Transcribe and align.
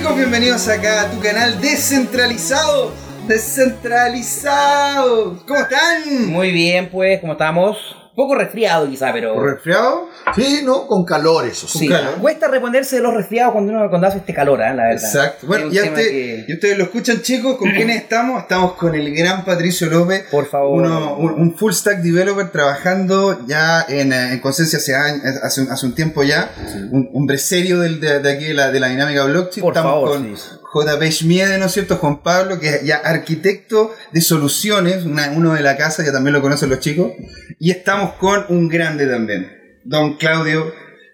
chicos, 0.00 0.16
bienvenidos 0.16 0.66
acá 0.66 1.02
a 1.02 1.10
tu 1.10 1.20
canal 1.20 1.60
descentralizado. 1.60 2.90
Descentralizado. 3.28 5.36
¿Cómo 5.46 5.60
están? 5.60 6.26
Muy 6.26 6.52
bien, 6.52 6.88
pues, 6.88 7.20
¿cómo 7.20 7.34
estamos? 7.34 7.99
Un 8.10 8.16
poco 8.16 8.34
resfriado 8.34 8.88
quizá, 8.88 9.12
pero... 9.12 9.34
¿Por 9.34 9.54
resfriado? 9.54 10.08
Sí, 10.34 10.62
no, 10.64 10.86
con 10.88 11.04
calor 11.04 11.46
eso. 11.46 11.68
Sí, 11.68 11.88
calor. 11.88 12.14
cuesta 12.20 12.48
reponerse 12.48 12.96
de 12.96 13.02
los 13.02 13.14
resfriados 13.14 13.52
cuando 13.52 13.72
uno 13.72 13.88
cuando 13.88 14.08
hace 14.08 14.18
este 14.18 14.34
calor, 14.34 14.60
¿eh? 14.60 14.74
la 14.74 14.82
verdad. 14.88 14.92
Exacto. 15.04 15.46
Bueno, 15.46 15.68
ya 15.70 15.84
usted- 15.84 16.08
que- 16.08 16.44
y 16.48 16.52
ustedes 16.52 16.76
lo 16.76 16.84
escuchan, 16.84 17.22
chicos. 17.22 17.56
¿Con 17.56 17.70
quiénes 17.70 17.96
estamos? 18.02 18.42
Estamos 18.42 18.72
con 18.72 18.94
el 18.96 19.14
gran 19.14 19.44
Patricio 19.44 19.88
López. 19.88 20.24
Por 20.30 20.46
favor. 20.46 20.82
Uno- 20.82 21.16
un, 21.18 21.30
un 21.34 21.56
full 21.56 21.72
stack 21.72 21.98
developer 22.02 22.50
trabajando 22.50 23.46
ya 23.46 23.86
en, 23.88 24.12
eh, 24.12 24.32
en 24.32 24.40
Conciencia 24.40 24.78
hace, 24.80 24.94
años- 24.96 25.22
hace, 25.42 25.60
un- 25.62 25.70
hace 25.70 25.86
un 25.86 25.94
tiempo 25.94 26.22
ya. 26.24 26.50
Un 26.90 27.10
hombre 27.14 27.38
serio 27.38 27.78
del- 27.78 28.00
de, 28.00 28.18
de 28.18 28.32
aquí 28.32 28.44
de 28.46 28.54
la, 28.54 28.70
de 28.72 28.80
la 28.80 28.88
dinámica 28.88 29.24
blockchain. 29.24 29.62
Por 29.62 29.72
Estamos 29.72 29.92
favor, 29.92 30.08
con 30.10 30.36
sí. 30.36 30.42
JP 30.72 31.10
Schmiede, 31.10 31.58
¿no 31.58 31.66
es 31.66 31.72
cierto? 31.72 31.96
Juan 31.96 32.22
Pablo, 32.22 32.60
que 32.60 32.68
es 32.68 32.82
ya 32.84 32.96
arquitecto 32.96 33.92
de 34.12 34.20
soluciones, 34.20 35.04
uno 35.04 35.54
de 35.54 35.62
la 35.62 35.76
casa, 35.76 36.04
ya 36.04 36.12
también 36.12 36.34
lo 36.34 36.42
conocen 36.42 36.70
los 36.70 36.80
chicos. 36.80 37.12
Y 37.58 37.70
estamos 37.70 38.14
con 38.14 38.44
un 38.48 38.68
grande 38.68 39.06
también, 39.06 39.50
don 39.84 40.16
Claudio. 40.16 40.72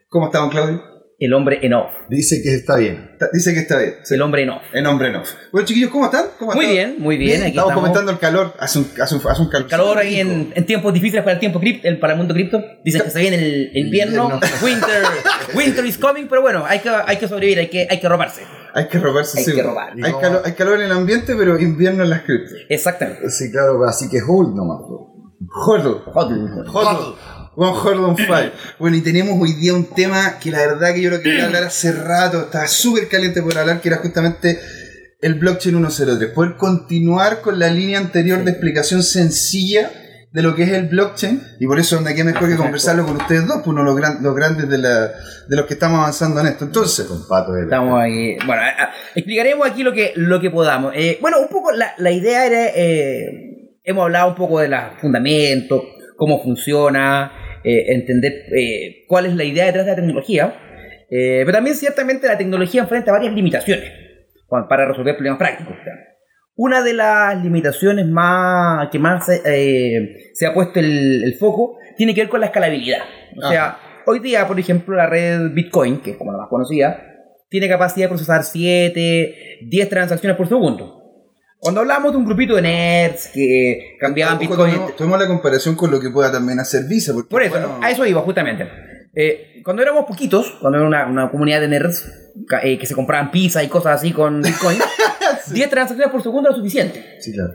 ¿Cómo 0.09 0.27
está 0.27 0.38
don 0.38 0.50
Claudio? 0.50 0.95
El 1.19 1.33
hombre 1.33 1.61
en 1.62 1.73
off. 1.73 1.91
Dice 2.11 2.43
que 2.43 2.55
está 2.55 2.77
bien. 2.77 3.09
Está- 3.12 3.30
Dice 3.33 3.55
que 3.55 3.61
está 3.61 3.79
bien. 3.79 3.95
Sí. 4.05 4.15
El 4.15 4.20
hombre 4.23 4.43
en 4.43 4.51
off. 4.51 4.62
En 4.75 4.87
hombre 4.87 5.11
no. 5.11 5.23
Bueno, 5.51 5.66
chiquillos, 5.66 5.91
¿cómo 5.91 6.05
están? 6.05 6.27
¿Cómo 6.39 6.52
Muy 6.52 6.66
están? 6.66 6.75
bien, 6.91 6.97
muy 6.98 7.16
bien. 7.16 7.41
Aquí 7.41 7.48
estamos, 7.52 7.70
estamos. 7.70 7.75
comentando 7.80 8.12
el 8.12 8.19
calor. 8.19 8.52
Hace 8.59 8.80
un, 8.80 8.91
hace 9.01 9.15
un, 9.15 9.20
hace 9.27 9.41
un 9.42 9.48
calor. 9.48 9.69
Calor 9.69 9.98
ahí 9.98 10.20
en, 10.20 10.52
en 10.55 10.66
tiempos 10.66 10.92
difíciles 10.92 11.23
para 11.25 11.33
el 11.33 11.41
tiempo 11.41 11.59
cripto, 11.59 11.89
el- 11.89 11.98
para 11.98 12.12
el 12.12 12.19
mundo 12.19 12.34
cripto. 12.34 12.62
Dicen 12.84 13.01
que 13.02 13.11
se 13.11 13.19
viene 13.20 13.37
el, 13.39 13.70
el 13.72 13.77
invierno. 13.87 14.28
Winter. 14.62 15.03
Winter 15.55 15.87
is 15.87 15.97
coming, 15.97 16.27
pero 16.28 16.42
bueno, 16.42 16.64
hay 16.67 16.81
que, 16.81 16.91
hay 16.91 17.17
que 17.17 17.28
sobrevivir, 17.28 17.61
hay 17.61 17.69
que, 17.69 17.87
hay 17.91 17.98
que 17.98 18.09
robarse. 18.11 18.42
Hay 18.75 18.89
que 18.89 18.98
robarse, 18.98 19.39
Hay 19.39 19.44
sí, 19.47 19.55
que 19.55 19.62
robar. 19.62 19.92
Hay, 19.94 20.12
No. 20.12 20.20
calor, 20.20 20.42
hay 20.44 20.53
calor 20.53 20.75
en 20.81 20.83
el 20.84 20.92
ambiente, 20.92 21.34
pero 21.34 21.59
invierno 21.59 22.05
en 22.05 22.11
las 22.11 22.22
criptos. 22.25 22.53
Exactamente. 22.69 23.31
Sí, 23.31 23.50
claro, 23.50 23.83
así 23.89 24.11
que 24.11 24.19
hold 24.20 24.55
nomás. 24.55 24.83
Hodl. 25.67 26.03
Hodl. 26.12 26.69
Hodl. 26.69 27.14
One 27.57 27.73
Hodl 27.79 28.05
on 28.05 28.17
fire. 28.19 28.53
Bueno, 28.79 28.97
y 28.97 29.01
tenemos 29.01 29.41
hoy 29.41 29.55
día 29.55 29.73
un 29.75 29.87
tema 29.95 30.39
que 30.39 30.51
la 30.51 30.59
verdad 30.59 30.93
que 30.95 31.01
yo 31.03 31.11
lo 31.11 31.21
quería 31.21 31.47
hablar 31.47 31.65
hace 31.65 31.91
rato, 31.93 32.43
estaba 32.43 32.67
súper 32.67 33.09
caliente 33.09 33.43
por 33.43 33.57
hablar, 33.57 33.81
que 33.81 33.89
era 33.89 33.99
justamente 33.99 34.59
el 35.23 35.35
blockchain 35.35 35.75
103. 35.77 36.31
Poder 36.33 36.57
continuar 36.57 37.41
con 37.41 37.59
la 37.59 37.69
línea 37.69 37.99
anterior 37.99 38.45
de 38.45 38.51
explicación 38.51 39.03
sencilla 39.03 39.91
de 40.33 40.43
lo 40.43 40.55
que 40.55 40.65
es 40.65 40.73
el 40.73 40.89
blockchain, 40.89 41.41
y 41.61 41.67
por 41.67 41.79
eso 41.81 41.99
aquí 42.07 42.23
mejor 42.23 42.47
que 42.51 42.57
conversarlo 42.57 43.07
con 43.07 43.17
ustedes 43.17 43.47
dos, 43.47 43.57
pues 43.65 43.69
uno 43.69 43.81
de 43.81 43.87
los, 43.87 43.97
gran- 43.97 44.23
los 44.23 44.34
grandes 44.37 44.69
de, 44.69 44.77
la- 44.77 45.07
de 45.49 45.57
los 45.57 45.65
que 45.65 45.73
estamos 45.75 45.99
avanzando 46.01 46.41
en 46.43 46.49
esto. 46.49 46.67
Entonces, 46.67 47.09
de 47.09 47.62
Estamos 47.62 47.99
ahí. 47.99 48.37
Bueno, 48.45 48.61
a- 48.61 48.83
a- 48.84 48.91
explicaremos 49.15 49.67
aquí 49.67 49.83
lo 49.83 49.95
que, 49.95 50.12
lo 50.17 50.39
que 50.39 50.51
podamos. 50.51 50.93
Eh, 50.95 51.17
bueno, 51.23 51.39
un 51.41 51.49
poco 51.49 51.73
la, 51.73 51.95
la 51.97 52.11
idea 52.11 52.45
era. 52.45 52.67
eh, 52.75 53.73
hemos 53.83 54.03
hablado 54.03 54.29
un 54.29 54.34
poco 54.34 54.61
de 54.61 54.69
los 54.69 54.81
fundamentos, 55.01 55.81
cómo 56.17 56.43
funciona, 56.43 57.33
eh, 57.67 57.92
entender 57.95 58.45
eh, 58.56 59.05
cuál 59.09 59.27
es 59.27 59.34
la 59.34 59.42
idea 59.42 59.67
detrás 59.67 59.84
de 59.86 59.91
la 59.91 59.97
tecnología. 59.97 60.55
Eh, 61.11 61.42
pero 61.45 61.53
también, 61.53 61.75
ciertamente, 61.75 62.28
la 62.28 62.39
tecnología 62.39 62.83
enfrenta 62.83 63.11
varias 63.11 63.34
limitaciones 63.34 63.91
para 64.48 64.86
resolver 64.86 65.17
problemas 65.17 65.39
prácticos. 65.41 65.75
Una 66.55 66.81
de 66.84 66.92
las 66.92 67.42
limitaciones 67.42 68.06
más 68.06 68.89
que 68.91 69.00
más 69.00 69.28
eh, 69.44 70.31
se 70.33 70.47
ha 70.47 70.55
puesto 70.55 70.78
el, 70.78 71.25
el 71.25 71.34
foco 71.34 71.77
tiene 71.97 72.14
que 72.14 72.20
ver 72.20 72.31
con 72.31 72.39
la 72.39 72.47
escalabilidad. 72.47 73.03
O 73.37 73.50
sea, 73.50 73.78
hoy 74.06 74.20
día, 74.20 74.47
por 74.47 74.61
ejemplo, 74.61 74.94
la 74.94 75.06
red 75.06 75.50
Bitcoin, 75.53 75.98
que 76.03 76.12
es 76.12 76.17
como 76.17 76.31
la 76.31 76.39
más 76.39 76.48
conocida, 76.48 77.03
tiene 77.48 77.69
capacidad 77.69 78.04
de 78.04 78.10
procesar 78.10 78.44
7, 78.44 79.59
10 79.62 79.88
transacciones 79.88 80.37
por 80.37 80.47
segundo. 80.47 81.06
Cuando 81.59 81.81
hablamos 81.81 82.12
de 82.12 82.19
un 82.19 82.25
grupito 82.25 82.55
de 82.56 82.62
nerds 82.62 83.28
que 83.33 83.97
cambiaban 83.99 84.39
Bitcoin... 84.39 84.59
tomemos, 84.72 84.97
tomemos 84.97 85.19
la 85.19 85.27
comparación 85.27 85.75
con 85.75 85.91
lo 85.91 85.99
que 86.00 86.11
pueda 86.11 86.31
también 86.31 86.61
hacer 86.61 86.84
Visa. 86.84 87.12
Porque, 87.12 87.28
Por 87.31 87.43
eso, 87.43 87.53
bueno, 87.59 87.78
a 87.83 87.91
eso 87.91 88.06
iba 88.06 88.21
justamente. 88.22 88.69
Eh, 89.15 89.62
cuando 89.65 89.83
éramos 89.83 90.05
poquitos, 90.05 90.59
cuando 90.61 90.78
era 90.78 90.87
una, 90.87 91.06
una 91.06 91.31
comunidad 91.31 91.61
de 91.61 91.69
nerds 91.69 92.05
eh, 92.62 92.78
que 92.78 92.87
se 92.87 92.95
compraban 92.95 93.31
pizza 93.31 93.65
y 93.65 93.69
cosas 93.69 93.95
así 94.00 94.12
con 94.12 94.43
Bitcoin, 94.43 94.78
10 95.53 95.71
transacciones 95.71 96.12
por 96.12 96.22
segundo 96.22 96.50
era 96.50 96.56
suficiente. 96.56 97.16
Sí, 97.21 97.33
claro. 97.33 97.55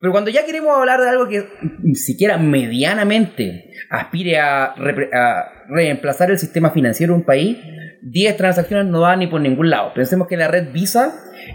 Pero 0.00 0.12
cuando 0.12 0.30
ya 0.30 0.44
queremos 0.44 0.76
hablar 0.76 1.00
de 1.00 1.08
algo 1.08 1.28
que 1.28 1.48
ni 1.82 1.94
siquiera 1.94 2.38
medianamente 2.38 3.70
aspire 3.90 4.38
a, 4.38 4.74
repre- 4.76 5.12
a 5.14 5.64
reemplazar 5.68 6.30
el 6.30 6.38
sistema 6.38 6.70
financiero 6.70 7.12
de 7.14 7.20
un 7.20 7.24
país, 7.24 7.58
10 8.02 8.36
transacciones 8.36 8.86
no 8.86 9.00
van 9.02 9.18
ni 9.20 9.26
por 9.26 9.40
ningún 9.40 9.70
lado. 9.70 9.92
Pensemos 9.94 10.26
que 10.28 10.36
la 10.36 10.48
red 10.48 10.72
Visa, 10.72 11.14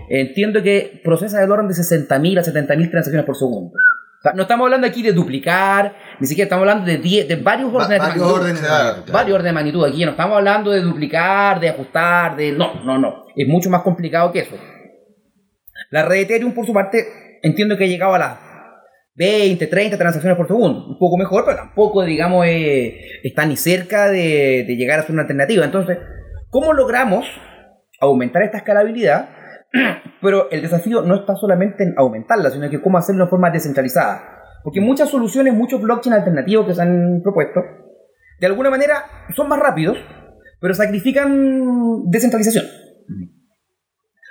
entiendo 0.09 0.61
que 0.63 1.01
procesa 1.03 1.39
del 1.39 1.51
orden 1.51 1.67
de 1.67 1.73
60.000 1.73 2.39
a 2.39 2.43
70.000 2.43 2.89
transacciones 2.91 3.25
por 3.25 3.35
segundo. 3.37 3.73
O 3.73 4.21
sea, 4.21 4.33
no 4.33 4.43
estamos 4.43 4.65
hablando 4.65 4.85
aquí 4.85 5.01
de 5.01 5.13
duplicar, 5.13 5.95
ni 6.19 6.27
siquiera 6.27 6.45
estamos 6.45 6.61
hablando 6.61 6.85
de, 6.85 6.97
10 6.99 7.27
de 7.27 7.35
varios 7.37 7.71
Va- 7.73 7.77
órdenes 7.77 7.89
de 7.89 7.97
varios 7.99 8.17
magnitud. 8.17 8.39
órdenes 8.41 8.61
de 8.61 8.67
claro, 8.67 8.83
magnitud, 8.83 9.05
claro. 9.05 9.13
Varios 9.17 9.35
órdenes 9.35 9.49
de 9.49 9.53
magnitud. 9.55 9.85
Aquí 9.85 10.05
no 10.05 10.11
estamos 10.11 10.37
hablando 10.37 10.71
de 10.71 10.81
duplicar, 10.81 11.59
de 11.59 11.69
ajustar, 11.69 12.35
de... 12.35 12.51
No, 12.51 12.83
no, 12.85 12.99
no. 12.99 13.25
Es 13.35 13.47
mucho 13.47 13.69
más 13.71 13.81
complicado 13.81 14.31
que 14.31 14.39
eso. 14.41 14.55
La 15.89 16.03
red 16.05 16.21
Ethereum, 16.21 16.53
por 16.53 16.65
su 16.67 16.73
parte, 16.73 17.39
entiendo 17.41 17.75
que 17.77 17.85
ha 17.85 17.87
llegado 17.87 18.13
a 18.13 18.19
las 18.19 18.37
20, 19.15 19.65
30 19.67 19.97
transacciones 19.97 20.37
por 20.37 20.47
segundo. 20.47 20.85
Un 20.87 20.99
poco 20.99 21.17
mejor, 21.17 21.43
pero 21.43 21.57
tampoco, 21.57 22.03
digamos, 22.03 22.45
eh, 22.47 22.99
está 23.23 23.45
ni 23.45 23.57
cerca 23.57 24.07
de, 24.09 24.65
de 24.67 24.75
llegar 24.75 24.99
a 24.99 25.03
ser 25.03 25.11
una 25.13 25.23
alternativa. 25.23 25.65
Entonces, 25.65 25.97
¿cómo 26.51 26.73
logramos 26.73 27.25
aumentar 27.99 28.43
esta 28.43 28.57
escalabilidad? 28.59 29.29
Pero 30.21 30.51
el 30.51 30.61
desafío 30.61 31.01
no 31.01 31.15
está 31.15 31.35
solamente 31.35 31.83
en 31.83 31.95
aumentarla, 31.97 32.51
sino 32.51 32.69
que 32.69 32.81
cómo 32.81 32.99
hacerlo 32.99 33.25
de 33.25 33.29
forma 33.31 33.49
descentralizada. 33.49 34.21
Porque 34.63 34.79
muchas 34.79 35.09
soluciones, 35.09 35.55
muchos 35.55 35.81
blockchain 35.81 36.13
alternativos 36.13 36.67
que 36.67 36.75
se 36.75 36.81
han 36.83 37.21
propuesto, 37.23 37.61
de 38.39 38.47
alguna 38.47 38.69
manera 38.69 39.03
son 39.35 39.47
más 39.47 39.59
rápidos, 39.59 39.97
pero 40.59 40.75
sacrifican 40.75 42.03
descentralización. 42.05 42.65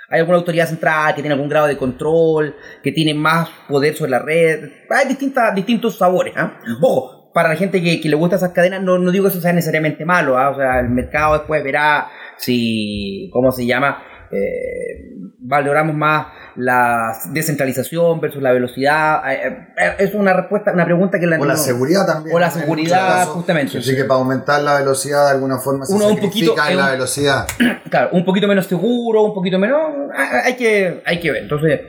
Hay 0.09 0.19
alguna 0.19 0.37
autoridad 0.37 0.67
central 0.67 1.15
que 1.15 1.21
tiene 1.21 1.33
algún 1.33 1.49
grado 1.49 1.67
de 1.67 1.77
control, 1.77 2.55
que 2.83 2.91
tiene 2.91 3.13
más 3.13 3.49
poder 3.69 3.95
sobre 3.95 4.11
la 4.11 4.19
red. 4.19 4.69
Hay 4.89 5.07
distintas, 5.07 5.55
distintos 5.55 5.97
sabores. 5.97 6.33
¿ah? 6.35 6.59
Ojo, 6.81 7.20
para 7.33 7.49
la 7.49 7.55
gente 7.55 7.81
que, 7.81 8.01
que 8.01 8.09
le 8.09 8.15
gusta 8.15 8.35
esas 8.35 8.51
cadenas, 8.51 8.81
no, 8.81 8.97
no 8.97 9.11
digo 9.11 9.25
que 9.25 9.31
eso 9.31 9.41
sea 9.41 9.53
necesariamente 9.53 10.05
malo. 10.05 10.37
¿ah? 10.37 10.49
O 10.49 10.55
sea, 10.55 10.79
el 10.79 10.89
mercado 10.89 11.33
después 11.37 11.63
verá 11.63 12.07
si, 12.37 13.29
¿cómo 13.33 13.51
se 13.51 13.65
llama? 13.65 14.03
Eh, 14.31 15.11
valoramos 15.39 15.95
más 15.95 16.27
la 16.55 17.11
descentralización 17.31 18.19
versus 18.21 18.41
la 18.41 18.51
velocidad. 18.51 19.21
Eh, 19.31 19.67
eh, 19.77 19.95
es 19.99 20.13
una 20.13 20.33
respuesta, 20.33 20.71
una 20.73 20.85
pregunta 20.85 21.19
que 21.19 21.27
la 21.27 21.37
O 21.39 21.45
la 21.45 21.53
no- 21.53 21.59
seguridad 21.59 22.05
también. 22.05 22.35
O 22.35 22.39
la 22.39 22.49
seguridad, 22.49 23.17
casos. 23.19 23.33
justamente. 23.35 23.77
Así 23.77 23.95
que 23.95 24.03
para 24.05 24.19
aumentar 24.19 24.61
la 24.61 24.79
velocidad 24.79 25.25
de 25.25 25.31
alguna 25.31 25.57
forma 25.57 25.85
se 25.85 25.93
Uno 25.93 26.07
un 26.09 26.17
poquito- 26.19 26.55
en 26.69 26.77
la 26.77 26.85
un- 26.85 26.91
velocidad. 26.91 27.45
claro, 27.89 28.09
un 28.13 28.23
poquito 28.25 28.47
menos 28.47 28.65
seguro, 28.67 29.23
un 29.23 29.33
poquito 29.33 29.57
menos. 29.59 29.79
hay- 30.15 30.41
Hay 30.51 30.55
que, 30.55 31.01
hay 31.05 31.19
que 31.19 31.31
ver. 31.31 31.43
Entonces, 31.43 31.79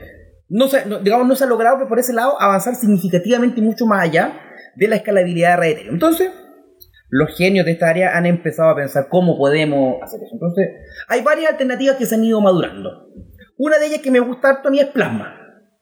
no 0.49 0.67
se, 0.67 0.85
no- 0.85 0.99
digamos, 0.99 1.27
no 1.27 1.35
se 1.35 1.43
ha 1.45 1.47
logrado 1.47 1.87
por 1.87 1.99
ese 1.99 2.13
lado 2.13 2.39
avanzar 2.41 2.75
significativamente 2.75 3.61
mucho 3.61 3.85
más 3.85 4.03
allá 4.03 4.33
de 4.75 4.87
la 4.87 4.95
escalabilidad 4.95 5.51
de 5.51 5.57
red 5.57 5.71
Ethereum. 5.71 5.95
Entonces, 5.95 6.31
los 7.09 7.35
genios 7.37 7.65
de 7.65 7.73
esta 7.73 7.89
área 7.89 8.17
han 8.17 8.25
empezado 8.25 8.69
a 8.69 8.75
pensar 8.75 9.07
cómo 9.09 9.37
podemos 9.37 10.01
hacer 10.01 10.19
eso. 10.23 10.33
Entonces, 10.33 10.67
hay 11.07 11.21
varias 11.21 11.51
alternativas 11.51 11.97
que 11.97 12.05
se 12.05 12.15
han 12.15 12.23
ido 12.23 12.41
madurando. 12.41 13.07
Una 13.57 13.77
de 13.77 13.85
ellas 13.87 14.01
que 14.01 14.11
me 14.11 14.19
gusta 14.19 14.49
harto 14.49 14.69
a 14.69 14.71
mí 14.71 14.79
es 14.79 14.87
Plasma. 14.87 15.35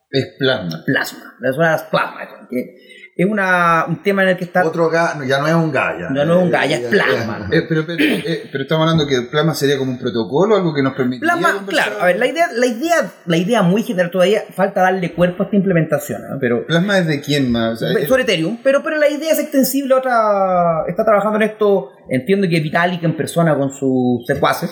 es 0.09 0.35
plasma. 0.38 0.84
Plasma. 0.85 1.35
Las 1.40 1.84
Plasma. 1.84 2.47
que 2.50 2.75
Es 3.22 3.30
una, 3.30 3.86
un 3.88 4.02
tema 4.02 4.23
en 4.23 4.29
el 4.29 4.38
que 4.38 4.46
está. 4.46 4.66
Otro 4.66 4.90
ga, 4.90 5.14
no, 5.14 5.23
ya 5.23 5.38
no 5.38 5.46
es 5.47 5.53
un 5.53 5.72
gaya. 5.72 6.08
Ya 6.12 6.26
no 6.26 6.38
es 6.40 6.44
un 6.44 6.50
gaya, 6.50 6.78
es 6.78 6.88
plasma. 6.88 7.50
Eh, 7.52 7.62
pero, 7.70 7.85
pero, 7.85 8.03
eh, 8.03 8.50
pero 8.52 8.64
estamos 8.64 8.82
hablando 8.82 9.06
que 9.06 9.22
plasma 9.29 9.53
sería 9.53 9.78
como 9.78 9.91
un 9.91 10.00
protocolo, 10.00 10.56
algo 10.56 10.73
que 10.73 10.82
nos 10.82 10.94
permitiría 10.96 11.32
Plasma, 11.38 11.64
claro, 11.68 11.97
a 12.02 12.06
ver, 12.08 12.18
la 12.18 12.26
idea, 12.26 12.47
la 12.56 12.66
idea, 12.66 13.12
la 13.28 13.38
idea 13.38 13.62
muy 13.62 13.84
general 13.84 14.09
todavía 14.09 14.41
falta 14.56 14.82
darle 14.82 15.14
cuerpo 15.14 15.44
a 15.44 15.46
esta 15.46 15.56
implementación, 15.56 16.20
¿no? 16.23 16.38
pero 16.40 16.66
Plasma 16.66 16.97
es 16.97 17.06
de 17.06 17.22
quién 17.22 17.52
más, 17.52 17.73
O 17.73 17.76
sea, 17.76 17.91
es- 17.91 18.08
sobre 18.08 18.23
Ethereum, 18.23 18.58
pero, 18.64 18.82
pero 18.82 18.97
la 18.97 19.08
idea 19.08 19.34
es 19.34 19.38
extensible 19.40 19.94
a 19.94 19.97
otra, 19.97 20.84
está 20.88 21.06
trabajando 21.06 21.35
en 21.38 21.44
esto, 21.44 21.90
entiendo 22.09 22.47
que 22.50 22.59
Vitalik 22.59 23.03
en 23.03 23.16
persona 23.16 23.56
con 23.56 23.70
sus 23.72 24.26
secuaces. 24.26 24.72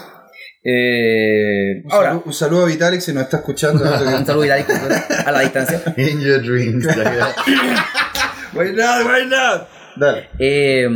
Eh, 0.64 1.84
un, 1.86 1.92
ahora, 1.92 2.10
saludo, 2.10 2.24
un 2.26 2.34
saludo 2.34 2.64
a 2.64 2.66
Vitalik 2.66 3.00
si 3.00 3.14
nos 3.14 3.24
está 3.26 3.38
escuchando. 3.38 3.84
un 4.18 4.26
saludo 4.26 4.52
a 4.52 4.56
Vitalik 4.58 4.70
a 5.26 5.32
la 5.32 5.40
distancia. 5.42 5.82
In 5.98 6.20
your 6.20 6.42
dreams. 6.42 6.88
Why 8.54 8.72
not, 8.74 9.06
why 9.06 9.26
not? 9.30 9.68
Dale. 9.98 10.30
Eh, 10.40 10.88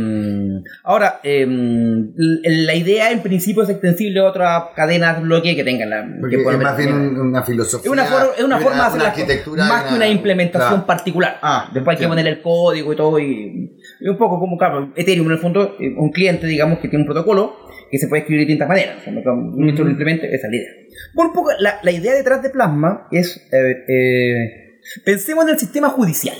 ahora, 0.84 1.20
eh, 1.22 1.44
la 1.46 2.74
idea 2.74 3.10
en 3.10 3.20
principio 3.22 3.62
es 3.64 3.68
extensible 3.68 4.20
a 4.20 4.24
otras 4.24 4.62
cadenas 4.74 5.20
bloque 5.20 5.54
que 5.54 5.62
tengan 5.64 5.90
la. 5.90 6.06
Porque 6.20 6.36
que 6.36 6.42
es 6.42 6.58
más 6.58 6.76
bien 6.78 6.92
un- 6.92 7.20
una 7.20 7.42
filosofía. 7.42 7.84
es 7.86 7.92
una, 7.92 8.04
for- 8.06 8.34
es 8.38 8.44
una 8.44 8.58
y 8.58 8.62
forma 8.62 8.76
de 8.78 8.86
hacer 8.86 9.00
una 9.00 9.08
arquitectura. 9.10 9.64
más 9.66 9.82
que 9.84 9.94
una 9.94 10.08
implementación 10.08 10.70
claro. 10.70 10.86
particular. 10.86 11.38
Ah, 11.42 11.70
Después 11.74 11.96
hay 11.96 12.02
que 12.02 12.08
poner 12.08 12.26
el 12.28 12.40
código 12.40 12.92
y 12.92 12.96
todo. 12.96 13.18
Y, 13.18 13.76
y 14.00 14.08
un 14.08 14.16
poco 14.16 14.38
como, 14.38 14.56
claro, 14.56 14.92
Ethereum 14.96 15.26
en 15.26 15.32
el 15.32 15.38
fondo, 15.38 15.76
eh, 15.80 15.92
un 15.98 16.10
cliente, 16.10 16.46
digamos, 16.46 16.78
que 16.78 16.88
tiene 16.88 17.02
un 17.02 17.06
protocolo 17.06 17.56
que 17.90 17.98
se 17.98 18.08
puede 18.08 18.20
escribir 18.22 18.46
de 18.46 18.52
distintas 18.52 18.68
maneras. 18.68 18.96
O 19.00 19.04
sea, 19.04 19.12
lo 19.12 19.90
implemente, 19.90 20.34
esa 20.34 20.46
es 20.46 20.50
la 20.50 20.56
idea. 20.56 20.70
Bueno, 21.14 21.30
un 21.30 21.34
poco, 21.36 21.50
la, 21.58 21.78
la 21.82 21.90
idea 21.90 22.14
detrás 22.14 22.42
de 22.42 22.48
Plasma 22.48 23.06
es. 23.10 23.36
eh, 23.52 23.84
eh, 23.86 24.80
pensemos 25.04 25.44
en 25.44 25.50
el 25.50 25.58
sistema 25.58 25.90
judicial. 25.90 26.36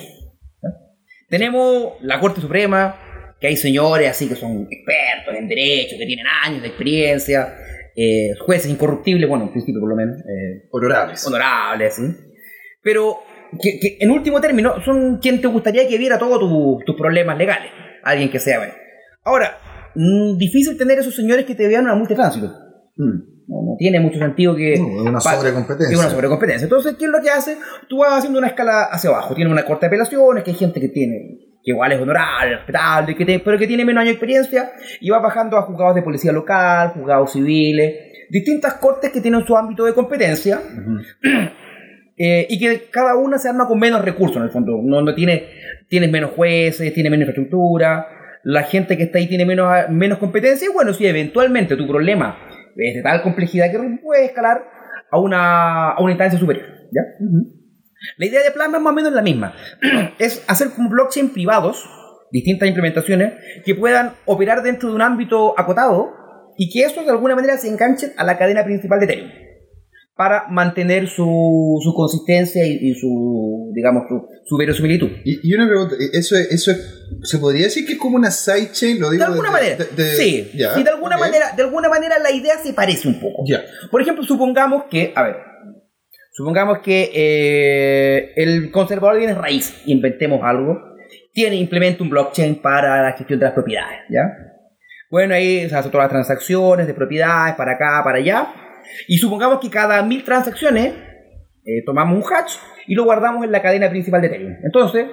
Tenemos 1.39 1.95
la 2.03 2.21
Corte 2.21 2.41
Suprema, 2.41 3.35
que 3.41 3.49
hay 3.49 3.57
señores 3.57 4.09
así 4.09 4.29
que 4.29 4.37
son 4.37 4.69
expertos 4.71 5.35
en 5.37 5.49
derecho, 5.49 5.97
que 5.99 6.07
tienen 6.07 6.27
años 6.45 6.63
de 6.63 6.69
experiencia, 6.69 7.57
eh, 7.97 8.29
jueces 8.39 8.71
incorruptibles, 8.71 9.29
bueno, 9.29 9.47
en 9.47 9.51
principio 9.51 9.81
por 9.81 9.91
lo 9.91 9.97
menos. 9.97 10.17
eh, 10.21 10.69
Honorables. 10.71 11.27
honorables, 11.27 11.95
¿sí? 11.97 12.03
pero 12.83 13.19
que, 13.61 13.81
que, 13.81 13.97
en 14.01 14.11
último 14.13 14.41
término 14.41 14.81
son 14.85 15.19
quien 15.19 15.41
te 15.41 15.49
gustaría 15.49 15.89
que 15.89 15.99
viera 15.99 16.19
todos 16.21 16.39
tu- 16.39 16.79
tus 16.87 16.95
problemas 16.97 17.37
legales. 17.37 17.71
Alguien 18.05 18.31
que 18.31 18.39
sea. 18.39 18.59
bueno. 18.59 18.75
Ahora, 19.25 19.59
mm, 19.97 20.37
difícil 20.39 20.79
tener 20.79 20.99
esos 21.01 21.17
señores 21.17 21.47
que 21.47 21.55
te 21.57 21.67
vean 21.67 21.85
una 21.85 21.97
multa 21.97 22.15
de 22.15 22.17
tránsito. 22.21 22.47
Mm. 22.97 23.34
No, 23.47 23.63
no 23.63 23.77
tiene 23.79 24.01
mucho 24.01 24.19
sentido 24.19 24.57
que... 24.57 24.79
No, 24.79 25.03
es 25.03 25.09
una 25.11 25.21
sobrecompetencia. 25.21 25.95
Es 25.95 26.01
una 26.01 26.11
sobrecompetencia. 26.11 26.65
Entonces, 26.65 26.95
¿qué 26.99 27.05
es 27.05 27.11
lo 27.11 27.21
que 27.21 27.31
hace? 27.31 27.57
Tú 27.89 27.99
vas 27.99 28.15
haciendo 28.19 28.39
una 28.39 28.49
escala 28.49 28.85
hacia 28.85 29.11
abajo. 29.11 29.35
Tienes 29.35 29.53
una 29.53 29.65
corte 29.65 29.85
de 29.85 29.89
apelaciones, 29.89 30.45
que 30.45 30.51
hay 30.53 30.57
gente 30.57 30.81
que 30.81 30.89
tiene 30.89 31.39
que 31.65 31.71
igual 31.71 31.93
es 31.93 31.99
honorable, 32.01 32.57
respetable, 32.57 33.17
que 33.17 33.25
te- 33.25 33.39
pero 33.39 33.57
que 33.59 33.67
tiene 33.67 33.87
menos 33.87 34.03
años 34.03 34.09
de 34.11 34.13
experiencia, 34.17 34.73
y 35.01 35.09
va 35.09 35.19
bajando 35.19 35.57
a 35.57 35.63
juzgados 35.63 35.95
de 35.95 36.03
policía 36.03 36.31
local, 36.31 36.91
juzgados 36.95 37.33
civiles, 37.33 37.95
distintas 38.29 38.75
cortes 38.75 39.11
que 39.11 39.23
tienen 39.23 39.47
su 39.47 39.57
ámbito 39.57 39.87
de 39.87 39.95
competencia, 39.95 40.61
eh, 42.19 42.47
y 42.51 42.59
que 42.59 42.89
cada 42.91 43.17
una 43.17 43.39
se 43.39 43.49
arma 43.49 43.67
con 43.67 43.79
menos 43.79 44.05
recursos 44.05 44.37
en 44.37 44.43
el 44.45 44.51
fondo. 44.51 44.79
No, 44.83 45.01
no 45.01 45.15
tiene, 45.15 45.49
tienes 45.89 46.11
menos 46.11 46.33
jueces, 46.33 46.93
tiene 46.93 47.09
menos 47.09 47.29
infraestructura, 47.29 48.07
la 48.43 48.65
gente 48.65 48.99
que 48.99 49.05
está 49.05 49.17
ahí 49.19 49.27
tiene 49.27 49.47
menos, 49.47 49.67
menos 49.89 50.19
competencia, 50.19 50.69
y 50.69 50.73
bueno, 50.73 50.93
si 50.93 51.07
eventualmente 51.07 51.77
tu 51.77 51.87
problema 51.89 52.37
de 52.77 53.03
tal 53.03 53.23
complejidad 53.23 53.71
que 53.71 53.79
puede 54.03 54.27
escalar 54.27 54.63
a 55.11 55.19
una, 55.19 55.91
a 55.91 56.01
una 56.03 56.13
instancia 56.13 56.39
superior. 56.39 56.67
¿ya? 56.91 57.03
La 58.19 58.27
idea 58.27 58.43
de 58.43 58.51
Plasma 58.51 58.79
es 58.79 58.83
más 58.83 58.93
o 58.93 58.95
menos 58.95 59.13
la 59.13 59.23
misma. 59.23 59.55
es 60.19 60.45
hacer 60.49 60.71
como 60.71 60.89
blockchain 60.89 61.31
privados, 61.31 61.89
distintas 62.31 62.69
implementaciones, 62.69 63.35
que 63.65 63.75
puedan 63.75 64.13
operar 64.25 64.63
dentro 64.63 64.89
de 64.89 64.95
un 64.95 65.03
ámbito 65.03 65.59
acotado 65.59 66.13
y 66.57 66.71
que 66.71 66.85
eso 66.85 67.03
de 67.03 67.11
alguna 67.11 67.35
manera 67.35 67.57
se 67.59 67.69
enganchen 67.69 68.13
a 68.17 68.25
la 68.25 68.39
cadena 68.39 68.65
principal 68.65 69.01
de 69.01 69.07
Ethereum 69.07 69.44
para 70.17 70.47
mantener 70.49 71.09
su, 71.09 71.81
su 71.83 71.93
consistencia 71.95 72.65
y, 72.67 72.79
y 72.81 72.95
su, 72.95 73.73
digamos, 73.75 74.05
su, 74.09 74.29
su 74.45 74.57
verosimilitud. 74.57 75.11
Y, 75.25 75.41
y 75.51 75.55
una 75.55 75.67
pregunta, 75.67 75.97
¿eso, 76.13 76.37
es- 76.37 76.53
eso 76.53 76.71
es- 76.71 77.01
se 77.25 77.39
podría 77.39 77.65
decir 77.65 77.85
que 77.85 77.95
es 77.95 77.99
como 77.99 78.17
una 78.17 78.31
sidechain? 78.31 79.01
Lo 79.01 79.11
De 79.11 79.17
digo 79.17 79.25
alguna 79.27 79.49
de- 79.49 79.53
manera, 79.53 79.77
de- 79.77 80.03
de- 80.05 80.15
sí, 80.17 80.51
ya, 80.55 80.73
sí, 80.75 80.85
de 80.85 80.91
alguna 80.91 81.17
manera, 81.19 81.47
de 81.57 81.63
alguna 81.65 81.89
manera 81.89 82.19
la 82.21 82.31
idea 82.31 82.59
se 82.63 82.73
parece 82.73 83.09
un 83.09 83.19
poco. 83.21 83.43
Ya. 83.47 83.63
Por 83.91 84.01
ejemplo, 84.03 84.23
supongamos 84.25 84.85
que, 84.89 85.13
a 85.17 85.23
ver, 85.25 85.37
supongamos 86.33 86.79
que 86.79 87.11
eh, 87.13 88.33
el 88.37 88.71
conservador 88.71 89.15
de 89.15 89.19
bienes 89.21 89.37
raíz, 89.39 89.75
inventemos 89.87 90.41
algo, 90.45 90.79
tiene, 91.33 91.57
implementa 91.57 92.05
un 92.05 92.11
blockchain 92.11 92.63
para 92.63 93.03
la 93.03 93.13
gestión 93.17 93.41
de 93.41 93.47
las 93.47 93.55
propiedades, 93.55 93.99
¿ya? 94.11 94.23
Bueno, 95.11 95.35
ahí 95.35 95.69
se 95.69 95.75
hacen 95.75 95.91
todas 95.91 96.05
las 96.05 96.11
transacciones 96.13 96.87
de 96.87 96.95
propiedades 96.95 97.55
para 97.57 97.73
acá, 97.73 98.01
para 98.05 98.19
allá, 98.19 98.47
y 99.09 99.19
supongamos 99.19 99.61
que 99.61 99.71
cada 99.71 100.03
mil 100.03 100.25
transacciones 100.25 100.95
eh, 101.65 101.83
tomamos 101.85 102.17
un 102.17 102.33
hash 102.33 102.57
y 102.87 102.95
lo 102.95 103.05
guardamos 103.05 103.45
en 103.45 103.53
la 103.53 103.63
cadena 103.63 103.89
principal 103.91 104.21
de 104.21 104.29
Ethereum. 104.29 104.57
Entonces, 104.63 105.07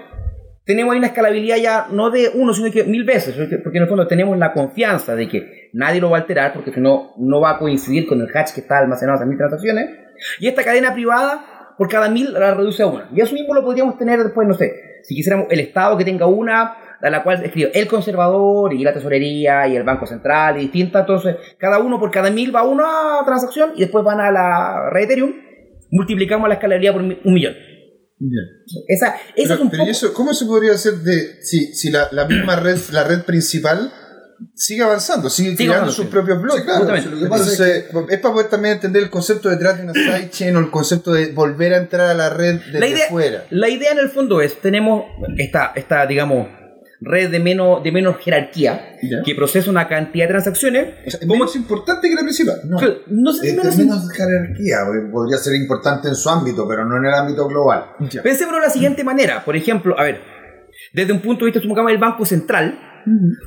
tenemos 0.65 0.93
ahí 0.93 0.99
una 0.99 1.07
escalabilidad 1.07 1.57
ya 1.57 1.87
no 1.91 2.11
de 2.11 2.29
uno, 2.33 2.53
sino 2.53 2.71
que 2.71 2.83
mil 2.83 3.03
veces, 3.03 3.35
porque 3.63 3.77
en 3.77 3.83
el 3.83 3.89
fondo 3.89 4.07
tenemos 4.07 4.37
la 4.37 4.53
confianza 4.53 5.15
de 5.15 5.27
que 5.27 5.69
nadie 5.73 5.99
lo 5.99 6.09
va 6.09 6.17
a 6.17 6.21
alterar, 6.21 6.53
porque 6.53 6.71
si 6.71 6.79
no, 6.79 7.13
no 7.17 7.41
va 7.41 7.51
a 7.51 7.57
coincidir 7.57 8.07
con 8.07 8.21
el 8.21 8.27
hash 8.33 8.53
que 8.53 8.61
está 8.61 8.79
almacenado 8.79 9.17
en 9.17 9.21
esas 9.21 9.27
mil 9.27 9.37
transacciones. 9.37 9.89
Y 10.39 10.47
esta 10.47 10.63
cadena 10.63 10.93
privada, 10.93 11.73
por 11.77 11.89
cada 11.89 12.09
mil, 12.09 12.33
la 12.33 12.53
reduce 12.53 12.83
a 12.83 12.87
una. 12.87 13.09
Y 13.15 13.21
eso 13.21 13.33
mismo 13.33 13.53
lo 13.53 13.63
podríamos 13.63 13.97
tener 13.97 14.23
después, 14.23 14.47
no 14.47 14.53
sé, 14.53 15.01
si 15.03 15.15
quisiéramos 15.15 15.47
el 15.49 15.59
Estado 15.59 15.97
que 15.97 16.05
tenga 16.05 16.27
una, 16.27 16.75
a 17.01 17.09
la 17.09 17.23
cual 17.23 17.43
escribe 17.43 17.71
el 17.73 17.87
conservador 17.87 18.73
y 18.73 18.83
la 18.83 18.93
tesorería 18.93 19.67
y 19.67 19.75
el 19.75 19.83
Banco 19.83 20.05
Central 20.05 20.57
y 20.57 20.61
distintas, 20.61 21.01
entonces 21.01 21.35
cada 21.57 21.79
uno 21.79 21.99
por 21.99 22.11
cada 22.11 22.29
mil 22.29 22.55
va 22.55 22.61
a 22.61 22.63
una 22.63 23.23
transacción 23.25 23.71
y 23.75 23.81
después 23.81 24.03
van 24.03 24.19
a 24.19 24.31
la 24.31 24.89
red 24.91 25.03
Ethereum, 25.03 25.33
multiplicamos 25.91 26.47
la 26.47 26.55
escalabilidad 26.55 26.93
por 26.93 27.01
un 27.01 27.33
millón. 27.33 27.53
Esa, 28.87 29.15
esa 29.35 29.35
Pero, 29.35 29.53
es 29.55 29.59
un 29.61 29.69
pero 29.69 29.83
¿y 29.83 29.85
poco... 29.87 29.91
eso, 29.91 30.13
¿cómo 30.13 30.33
se 30.33 30.45
podría 30.45 30.73
hacer 30.73 30.93
de 30.95 31.43
si, 31.43 31.73
si 31.73 31.89
la, 31.89 32.07
la 32.11 32.25
misma 32.25 32.55
red, 32.55 32.77
la 32.91 33.03
red 33.03 33.23
principal 33.23 33.91
sigue 34.55 34.83
avanzando, 34.83 35.29
sigue, 35.29 35.55
Sigue 35.55 35.69
creando 35.69 35.91
sus 35.91 36.05
sí. 36.05 36.11
propios 36.11 36.39
bloques? 36.39 36.61
Sí, 36.61 36.65
claro, 36.65 36.79
Justamente. 36.81 37.09
si 37.09 37.15
lo 37.15 37.21
que 37.21 37.29
pasa 37.29 37.43
es 37.45 37.59
Entonces, 37.59 38.09
es, 38.09 38.19
para 38.19 38.33
poder 38.33 38.49
también 38.49 38.75
entender 38.75 39.01
el 39.01 39.09
concepto 39.09 39.49
detrás 39.49 39.77
de 39.77 39.83
una 39.83 39.93
sidechain 39.93 40.55
o 40.55 40.59
el 40.59 40.69
concepto 40.69 41.13
de 41.13 41.31
volver 41.31 41.73
a 41.73 41.77
entrar 41.77 42.09
a 42.09 42.13
la 42.13 42.29
red 42.29 42.59
desde 42.59 42.79
la 42.79 42.87
idea, 42.87 43.07
fuera. 43.09 43.45
La 43.49 43.69
idea 43.69 43.91
en 43.91 43.99
el 43.99 44.09
fondo 44.09 44.39
es, 44.41 44.61
tenemos 44.61 45.05
esta, 45.37 45.73
esta 45.75 46.05
digamos, 46.05 46.47
red 47.03 47.31
de 47.31 47.39
menos, 47.39 47.83
de 47.83 47.91
menos 47.91 48.17
jerarquía 48.17 48.95
Ya. 49.01 49.23
que 49.23 49.33
procesa 49.33 49.71
una 49.71 49.87
cantidad 49.87 50.25
de 50.25 50.29
transacciones. 50.29 50.87
O 51.07 51.09
sea, 51.09 51.19
es 51.19 51.55
importante 51.55 52.07
que 52.07 52.15
la 52.15 52.21
principal. 52.21 52.57
No, 52.65 52.77
no 53.07 53.31
sé 53.33 53.41
si 53.51 53.57
es, 53.57 53.77
menos- 53.77 54.07
jerarquía, 54.11 54.77
podría 55.11 55.37
ser 55.37 55.55
importante 55.55 56.07
en 56.09 56.15
su 56.15 56.29
ámbito, 56.29 56.67
pero 56.67 56.85
no 56.85 56.97
en 56.97 57.05
el 57.05 57.13
ámbito 57.13 57.47
global. 57.47 57.85
Ya. 58.11 58.21
Pensémoslo 58.21 58.59
de 58.59 58.67
la 58.67 58.71
siguiente 58.71 59.03
manera. 59.03 59.43
Por 59.43 59.55
ejemplo, 59.55 59.99
a 59.99 60.03
ver, 60.03 60.21
desde 60.93 61.11
un 61.11 61.21
punto 61.21 61.45
de 61.45 61.51
vista, 61.51 61.59
supongamos 61.61 61.91
el 61.91 61.97
Banco 61.97 62.23
Central, 62.23 62.79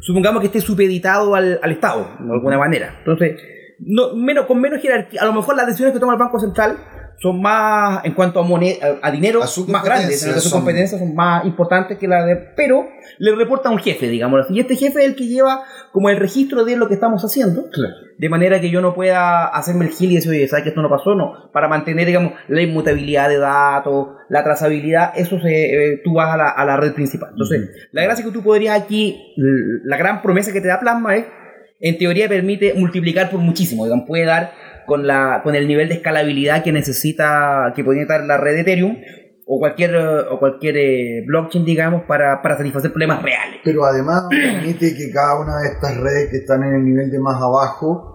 supongamos 0.01 0.41
que 0.41 0.47
esté 0.49 0.61
supeditado 0.61 1.35
al, 1.37 1.61
al 1.63 1.71
Estado, 1.71 2.17
de 2.21 2.33
alguna 2.33 2.59
manera. 2.59 2.97
Entonces, 2.99 3.41
no, 3.79 4.15
menos, 4.17 4.47
con 4.47 4.61
menos 4.61 4.81
jerarquía, 4.83 5.21
a 5.23 5.27
lo 5.27 5.33
mejor 5.33 5.55
las 5.57 5.67
decisiones 5.67 5.95
que 5.95 6.01
toma 6.01 6.15
el 6.15 6.19
Banco 6.19 6.41
Central 6.41 6.77
son 7.21 7.41
más, 7.41 8.05
en 8.05 8.13
cuanto 8.13 8.41
a, 8.41 8.43
moneda, 8.43 8.99
a, 9.03 9.11
dinero, 9.11 9.41
A 9.43 9.47
más 9.69 9.85
grandes, 9.85 10.23
en 10.27 10.35
sus 10.35 10.45
son- 10.45 10.61
competencias 10.61 11.01
son 11.01 11.15
más 11.15 11.45
importantes 11.45 11.97
que 11.99 12.07
las 12.07 12.27
de... 12.27 12.37
Pero 12.57 12.87
le 13.19 13.35
reporta 13.35 13.69
a 13.69 13.73
un 13.73 13.79
jefe, 13.79 14.09
digamos. 14.09 14.47
Y 14.51 14.61
este 14.61 14.77
jefe 14.77 15.01
es 15.01 15.07
el 15.07 15.15
que 15.17 15.27
lleva 15.27 15.63
como 15.93 16.11
el 16.11 16.19
registro 16.19 16.65
de 16.65 16.77
lo 16.77 16.89
que 16.89 16.95
estamos 16.95 17.25
haciendo. 17.25 17.71
Claro. 17.71 17.95
De 18.19 18.29
manera 18.29 18.61
que 18.61 18.71
yo 18.71 18.81
no 18.81 18.95
pueda 18.95 19.47
hacerme 19.47 19.87
el 19.87 19.91
gil 19.93 20.13
y 20.13 20.17
decir, 20.17 20.31
oye, 20.31 20.49
¿sabes 20.49 20.65
que 20.65 20.69
esto 20.71 20.83
no 20.83 20.91
pasó? 20.91 21.15
No. 21.15 21.51
Para 21.53 21.69
mantener, 21.69 22.07
digamos, 22.07 22.33
la 22.49 22.63
inmutabilidad 22.63 23.29
de 23.29 23.39
datos, 23.39 24.09
la 24.29 24.45
trazabilidad, 24.45 25.13
eso 25.17 25.39
se, 25.41 25.93
eh, 25.93 26.01
tú 26.05 26.15
vas 26.15 26.35
a 26.35 26.37
la, 26.37 26.49
a 26.51 26.65
la 26.65 26.77
red 26.77 26.93
principal. 26.93 27.31
Entonces, 27.31 27.71
la 27.93 28.03
gracia 28.05 28.25
que 28.25 28.31
tú 28.33 28.43
podrías 28.43 28.81
aquí, 28.81 29.35
la 29.85 29.97
gran 29.97 30.23
promesa 30.23 30.53
que 30.53 30.61
te 30.61 30.69
da 30.69 30.81
Plasma 30.81 31.17
es, 31.17 31.27
en 31.81 31.99
teoría, 31.99 32.29
permite 32.29 32.73
multiplicar 32.75 33.31
por 33.31 33.41
muchísimo. 33.41 33.85
Digamos, 33.85 34.07
puede 34.07 34.25
dar 34.25 34.53
con, 34.87 35.07
la, 35.07 35.41
con 35.43 35.55
el 35.55 35.67
nivel 35.67 35.89
de 35.89 35.95
escalabilidad 35.95 36.63
que 36.63 36.73
necesita, 36.73 37.73
que 37.75 37.85
podría 37.85 38.03
estar 38.03 38.25
la 38.25 38.37
red 38.37 38.55
de 38.55 38.61
Ethereum 38.61 38.97
o 39.47 39.59
cualquier, 39.59 39.95
eh, 39.95 40.21
o 40.31 40.39
cualquier 40.39 40.77
eh, 40.77 41.25
blockchain, 41.27 41.65
digamos, 41.65 42.05
para, 42.05 42.41
para 42.43 42.57
satisfacer 42.57 42.91
problemas 42.91 43.23
reales. 43.23 43.61
Pero 43.65 43.85
además 43.85 44.25
permite 44.31 44.95
que 44.95 45.11
cada 45.11 45.41
una 45.41 45.59
de 45.61 45.69
estas 45.69 45.97
redes 45.99 46.31
que 46.31 46.37
están 46.39 46.63
en 46.63 46.75
el 46.75 46.85
nivel 46.85 47.11
de 47.11 47.19
más 47.19 47.41
abajo 47.41 48.15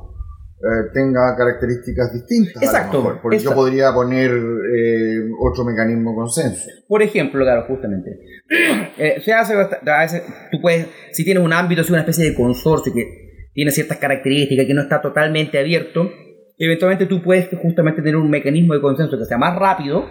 eh, 0.62 0.90
tenga 0.94 1.38
características 1.38 2.12
distintas. 2.12 2.58
a 2.58 2.60
lo 2.60 2.66
Exacto, 2.66 2.98
mejor, 2.98 3.22
porque 3.22 3.38
exacto. 3.38 3.56
yo 3.56 3.64
podría 3.64 3.94
poner 3.94 4.30
eh, 4.30 5.30
otro 5.40 5.64
mecanismo 5.64 6.12
de 6.12 6.16
consenso. 6.18 6.70
Por 6.86 7.02
ejemplo, 7.02 7.46
claro, 7.46 7.66
justamente. 7.68 8.20
Eh, 9.02 9.22
se 9.24 9.32
hace, 9.32 9.54
a 9.54 10.00
veces, 10.02 10.24
tú 10.52 10.60
puedes, 10.60 10.88
si 11.14 11.24
tienes 11.24 11.42
un 11.42 11.54
ámbito, 11.54 11.86
si 11.86 11.94
una 11.94 12.02
especie 12.02 12.26
de 12.26 12.36
consorcio 12.36 12.92
que 12.94 13.48
tiene 13.54 13.72
ciertas 13.72 13.98
características, 13.98 14.66
que 14.66 14.74
no 14.74 14.82
está 14.82 15.00
totalmente 15.02 15.58
abierto, 15.58 16.12
eventualmente 16.60 17.06
tú 17.08 17.22
puedes 17.24 17.48
justamente 17.62 18.02
tener 18.02 18.18
un 18.18 18.30
mecanismo 18.30 18.74
de 18.76 18.82
consenso 18.82 19.18
que 19.18 19.26
sea 19.26 19.38
más 19.38 19.56
rápido, 19.58 20.06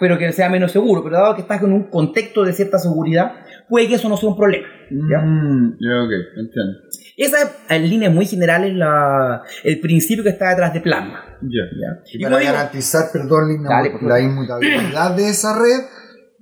pero 0.00 0.18
que 0.18 0.32
sea 0.32 0.48
menos 0.50 0.72
seguro. 0.72 1.02
Pero 1.04 1.16
dado 1.16 1.34
que 1.34 1.42
estás 1.42 1.62
en 1.62 1.72
un 1.72 1.88
contexto 1.90 2.44
de 2.44 2.52
cierta 2.52 2.78
seguridad, 2.78 3.32
puede 3.68 3.88
que 3.88 3.94
eso 3.94 4.08
no 4.08 4.16
sea 4.16 4.28
un 4.30 4.36
problema. 4.36 4.66
¿ya? 4.90 5.18
Mm, 5.24 5.76
ya, 5.80 6.02
ok, 6.02 6.10
entiendo. 6.38 6.72
Esa 7.16 7.42
es, 7.42 7.50
en 7.70 7.88
líneas 7.88 8.12
muy 8.12 8.26
generales, 8.26 8.74
la, 8.74 9.42
el 9.64 9.80
principio 9.80 10.22
que 10.24 10.30
está 10.30 10.50
detrás 10.50 10.72
de 10.74 10.80
Plasma. 10.80 11.24
Ya. 11.42 11.62
¿ya? 11.70 12.02
Y 12.12 12.18
Y 12.18 12.22
para 12.22 12.38
digo- 12.38 12.52
garantizar, 12.52 13.04
perdón, 13.12 13.48
Lina, 13.48 13.68
Dale, 13.68 13.90
por 13.90 14.02
la 14.02 14.20
inmutabilidad 14.20 15.16
de 15.16 15.28
esa 15.28 15.54
red, 15.58 15.86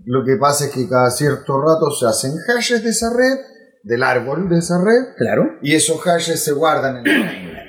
lo 0.07 0.25
que 0.25 0.37
pasa 0.37 0.65
es 0.67 0.73
que 0.73 0.89
cada 0.89 1.11
cierto 1.11 1.61
rato 1.61 1.91
se 1.91 2.07
hacen 2.07 2.33
hashes 2.47 2.83
de 2.83 2.91
esa 2.91 3.11
red, 3.17 3.39
del 3.83 4.03
árbol 4.03 4.49
de 4.49 4.59
esa 4.59 4.79
red, 4.79 5.15
claro. 5.17 5.43
y 5.62 5.75
esos 5.75 6.00
hashes 6.03 6.43
se 6.45 6.53
guardan 6.53 6.99
en 6.99 7.07
el 7.07 7.23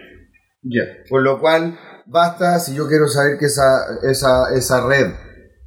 Ya. 0.64 0.84
Por 1.10 1.22
lo 1.22 1.40
cual, 1.40 1.78
basta, 2.06 2.60
si 2.60 2.76
yo 2.76 2.88
quiero 2.88 3.08
saber 3.08 3.38
que 3.38 3.46
esa, 3.46 4.00
esa, 4.04 4.54
esa 4.56 4.88
red 4.88 5.14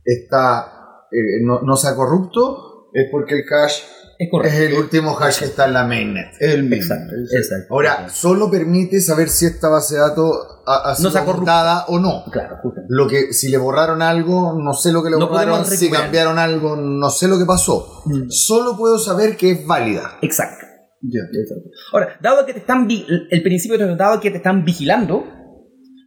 está, 0.04 1.06
eh, 1.10 1.42
no, 1.42 1.62
no 1.62 1.76
sea 1.76 1.94
corrupto, 1.94 2.90
es 2.92 3.08
porque 3.10 3.34
el 3.34 3.44
hash 3.50 3.80
Es 4.18 4.28
Es 4.44 4.60
el 4.60 4.74
último 4.74 5.18
hash 5.18 5.40
que 5.40 5.44
está 5.46 5.64
en 5.64 5.72
la 5.72 5.84
mainnet. 5.84 6.28
El 6.38 6.62
mismo. 6.62 6.94
Exacto, 6.94 7.14
exacto. 7.36 7.74
Ahora, 7.74 8.08
solo 8.08 8.48
permite 8.50 9.00
saber 9.00 9.28
si 9.28 9.46
esta 9.46 9.68
base 9.68 9.96
de 9.96 10.00
datos 10.00 10.30
ha, 10.64 10.92
ha 10.92 10.94
sido 10.94 11.24
corruptada 11.24 11.86
o 11.88 11.98
no. 11.98 12.24
Claro, 12.30 12.58
justamente. 12.62 12.94
Lo 12.94 13.08
que, 13.08 13.32
si 13.32 13.48
le 13.48 13.58
borraron 13.58 14.00
algo, 14.00 14.54
no 14.56 14.74
sé 14.74 14.92
lo 14.92 15.02
que 15.02 15.10
le 15.10 15.18
No 15.18 15.28
borraron, 15.28 15.64
si 15.64 15.90
cambiaron 15.90 16.38
algo, 16.38 16.76
no 16.76 17.10
sé 17.10 17.26
lo 17.26 17.36
que 17.38 17.44
pasó. 17.44 18.02
Mm. 18.06 18.30
Solo 18.30 18.76
puedo 18.76 18.98
saber 18.98 19.36
que 19.36 19.50
es 19.50 19.66
válida. 19.66 20.18
Exacto. 20.22 20.63
Ya. 21.06 21.20
Exacto. 21.38 21.68
Ahora, 21.92 22.16
dado 22.20 22.46
que 22.46 22.52
te 22.54 22.60
están 22.60 22.88
el 23.30 23.42
principio 23.42 23.76
de 23.78 23.94
dado 23.96 24.20
que 24.20 24.30
te 24.30 24.38
están 24.38 24.64
vigilando, 24.64 25.26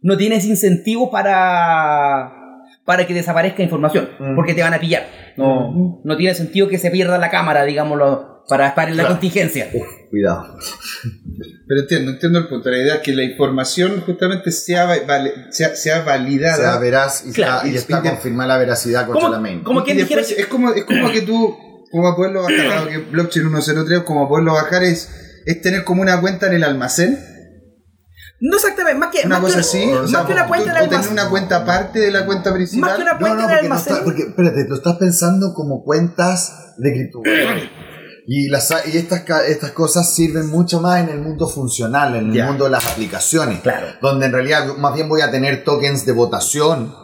no 0.02 0.16
tienes 0.16 0.44
incentivo 0.44 1.10
para 1.10 2.34
para 2.84 3.06
que 3.06 3.12
desaparezca 3.12 3.62
información, 3.62 4.08
Mm. 4.18 4.34
porque 4.34 4.54
te 4.54 4.62
van 4.62 4.72
a 4.72 4.80
pillar. 4.80 5.06
No, 5.36 6.00
no 6.02 6.16
tiene 6.16 6.34
sentido 6.34 6.68
que 6.68 6.78
se 6.78 6.90
pierda 6.90 7.18
la 7.18 7.28
cámara, 7.30 7.64
digámoslo, 7.64 8.44
para 8.48 8.68
estar 8.68 8.88
en 8.88 8.96
la 8.96 9.02
Claro. 9.02 9.16
contingencia. 9.16 9.68
Cuidado. 10.08 10.56
Pero 11.66 11.80
entiendo, 11.82 12.12
entiendo 12.12 12.38
el 12.38 12.48
punto. 12.48 12.70
La 12.70 12.78
idea 12.78 12.94
es 12.94 13.00
que 13.02 13.12
la 13.14 13.24
información 13.24 14.00
justamente 14.06 14.50
sea, 14.52 14.86
vale- 15.06 15.32
sea, 15.50 15.76
sea 15.76 16.02
validada. 16.02 16.56
Sea, 16.56 16.78
verás 16.78 17.24
y, 17.26 17.32
Claro. 17.32 17.56
está, 17.58 17.68
y 17.68 17.74
está 17.76 17.98
Y 17.98 18.02
de- 18.04 18.08
confirmada 18.10 18.48
la 18.54 18.58
veracidad 18.58 19.04
contra 19.04 19.20
¿Cómo- 19.20 19.34
la 19.34 19.40
mainnet. 19.40 19.64
cómo 19.64 19.80
Y 19.80 19.84
quien 19.84 19.98
dijera 19.98 20.20
después 20.22 20.36
que- 20.36 20.42
es 20.42 20.48
como 20.48 20.70
es 20.72 20.84
como 20.84 21.10
que 21.12 21.20
tú 21.22 21.56
como 21.90 22.14
poderlo 22.16 22.42
bajar 22.42 22.68
dado 22.68 22.88
que 22.88 22.98
blockchain 22.98 23.50
103 23.62 24.02
como 24.02 24.28
poderlo 24.28 24.52
bajar 24.54 24.82
es 24.84 25.08
es 25.46 25.60
tener 25.62 25.84
como 25.84 26.02
una 26.02 26.20
cuenta 26.20 26.46
en 26.46 26.54
el 26.54 26.64
almacén 26.64 27.18
No 28.40 28.56
exactamente, 28.56 28.98
más 28.98 29.08
que, 29.10 29.26
una 29.26 29.36
más 29.40 29.40
cosa 29.40 29.54
que, 29.54 29.60
así 29.60 29.84
o 29.92 30.02
más 30.02 30.10
sea, 30.10 30.24
que 30.26 30.32
una 30.32 30.46
cuenta 30.46 30.64
tú 30.66 30.70
en 30.70 30.76
el 30.76 30.82
tener 30.88 30.94
almacén. 30.98 31.12
una 31.12 31.28
cuenta 31.30 31.56
aparte 31.56 31.98
de 32.00 32.10
la 32.10 32.26
cuenta 32.26 32.52
principal 32.52 32.90
Más 32.90 32.96
que 32.96 33.02
una 33.02 33.12
No, 33.14 33.18
cuenta 33.18 33.36
no, 33.36 33.42
en 33.44 33.50
el 33.50 33.56
porque, 33.56 33.68
no 33.68 33.74
almacén. 33.74 33.92
está- 33.94 34.04
porque, 34.04 34.22
espérate, 34.22 34.68
lo 34.68 34.74
estás 34.76 34.96
pensando 34.96 35.52
como 35.54 35.82
cuentas 35.82 36.74
de 36.78 36.92
criptomonedas. 36.92 37.62
Y, 38.30 38.48
las, 38.48 38.70
y 38.92 38.98
estas, 38.98 39.22
ca- 39.22 39.46
estas 39.46 39.70
cosas 39.70 40.14
sirven 40.14 40.48
mucho 40.48 40.82
más 40.82 41.00
en 41.00 41.08
el 41.08 41.18
mundo 41.22 41.48
funcional, 41.48 42.14
en 42.14 42.26
el 42.26 42.32
Ya. 42.34 42.44
mundo 42.44 42.64
de 42.64 42.70
las 42.72 42.86
aplicaciones. 42.86 43.60
Claro. 43.62 43.86
Donde 44.02 44.26
en 44.26 44.32
realidad 44.32 44.66
más 44.76 44.92
bien 44.94 45.08
voy 45.08 45.22
a 45.22 45.30
tener 45.30 45.64
tokens 45.64 46.04
de 46.04 46.12
votación 46.12 46.94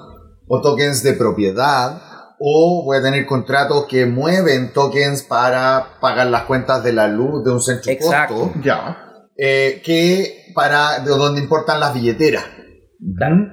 o 0.47 0.61
tokens 0.61 1.03
de 1.03 1.15
propiedad 1.15 1.99
o 2.39 2.83
voy 2.85 2.99
a 2.99 3.03
tener 3.03 3.27
contratos 3.27 3.87
que 3.87 4.07
mueven 4.07 4.73
tokens 4.73 5.23
para 5.23 5.99
pagar 6.01 6.27
las 6.27 6.45
cuentas 6.45 6.83
de 6.83 6.93
la 6.93 7.09
luz 7.09 7.45
de 7.45 7.51
un 7.53 7.61
centro 7.61 7.93
Exacto. 7.93 8.35
costo 8.35 8.61
ya 8.63 9.05
eh, 9.37 9.83
que 9.85 10.53
para 10.55 11.01
de 11.01 11.11
donde 11.11 11.41
importan 11.41 11.81
las 11.81 11.93
billeteras. 11.93 12.45
Claro. 13.17 13.49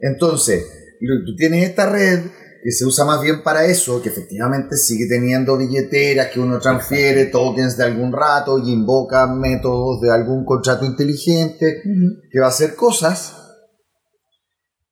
Entonces, 0.00 0.64
tú 0.98 1.36
tienes 1.36 1.68
esta 1.68 1.90
red 1.90 2.20
que 2.62 2.72
se 2.72 2.84
usa 2.84 3.04
más 3.04 3.20
bien 3.22 3.42
para 3.42 3.64
eso, 3.66 4.02
que 4.02 4.08
efectivamente 4.08 4.76
sigue 4.76 5.06
teniendo 5.08 5.56
billeteras 5.56 6.28
que 6.28 6.40
uno 6.40 6.58
transfiere, 6.58 7.26
tokens 7.26 7.76
de 7.76 7.84
algún 7.84 8.12
rato 8.12 8.58
y 8.58 8.72
invoca 8.72 9.26
métodos 9.26 10.00
de 10.00 10.10
algún 10.10 10.44
contrato 10.44 10.84
inteligente 10.84 11.82
que 12.30 12.40
va 12.40 12.46
a 12.46 12.48
hacer 12.48 12.74
cosas, 12.74 13.36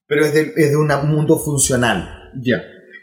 pero 0.07 0.27
es 0.27 0.35
de, 0.35 0.53
es 0.57 0.71
de 0.71 0.77
un 0.77 0.89
mundo 1.09 1.39
funcional. 1.39 2.07
ya 2.41 2.59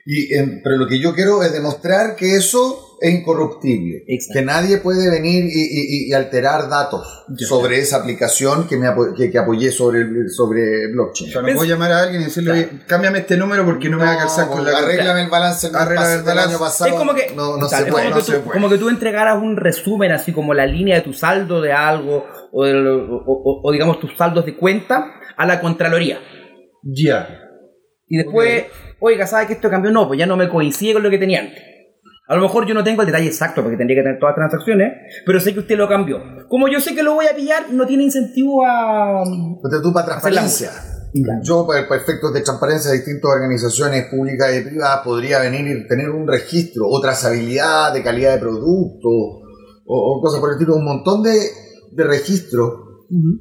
Y, 0.06 0.34
en- 0.36 0.62
pero 0.64 0.78
lo 0.78 0.88
que 0.88 1.00
yo 1.00 1.14
quiero 1.14 1.44
es 1.44 1.54
demostrar 1.54 2.16
que 2.16 2.36
eso 2.36 2.98
es 3.00 3.14
incorruptible. 3.14 4.04
Exacto. 4.08 4.40
Que 4.40 4.46
nadie 4.46 4.78
puede 4.78 5.10
venir 5.10 5.46
y, 5.46 5.50
y- 5.50 6.10
y 6.10 6.14
alterar 6.14 6.70
datos 6.70 7.26
sobre 7.48 7.80
esa 7.80 7.98
aplicación 7.98 8.68
que, 8.68 8.78
me 8.78 8.88
apo- 8.88 9.16
que, 9.16 9.32
que 9.32 9.38
apoyé 9.40 9.72
sobre, 9.72 10.02
el- 10.02 10.30
sobre 10.30 10.88
o 10.88 10.92
blockchain. 10.94 11.32
sea, 11.32 11.42
no 11.42 11.48
puedo 11.54 11.66
llamar 11.66 11.92
a 11.92 12.00
alguien 12.04 12.22
y 12.22 12.26
decirle 12.26 12.52
"Oye, 12.52 12.70
cámbiame 12.88 13.20
este 13.20 13.38
número 13.38 13.66
porque 13.66 13.90
no, 13.90 13.98
me 13.98 14.04
va 14.06 14.14
a 14.14 14.18
calzar 14.18 14.48
con 14.50 14.64
la 14.64 14.78
Arréglame 14.78 15.22
el 15.24 15.30
balance 15.30 15.68
del, 15.68 15.76
Arregla 15.76 16.02
pas- 16.04 16.12
el 16.12 16.18
del 16.18 16.26
balance. 16.26 16.50
año 16.50 16.60
pasado. 16.60 16.90
Es 16.92 16.96
como 16.96 17.14
que, 17.16 17.34
No, 17.36 17.58
no 17.58 17.68
Claro, 17.68 17.86
se 17.86 17.92
puede. 17.92 18.04
como, 18.06 18.16
no 18.16 18.22
que 18.22 18.32
se 18.32 18.38
tú, 18.38 18.42
puede. 18.44 18.54
como 18.54 18.70
que 18.70 18.78
tú 18.78 18.90
entregaras 18.90 19.42
un 19.42 19.56
resumen, 19.58 20.12
así 20.12 20.32
como 20.32 20.54
la 20.54 20.66
línea 20.68 20.96
de 20.96 21.02
tu 21.02 21.14
saldo 21.14 21.62
de 21.62 21.74
algo, 21.74 22.26
o, 22.52 22.66
del- 22.66 22.86
o- 22.88 23.24
o- 23.26 23.62
o 23.68 23.72
digamos 23.72 24.00
tus 24.00 24.16
saldos 24.18 24.46
de 24.46 24.56
cuenta, 24.56 25.06
a 25.38 25.46
la 25.48 25.60
Contraloría. 25.60 26.20
ya 26.84 27.28
Y 28.12 28.18
después, 28.18 28.66
oiga, 29.00 29.26
¿sabes 29.26 29.48
que 29.48 29.54
esto 29.54 29.70
cambió? 29.70 29.90
No, 29.90 30.06
pues 30.06 30.20
ya 30.20 30.26
no 30.26 30.36
me 30.36 30.50
coincide 30.50 30.92
con 30.92 31.04
lo 31.04 31.10
que 31.10 31.18
tenía 31.18 31.40
antes. 31.40 31.64
A 32.28 32.36
lo 32.36 32.42
mejor 32.42 32.68
yo 32.68 32.74
no 32.74 32.84
tengo 32.84 33.04
el 33.04 33.06
detalle 33.06 33.28
exacto 33.28 33.62
porque 33.62 33.78
tendría 33.78 34.00
que 34.00 34.04
tener 34.04 34.20
todas 34.20 34.36
las 34.36 34.50
transacciones, 34.50 34.92
pero 35.26 35.40
sé 35.40 35.54
que 35.54 35.62
usted 35.62 35.78
lo 35.78 35.88
cambió. 35.88 36.20
Como 36.50 36.68
yo 36.68 36.82
sé 36.82 36.94
que 36.94 37.04
lo 37.04 37.14
voy 37.14 37.28
a 37.28 37.34
pillar, 37.34 37.72
no 37.72 37.88
tiene 37.88 38.04
incentivo 38.04 38.66
a... 38.66 39.24
Ponte 39.62 39.78
tú 39.82 39.94
para 39.94 40.08
transparencia. 40.08 40.72
Yo, 41.42 41.66
para, 41.66 41.88
para 41.88 42.02
efectos 42.02 42.34
de 42.34 42.42
transparencia 42.42 42.92
de 42.92 42.98
distintas 42.98 43.32
organizaciones 43.32 44.08
públicas 44.08 44.50
y 44.58 44.62
privadas, 44.62 45.06
podría 45.06 45.40
venir 45.40 45.66
y 45.66 45.88
tener 45.88 46.10
un 46.10 46.28
registro 46.28 46.84
o 46.90 47.00
trazabilidad 47.00 47.94
de 47.94 48.04
calidad 48.04 48.34
de 48.34 48.40
producto 48.40 49.08
o, 49.08 49.40
o 49.86 50.22
cosas 50.22 50.42
por 50.42 50.50
el 50.50 50.56
estilo, 50.56 50.76
un 50.76 50.84
montón 50.84 51.24
de, 51.24 51.40
de 51.94 52.04
registros 52.04 52.91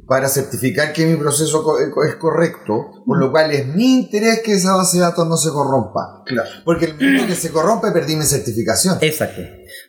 para 0.06 0.28
certificar 0.28 0.92
que 0.92 1.06
mi 1.06 1.16
proceso 1.16 1.64
es 1.78 2.14
correcto, 2.16 3.02
por 3.06 3.18
lo 3.18 3.30
cual 3.30 3.52
es 3.52 3.66
mi 3.66 4.00
interés 4.00 4.40
que 4.44 4.54
esa 4.54 4.74
base 4.74 4.98
de 4.98 5.04
datos 5.04 5.26
no 5.28 5.36
se 5.36 5.50
corrompa. 5.50 6.22
claro 6.26 6.48
Porque 6.64 6.86
el 6.86 6.94
minuto 6.96 7.26
que 7.26 7.34
se 7.34 7.50
corrompe, 7.50 7.92
perdí 7.92 8.16
mi 8.16 8.24
certificación. 8.24 8.98
Exacto. 9.00 9.42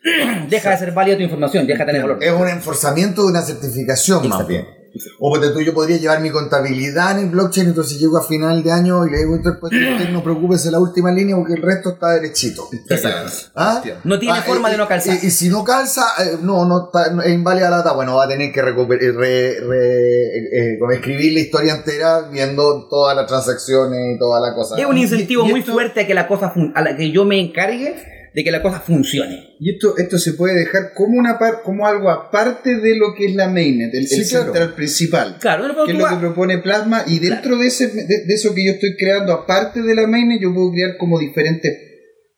Deja 0.50 0.69
de 0.69 0.77
ser 0.77 0.91
válida 0.91 1.17
tu 1.17 1.23
información, 1.23 1.65
deja 1.65 1.79
de 1.79 1.85
tener 1.85 2.01
valor. 2.03 2.23
Es 2.23 2.31
un 2.31 2.47
enforzamiento 2.47 3.23
de 3.23 3.29
una 3.29 3.41
certificación 3.41 4.27
más 4.29 4.47
bien. 4.47 4.80
O 5.19 5.29
porque 5.31 5.50
tú, 5.50 5.62
yo 5.62 5.74
podría 5.74 5.98
llevar 5.98 6.19
mi 6.21 6.29
contabilidad 6.31 7.12
en 7.17 7.25
el 7.25 7.29
blockchain, 7.31 7.67
entonces 7.67 8.00
llego 8.00 8.17
a 8.17 8.24
final 8.24 8.62
de 8.63 8.71
año 8.71 9.05
y 9.07 9.12
le 9.12 9.17
digo, 9.19 9.36
entonces 9.36 9.60
pues, 9.60 9.71
no 10.12 10.24
preocupes 10.24 10.65
en 10.65 10.74
la 10.74 10.79
última 10.79 11.12
línea 11.12 11.36
porque 11.36 11.53
el 11.53 11.62
resto 11.62 11.91
está 11.91 12.12
derechito. 12.12 12.67
Exacto. 12.89 13.31
¿Ah? 13.55 13.81
No 14.03 14.19
tiene 14.19 14.38
Ah, 14.39 14.41
forma 14.41 14.69
de 14.69 14.77
no 14.77 14.88
calzar. 14.88 15.17
Y, 15.21 15.27
y 15.27 15.31
si 15.31 15.50
no 15.50 15.63
calza, 15.63 16.03
eh, 16.19 16.38
no, 16.41 16.65
no 16.65 16.86
está, 16.86 17.12
no- 17.13 17.21
es 17.21 17.31
inválida 17.33 17.69
la 17.69 17.77
data, 17.77 17.93
bueno, 17.93 18.15
va 18.15 18.25
a 18.25 18.27
tener 18.27 18.51
que 18.51 18.60
eh, 18.60 18.63
re- 18.63 19.60
re- 19.62 20.74
eh, 20.74 20.77
como 20.79 20.91
escribir 20.91 21.33
la 21.33 21.39
historia 21.39 21.74
entera 21.75 22.21
viendo 22.29 22.88
todas 22.89 23.15
las 23.15 23.27
transacciones 23.27 24.15
y 24.15 24.19
toda 24.19 24.39
la 24.41 24.53
cosa. 24.53 24.77
Es 24.77 24.86
un 24.86 24.98
incentivo 24.98 25.45
Y- 25.45 25.48
y 25.48 25.51
muy 25.51 25.60
esto- 25.62 25.74
fuerte 25.74 26.01
a 26.01 26.07
que 26.07 26.13
la 26.13 26.27
cosa 26.27 26.50
fun- 26.50 26.71
a 26.75 26.81
la 26.81 26.95
que 26.95 27.12
yo 27.12 27.25
me 27.25 27.39
encargue 27.39 27.95
de 28.33 28.43
que 28.43 28.51
la 28.51 28.61
cosa 28.61 28.79
funcione. 28.79 29.55
Y 29.59 29.71
esto, 29.71 29.97
esto 29.97 30.17
se 30.17 30.33
puede 30.33 30.55
dejar 30.59 30.93
como 30.95 31.17
una 31.19 31.38
par, 31.38 31.61
como 31.63 31.85
algo 31.85 32.09
aparte 32.09 32.77
de 32.77 32.95
lo 32.97 33.13
que 33.13 33.25
es 33.25 33.35
la 33.35 33.47
mainnet, 33.50 33.93
el, 33.93 34.07
Sí, 34.07 34.21
el 34.21 34.27
claro. 34.29 34.45
central 34.45 34.73
principal. 34.73 35.38
Claro, 35.39 35.67
no, 35.67 35.85
que 35.85 35.91
es 35.91 35.97
lo 35.97 36.07
que 36.07 36.15
propone 36.15 36.57
Plasma 36.59 37.03
y 37.07 37.19
dentro 37.19 37.57
de, 37.57 37.67
ese, 37.67 37.88
de, 37.88 38.25
de 38.25 38.33
eso 38.33 38.53
que 38.55 38.65
yo 38.65 38.71
estoy 38.71 38.95
creando 38.97 39.33
aparte 39.33 39.81
de 39.81 39.95
la 39.95 40.07
mainnet 40.07 40.41
yo 40.41 40.53
puedo 40.53 40.71
crear 40.71 40.97
como 40.97 41.19
diferentes 41.19 41.89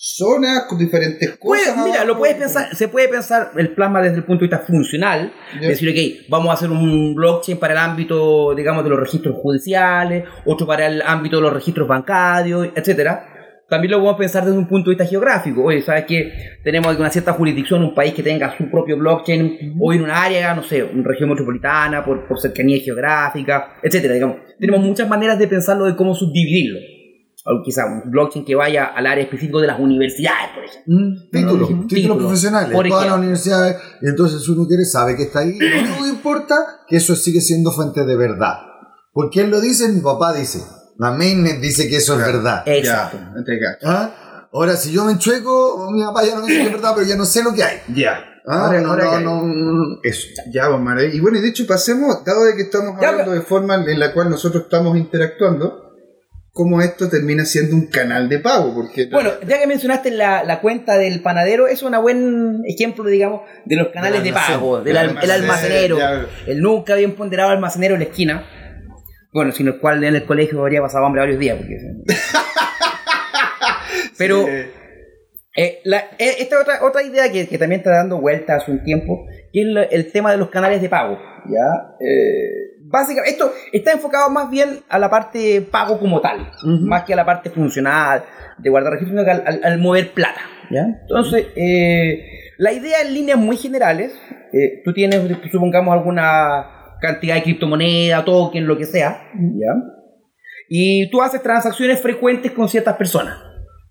zonas 0.06 0.64
con 0.68 0.78
diferentes 0.78 1.38
cosas 1.38 1.78
mira, 1.86 2.04
lo 2.04 2.18
puedes 2.18 2.36
pensar, 2.36 2.76
se 2.76 2.90
puede 2.90 3.08
pensar 3.08 3.52
el 3.56 3.74
plasma 3.74 4.02
desde 4.02 4.18
el 4.18 4.26
punto 4.26 4.42
de 4.44 4.50
vista 4.50 4.66
funcional, 4.66 5.32
Ya. 5.62 5.70
decir, 5.70 5.90
ok, 5.90 6.28
vamos 6.30 6.50
a 6.50 6.54
hacer 6.56 6.70
un 6.72 7.16
blockchain 7.16 7.58
para 7.58 7.74
el 7.74 7.80
ámbito, 7.80 8.54
digamos, 8.54 8.84
de 8.84 8.90
los 8.90 9.00
registros 9.00 9.36
judiciales, 9.42 10.26
otro 10.46 10.68
para 10.68 10.88
el 10.88 11.02
ámbito 11.04 11.38
de 11.38 11.44
los 11.44 11.54
registros 11.54 11.88
bancarios, 11.88 12.68
etcétera. 12.76 13.30
También 13.74 13.90
lo 13.90 13.98
podemos 13.98 14.20
pensar 14.20 14.46
desde 14.46 14.56
un 14.56 14.68
punto 14.68 14.92
de 14.92 14.96
vista 14.96 15.10
geográfico. 15.10 15.64
Oye, 15.64 15.82
¿sabes 15.82 16.06
que 16.06 16.32
Tenemos 16.64 16.96
una 16.96 17.10
cierta 17.10 17.34
jurisdicción, 17.34 17.84
un 17.84 17.96
país 17.96 18.14
que 18.14 18.22
tenga 18.22 18.56
su 18.56 18.70
propio 18.70 18.96
blockchain, 18.98 19.76
o 19.80 19.92
en 19.92 20.04
un 20.04 20.12
área, 20.12 20.54
no 20.54 20.62
sé, 20.62 20.84
una 20.84 21.04
región 21.04 21.30
metropolitana, 21.30 22.06
por, 22.06 22.28
por 22.28 22.40
cercanía 22.40 22.78
geográfica, 22.84 23.78
etcétera, 23.82 24.14
digamos. 24.14 24.38
Tenemos 24.60 24.80
muchas 24.86 25.10
maneras 25.10 25.40
de 25.40 25.48
pensarlo 25.48 25.86
de 25.86 25.96
cómo 25.96 26.14
subdividirlo. 26.14 26.78
O 27.46 27.64
quizá 27.66 27.88
un 27.88 28.12
blockchain 28.12 28.46
que 28.46 28.54
vaya 28.54 28.86
al 28.86 29.08
área 29.08 29.24
específica 29.24 29.58
de 29.58 29.66
las 29.66 29.80
universidades, 29.80 30.52
por 30.54 30.64
ejemplo. 30.66 30.94
Títulos, 31.32 31.68
Títulos, 31.68 31.88
títulos 31.88 32.18
profesionales, 32.20 32.76
por 32.76 32.88
todas 32.88 33.08
las 33.08 33.18
universidades, 33.18 33.78
y 34.04 34.08
entonces 34.08 34.48
uno 34.50 34.68
quiere, 34.68 34.86
sabe 34.86 35.16
que 35.16 35.24
está 35.24 35.40
ahí, 35.40 35.58
lo 35.58 35.80
único 35.80 36.04
que 36.04 36.10
importa 36.10 36.56
que 36.88 36.98
eso 36.98 37.16
sigue 37.16 37.42
siendo 37.42 37.72
fuente 37.72 38.06
de 38.06 38.16
verdad. 38.16 38.54
¿Por 39.12 39.32
quién 39.32 39.50
lo 39.50 39.60
dice? 39.60 39.90
Mi 39.90 40.02
papá 40.02 40.32
dice. 40.32 40.60
La 40.98 41.12
mainnet 41.12 41.60
dice 41.60 41.90
que 41.90 41.98
eso 41.98 42.14
es 42.20 42.26
verdad. 42.26 42.64
Exacto. 42.66 43.18
Ya. 43.18 43.78
¿Ah? 43.84 44.48
Ahora, 44.54 44.76
si 44.76 44.92
yo 44.92 45.04
me 45.06 45.14
enchueco, 45.14 45.90
mi 45.92 46.04
papá 46.04 46.24
ya 46.24 46.36
no 46.36 46.42
me 46.42 46.48
dice 46.48 46.62
que 46.62 46.68
es 46.68 46.74
verdad, 46.74 46.92
pero 46.96 47.08
ya 47.08 47.16
no 47.16 47.26
sé 47.26 47.44
lo 47.44 47.54
que 47.54 47.64
hay. 47.64 47.78
Ya. 47.94 48.24
Ah, 48.46 48.66
Ahora- 48.68 48.82
no, 48.82 48.90
ahora 48.90 49.20
no, 49.22 49.42
no, 49.42 49.74
no, 49.74 50.00
eso. 50.04 50.28
Ya, 50.52 50.70
maravilla. 50.70 51.16
Y 51.16 51.20
bueno, 51.22 51.38
y 51.40 51.42
de 51.42 51.50
hecho 51.50 51.66
pasemos, 51.66 52.24
dado 52.26 52.44
de 52.46 52.56
que 52.56 52.64
estamos 52.64 53.00
Ya, 53.02 53.10
hablando 53.10 53.32
de 53.32 53.42
forma 53.42 53.76
en 53.76 54.00
la 54.00 54.14
cual 54.14 54.30
nosotros 54.30 54.64
estamos 54.64 54.98
interactuando, 54.98 55.80
cómo 56.52 56.82
esto 56.82 57.10
termina 57.10 57.46
siendo 57.46 57.76
un 57.76 57.88
canal 57.88 58.30
de 58.30 58.38
pago, 58.40 58.76
porque 58.76 59.08
Bueno, 59.08 59.32
ya 59.48 59.60
que 59.60 59.66
mencionaste 59.66 60.12
la, 60.12 60.44
la 60.44 60.62
cuenta 60.62 60.98
del 61.00 61.22
panadero, 61.24 61.68
es 61.68 61.82
un 61.82 62.00
buen 62.02 62.62
ejemplo, 62.68 63.06
digamos, 63.06 63.42
de 63.66 63.76
los 63.76 63.88
canales 63.88 64.22
de 64.22 64.30
almacén. 64.30 64.56
pago, 64.56 64.76
del 64.76 64.84
Del 64.86 64.98
al- 64.98 65.18
el 65.24 65.32
almacenero, 65.32 65.98
el 66.46 66.62
nunca 66.62 66.94
bien 66.96 67.16
ponderado 67.16 67.50
almacenero 67.50 67.96
en 67.96 68.02
la 68.02 68.06
esquina. 68.06 68.46
Bueno, 69.34 69.52
sin 69.52 69.68
el 69.68 69.80
cual 69.80 70.04
en 70.04 70.16
el 70.16 70.26
colegio 70.26 70.62
habría 70.62 70.82
pasado 70.82 71.06
hambre 71.06 71.22
varios 71.22 71.40
días. 71.40 71.58
Porque... 71.58 71.78
Pero 74.18 74.46
Sí. 74.46 74.52
eh, 75.56 75.80
la- 75.84 76.06
eh, 76.20 76.36
esta 76.40 76.60
otra, 76.62 76.84
otra 76.84 77.04
idea 77.04 77.32
que, 77.32 77.48
que 77.48 77.58
también 77.58 77.80
está 77.82 77.92
dando 77.92 78.20
vuelta 78.20 78.56
hace 78.56 78.72
un 78.72 78.84
tiempo, 78.84 79.26
que 79.52 79.62
es 79.62 79.68
el 79.92 80.12
tema 80.12 80.32
de 80.32 80.38
los 80.38 80.50
canales 80.50 80.82
de 80.82 80.90
pago. 80.90 81.18
¿ya? 81.48 81.96
Eh, 82.00 82.78
básicamente, 82.86 83.32
esto 83.32 83.52
está 83.72 83.92
enfocado 83.92 84.30
más 84.30 84.50
bien 84.50 84.80
a 84.90 85.00
la 85.00 85.10
parte 85.10 85.62
pago 85.62 86.00
como 86.00 86.22
tal, 86.22 86.52
más 86.64 87.04
que 87.04 87.14
a 87.14 87.18
la 87.18 87.26
parte 87.26 87.50
funcional, 87.50 88.24
de 88.58 88.70
guardar 88.70 88.94
registros, 88.94 89.20
sino 89.20 89.26
que 89.26 89.32
al, 89.32 89.44
al- 89.46 89.64
al 89.64 89.78
mover 89.80 90.12
plata. 90.14 90.42
¿ya? 90.72 90.86
Entonces, 91.02 91.48
eh, 91.56 92.30
La 92.58 92.72
idea 92.72 93.02
en 93.02 93.14
líneas 93.14 93.38
muy 93.38 93.58
generales, 93.58 94.14
tú 94.86 94.94
tienes, 94.94 95.20
supongamos, 95.52 95.94
alguna 95.94 96.83
cantidad 97.04 97.36
de 97.36 97.44
criptomoneda, 97.44 98.24
token, 98.24 98.66
lo 98.66 98.78
que 98.78 98.86
sea, 98.86 99.30
¿ya? 99.36 99.74
Y 100.70 101.10
tú 101.12 101.22
haces 101.22 101.44
transacciones 101.44 102.02
frecuentes 102.02 102.52
con 102.54 102.68
ciertas 102.70 102.96
personas. 102.96 103.38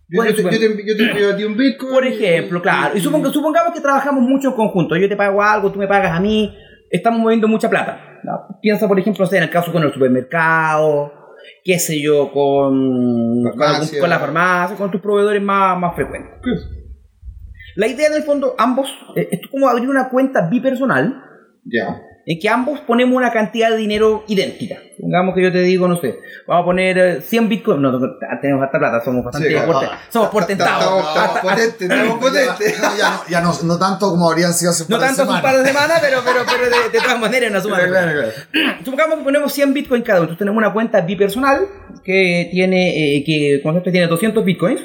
Yo, 0.08 0.22
te, 0.24 0.42
yo 0.42 0.48
te- 0.50 0.84
yo 0.86 0.96
te 0.96 1.02
envío 1.10 1.30
a 1.32 1.36
ti 1.36 1.44
un 1.44 1.56
Bitcoin. 1.56 1.92
Por 1.92 2.06
ejemplo, 2.06 2.60
claro. 2.62 2.96
Y 2.96 3.00
suponga- 3.00 3.30
supongamos 3.32 3.72
que 3.74 3.80
trabajamos 3.80 4.22
mucho 4.22 4.48
en 4.48 4.54
conjunto. 4.54 4.96
Yo 4.96 5.08
te 5.08 5.16
pago 5.16 5.42
algo, 5.42 5.70
tú 5.70 5.78
me 5.78 5.86
pagas 5.86 6.12
a 6.12 6.20
mí. 6.20 6.54
Estamos 6.90 7.20
moviendo 7.20 7.46
mucha 7.48 7.68
plata. 7.70 7.98
¿no? 8.24 8.58
Piensa, 8.60 8.88
por 8.88 8.98
ejemplo, 8.98 9.24
sé, 9.26 9.36
en 9.38 9.44
el 9.44 9.50
caso 9.50 9.72
con 9.72 9.82
el 9.82 9.92
supermercado, 9.92 11.12
qué 11.64 11.78
sé 11.78 12.00
yo, 12.02 12.30
con, 12.32 13.42
Farmacia. 13.56 14.00
con 14.00 14.10
la 14.10 14.18
farmacia, 14.18 14.76
con 14.76 14.90
tus 14.90 15.00
proveedores 15.00 15.42
más, 15.42 15.78
más 15.78 15.94
frecuentes. 15.94 16.30
La 17.76 17.86
idea 17.86 18.08
en 18.08 18.14
el 18.14 18.22
fondo, 18.22 18.54
ambos, 18.58 18.88
eh, 19.16 19.28
es 19.32 19.40
como 19.50 19.68
abrir 19.68 19.88
una 19.88 20.08
cuenta 20.10 20.48
bipersonal 20.50 21.14
Ya. 21.64 22.00
En 22.24 22.38
que 22.38 22.48
ambos 22.48 22.78
ponemos 22.80 23.16
una 23.16 23.32
cantidad 23.32 23.70
de 23.70 23.76
dinero 23.76 24.24
idéntica. 24.28 24.76
Supongamos 24.96 25.34
que 25.34 25.42
yo 25.42 25.50
te 25.50 25.60
digo, 25.62 25.88
no 25.88 25.96
sé, 25.96 26.16
vamos 26.46 26.62
a 26.62 26.64
poner 26.66 26.98
eh, 26.98 27.20
100 27.20 27.48
bitcoins. 27.48 27.80
No, 27.80 27.90
no, 27.90 28.08
tenemos 28.40 28.62
harta 28.62 28.78
plata, 28.78 29.04
somos 29.04 29.24
bastante 29.24 29.48
Sí, 29.48 29.54
porte- 29.66 29.86
ah, 29.90 29.98
somos 30.08 30.28
portentados. 30.28 30.98
Estamos, 31.00 31.16
Hasta- 31.16 31.40
potentes. 31.42 32.80
Ya, 32.98 33.20
ya 33.28 33.40
no, 33.40 33.52
no, 33.52 33.62
no 33.64 33.78
tanto 33.78 34.10
como 34.10 34.30
habrían 34.30 34.52
sido 34.52 34.70
hace 34.70 34.84
un 34.84 34.90
No 34.90 34.98
par 34.98 35.10
de 35.10 35.16
tanto 35.16 35.22
hace 35.22 35.30
un 35.32 35.36
semanas. 35.38 35.52
par 35.52 35.62
de 35.62 35.68
semanas, 35.68 36.00
pero, 36.00 36.18
pero, 36.24 36.40
pero 36.46 36.64
de, 36.76 36.90
de 36.90 36.98
todas 37.00 37.18
maneras 37.18 37.50
una 37.50 37.60
suma. 37.60 37.78
Supongamos 38.84 39.18
que 39.18 39.24
ponemos 39.24 39.52
100 39.52 39.74
bitcoins 39.74 40.04
cada 40.04 40.18
uno. 40.20 40.24
Entonces 40.26 40.38
tenemos 40.38 40.58
una 40.58 40.72
cuenta 40.72 41.00
bipersonal 41.00 41.66
que 42.04 42.48
tiene, 42.52 43.16
eh, 43.16 43.24
que 43.24 43.60
con 43.62 43.76
esto 43.76 43.90
tiene 43.90 44.06
200 44.06 44.44
bitcoins. 44.44 44.80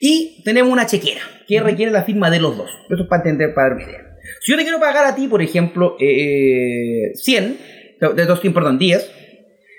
Y 0.00 0.42
tenemos 0.44 0.72
una 0.72 0.86
chequera 0.86 1.20
que 1.46 1.60
requiere 1.60 1.92
la 1.92 2.02
firma 2.02 2.30
de 2.30 2.40
los 2.40 2.56
dos. 2.56 2.70
Esto 2.88 3.02
es 3.02 3.08
para 3.08 3.22
entender, 3.22 3.52
para 3.54 3.74
dar. 3.74 4.07
Si 4.40 4.52
yo 4.52 4.56
te 4.58 4.62
quiero 4.64 4.80
pagar 4.80 5.06
a 5.06 5.14
ti, 5.14 5.26
por 5.28 5.42
ejemplo, 5.42 5.96
eh, 6.00 7.12
100, 7.14 7.58
de 8.00 8.24
200, 8.26 8.52
perdón, 8.54 8.78
10. 8.78 9.10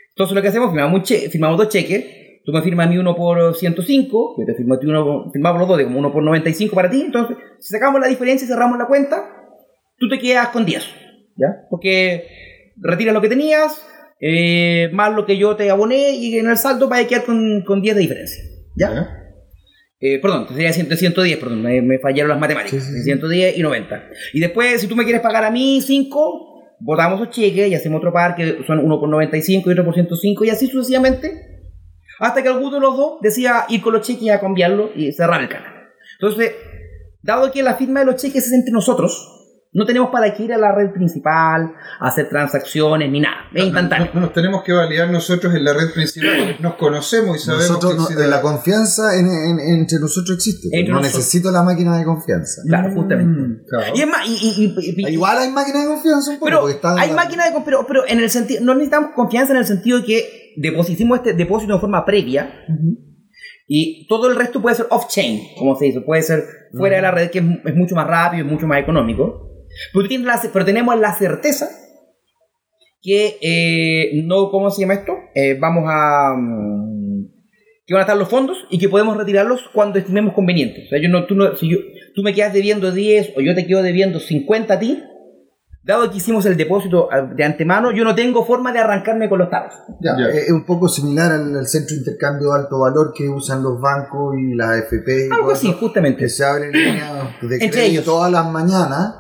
Entonces 0.09 0.35
lo 0.35 0.41
que 0.41 0.47
hacemos, 0.49 0.71
firmamos, 0.71 1.03
che- 1.03 1.29
firmamos 1.29 1.57
dos 1.57 1.69
cheques. 1.69 2.17
Tú 2.45 2.51
me 2.53 2.61
firmas 2.61 2.87
a 2.87 2.89
mí 2.89 2.97
uno 2.97 3.15
por 3.15 3.55
105, 3.55 4.35
yo 4.39 4.45
te 4.45 4.55
firmo 4.55 4.73
a 4.75 4.79
ti 4.79 4.87
uno, 4.87 5.29
firmamos 5.31 5.59
los 5.59 5.67
dos 5.67 5.77
de 5.77 5.83
como 5.83 5.99
uno 5.99 6.11
por 6.11 6.23
95 6.23 6.73
para 6.75 6.89
ti. 6.89 7.01
Entonces, 7.05 7.37
si 7.59 7.69
sacamos 7.73 8.01
la 8.01 8.07
diferencia 8.07 8.45
y 8.45 8.47
cerramos 8.47 8.77
la 8.79 8.87
cuenta, 8.87 9.29
tú 9.97 10.09
te 10.09 10.17
quedas 10.19 10.47
con 10.49 10.65
10. 10.65 10.83
¿Ya? 11.35 11.67
Porque 11.69 12.23
retiras 12.81 13.13
lo 13.13 13.21
que 13.21 13.29
tenías, 13.29 13.81
eh, 14.19 14.89
más 14.93 15.13
lo 15.13 15.25
que 15.25 15.37
yo 15.37 15.55
te 15.55 15.69
aboné, 15.69 16.11
y 16.11 16.37
en 16.39 16.49
el 16.49 16.57
saldo 16.57 16.87
vas 16.89 17.01
a 17.03 17.07
quedar 17.07 17.23
con, 17.25 17.61
con 17.65 17.81
10 17.81 17.95
de 17.95 18.01
diferencia. 18.01 18.43
¿Ya? 18.75 18.87
Eh, 18.89 19.05
perdón, 19.99 20.47
sería 20.47 20.71
100, 20.71 20.97
110, 20.97 21.37
perdón, 21.37 21.61
me, 21.61 21.81
me 21.81 21.99
fallaron 21.99 22.29
las 22.29 22.39
matemáticas. 22.39 22.83
110 23.03 23.57
y 23.57 23.61
90. 23.61 24.09
Y 24.33 24.39
después, 24.39 24.79
si 24.79 24.87
tú 24.87 24.95
me 24.95 25.03
quieres 25.03 25.21
pagar 25.21 25.43
a 25.43 25.51
mí 25.51 25.81
5, 25.81 26.75
botamos 26.79 27.19
los 27.19 27.29
cheques 27.29 27.67
y 27.67 27.75
hacemos 27.75 27.99
otro 27.99 28.13
par 28.13 28.35
que 28.35 28.63
son 28.65 28.79
uno 28.79 28.99
por 28.99 29.09
95 29.09 29.69
y 29.69 29.73
otro 29.73 29.85
por 29.85 29.93
105 29.93 30.45
y 30.45 30.49
así 30.49 30.67
sucesivamente. 30.67 31.45
Hasta 32.19 32.41
que 32.43 32.49
alguno 32.49 32.75
de 32.75 32.81
los 32.81 32.97
dos 32.97 33.21
decida 33.21 33.65
ir 33.69 33.81
con 33.81 33.93
los 33.93 34.05
cheques 34.05 34.29
a 34.29 34.39
cambiarlo 34.39 34.91
y 34.95 35.11
cerrar 35.11 35.41
el 35.41 35.47
canal. 35.47 35.73
Entonces, 36.19 36.53
dado 37.21 37.51
que 37.51 37.63
la 37.63 37.75
firma 37.75 38.01
de 38.01 38.07
los 38.07 38.15
cheques 38.15 38.47
es 38.47 38.53
entre 38.53 38.73
nosotros, 38.73 39.38
no 39.71 39.85
tenemos 39.85 40.09
para 40.09 40.33
qué 40.33 40.43
ir 40.45 40.53
a 40.53 40.57
la 40.57 40.73
red 40.73 40.91
principal, 40.91 41.73
a 41.99 42.07
hacer 42.07 42.27
transacciones 42.27 43.11
ni 43.11 43.19
nada. 43.19 43.35
Es 43.53 43.65
instantáneo. 43.65 44.09
Nos 44.15 44.33
tenemos 44.33 44.63
que 44.63 44.73
validar 44.73 45.11
nosotros 45.11 45.53
en 45.53 45.63
la 45.63 45.73
red 45.73 45.93
principal. 45.93 46.57
Nos 46.59 46.73
conocemos 46.73 47.35
y 47.37 47.39
sabemos 47.39 47.69
Nosotros, 47.69 48.07
que 48.09 48.15
no- 48.15 48.27
la 48.27 48.41
confianza 48.41 49.15
en- 49.15 49.27
en- 49.27 49.59
entre 49.79 49.99
nosotros 49.99 50.37
existe. 50.37 50.69
Entre 50.71 50.91
no 50.91 50.97
nosotros. 50.99 51.17
necesito 51.19 51.51
la 51.51 51.61
máquina 51.61 51.97
de 51.99 52.03
confianza. 52.05 52.63
Claro, 52.67 52.91
justamente. 52.95 53.39
Mm, 53.41 53.65
claro. 53.69 53.93
Y 53.95 54.01
es 54.01 54.07
más, 54.07 54.27
y, 54.27 54.31
y- 54.33 54.65
y- 54.65 55.05
y- 55.07 55.13
Igual 55.13 55.37
hay 55.37 55.51
máquina 55.51 55.81
de 55.81 55.87
confianza 55.87 56.31
un 56.31 56.39
poco. 56.39 56.45
Pero 56.45 56.69
está 56.69 56.95
hay 56.99 57.09
la- 57.09 57.15
máquinas 57.15 57.53
de... 57.53 57.61
Pero, 57.63 57.85
pero 57.87 58.07
en 58.07 58.19
el 58.19 58.29
sentido... 58.31 58.61
No 58.63 58.73
necesitamos 58.73 59.11
confianza 59.15 59.53
en 59.53 59.59
el 59.59 59.65
sentido 59.65 59.99
de 59.99 60.05
que 60.05 60.53
depositimos 60.57 61.19
este 61.19 61.33
depósito 61.33 61.73
de 61.75 61.79
forma 61.79 62.03
previa 62.05 62.65
y 63.67 64.07
todo 64.07 64.29
el 64.29 64.35
resto 64.35 64.61
puede 64.63 64.75
ser 64.77 64.87
off-chain, 64.89 65.39
como 65.57 65.75
se 65.75 65.85
dice. 65.85 66.01
Puede 66.01 66.23
ser 66.23 66.43
fuera 66.75 66.95
de 66.95 67.01
la 67.03 67.11
red, 67.11 67.29
que 67.29 67.37
es, 67.39 67.45
es 67.65 67.75
mucho 67.75 67.93
más 67.95 68.07
rápido 68.07 68.43
y 68.45 68.49
mucho 68.49 68.65
más 68.65 68.79
económico. 68.79 69.45
Pero, 69.93 70.07
la- 70.23 70.41
pero 70.53 70.65
tenemos 70.65 70.99
la 70.99 71.13
certeza 71.13 71.69
que 73.01 73.37
eh, 73.41 74.21
no, 74.25 74.49
¿cómo 74.51 74.69
se 74.71 74.81
llama 74.81 74.95
esto? 74.95 75.13
Eh, 75.33 75.57
vamos 75.59 75.85
a... 75.87 76.35
mm, 76.37 77.27
que 77.85 77.93
van 77.93 78.01
a 78.01 78.03
estar 78.03 78.17
los 78.17 78.29
fondos 78.29 78.57
y 78.69 78.77
que 78.77 78.87
podemos 78.89 79.17
retirarlos 79.17 79.61
cuando 79.73 79.97
estimemos 79.97 80.33
conveniente. 80.35 80.83
O 80.85 80.89
sea, 80.89 81.01
yo 81.01 81.09
no, 81.09 81.25
tú, 81.25 81.33
no, 81.35 81.55
si 81.55 81.69
yo, 81.71 81.77
tú 82.13 82.21
me 82.21 82.33
quedas 82.35 82.53
debiendo 82.53 82.91
10 82.91 83.33
o 83.37 83.41
yo 83.41 83.55
te 83.55 83.65
quedo 83.65 83.81
debiendo 83.81 84.19
50 84.19 84.73
a 84.75 84.79
ti, 84.79 85.01
dado 85.81 86.11
que 86.11 86.17
hicimos 86.17 86.45
el 86.45 86.55
depósito 86.55 87.07
ah, 87.11 87.21
de 87.21 87.43
antemano, 87.43 87.91
yo 87.91 88.03
no 88.03 88.13
tengo 88.13 88.45
forma 88.45 88.71
de 88.73 88.77
arrancarme 88.79 89.27
con 89.27 89.39
los 89.39 89.49
tarros. 89.49 89.73
Ya, 90.01 90.11
Ya. 90.19 90.27
Es 90.27 90.51
un 90.51 90.65
poco 90.65 90.87
similar 90.87 91.31
al, 91.31 91.55
al 91.57 91.65
centro 91.65 91.95
de 91.95 92.01
intercambio 92.01 92.51
de 92.51 92.59
alto 92.59 92.79
valor 92.79 93.11
que 93.17 93.27
usan 93.27 93.63
los 93.63 93.79
bancos 93.81 94.35
y 94.37 94.53
las 94.55 94.77
FP. 94.83 95.27
y 95.27 95.33
Algo 95.33 95.49
así, 95.51 95.73
justamente. 95.79 96.19
Que 96.19 96.29
se 96.29 96.45
abren 96.45 96.71
líneas 96.71 97.11
de 97.41 97.55
Entre 97.55 97.69
crédito 97.71 97.79
ellos. 97.91 98.05
todas 98.05 98.31
las 98.31 98.45
mañanas, 98.51 99.15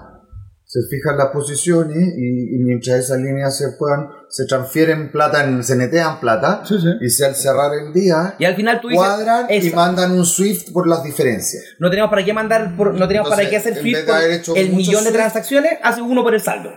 se 0.71 0.81
fijan 0.87 1.17
las 1.17 1.29
posiciones 1.29 1.97
y, 2.15 2.55
y 2.55 2.59
mientras 2.59 2.99
esas 2.99 3.17
líneas 3.17 3.57
se 3.57 3.69
puedan, 3.71 4.07
se 4.29 4.45
transfieren 4.45 5.11
plata, 5.11 5.43
en, 5.43 5.63
se 5.63 5.75
netean 5.75 6.19
plata 6.19 6.61
Sí, 6.63 6.75
sí. 6.79 6.89
y 7.01 7.09
si 7.09 7.23
al 7.23 7.33
cerrar 7.33 7.71
el 7.73 7.91
día 7.91 8.35
Y 8.37 8.45
al 8.45 8.55
final 8.55 8.79
tú 8.79 8.89
dices, 8.89 9.03
cuadran 9.03 9.47
y 9.49 9.55
"Esa". 9.57 9.75
mandan 9.75 10.11
un 10.11 10.23
SWIFT 10.23 10.71
por 10.71 10.87
las 10.87 11.01
diferencias. 11.03 11.63
no 11.79 11.89
tenemos 11.89 12.11
para 12.11 12.23
qué 12.23 12.33
mandar, 12.33 12.75
por- 12.77 12.93
no 12.93 13.07
tenemos 13.07 13.27
para 13.31 13.49
qué 13.49 13.57
hacer 13.57 13.75
Swift 13.77 14.05
por 14.45 14.57
el 14.59 14.69
millón 14.73 15.03
de 15.05 15.11
transacciones, 15.11 15.71
hace 15.81 16.03
uno 16.03 16.21
por 16.21 16.35
el 16.35 16.41
saldo. 16.41 16.69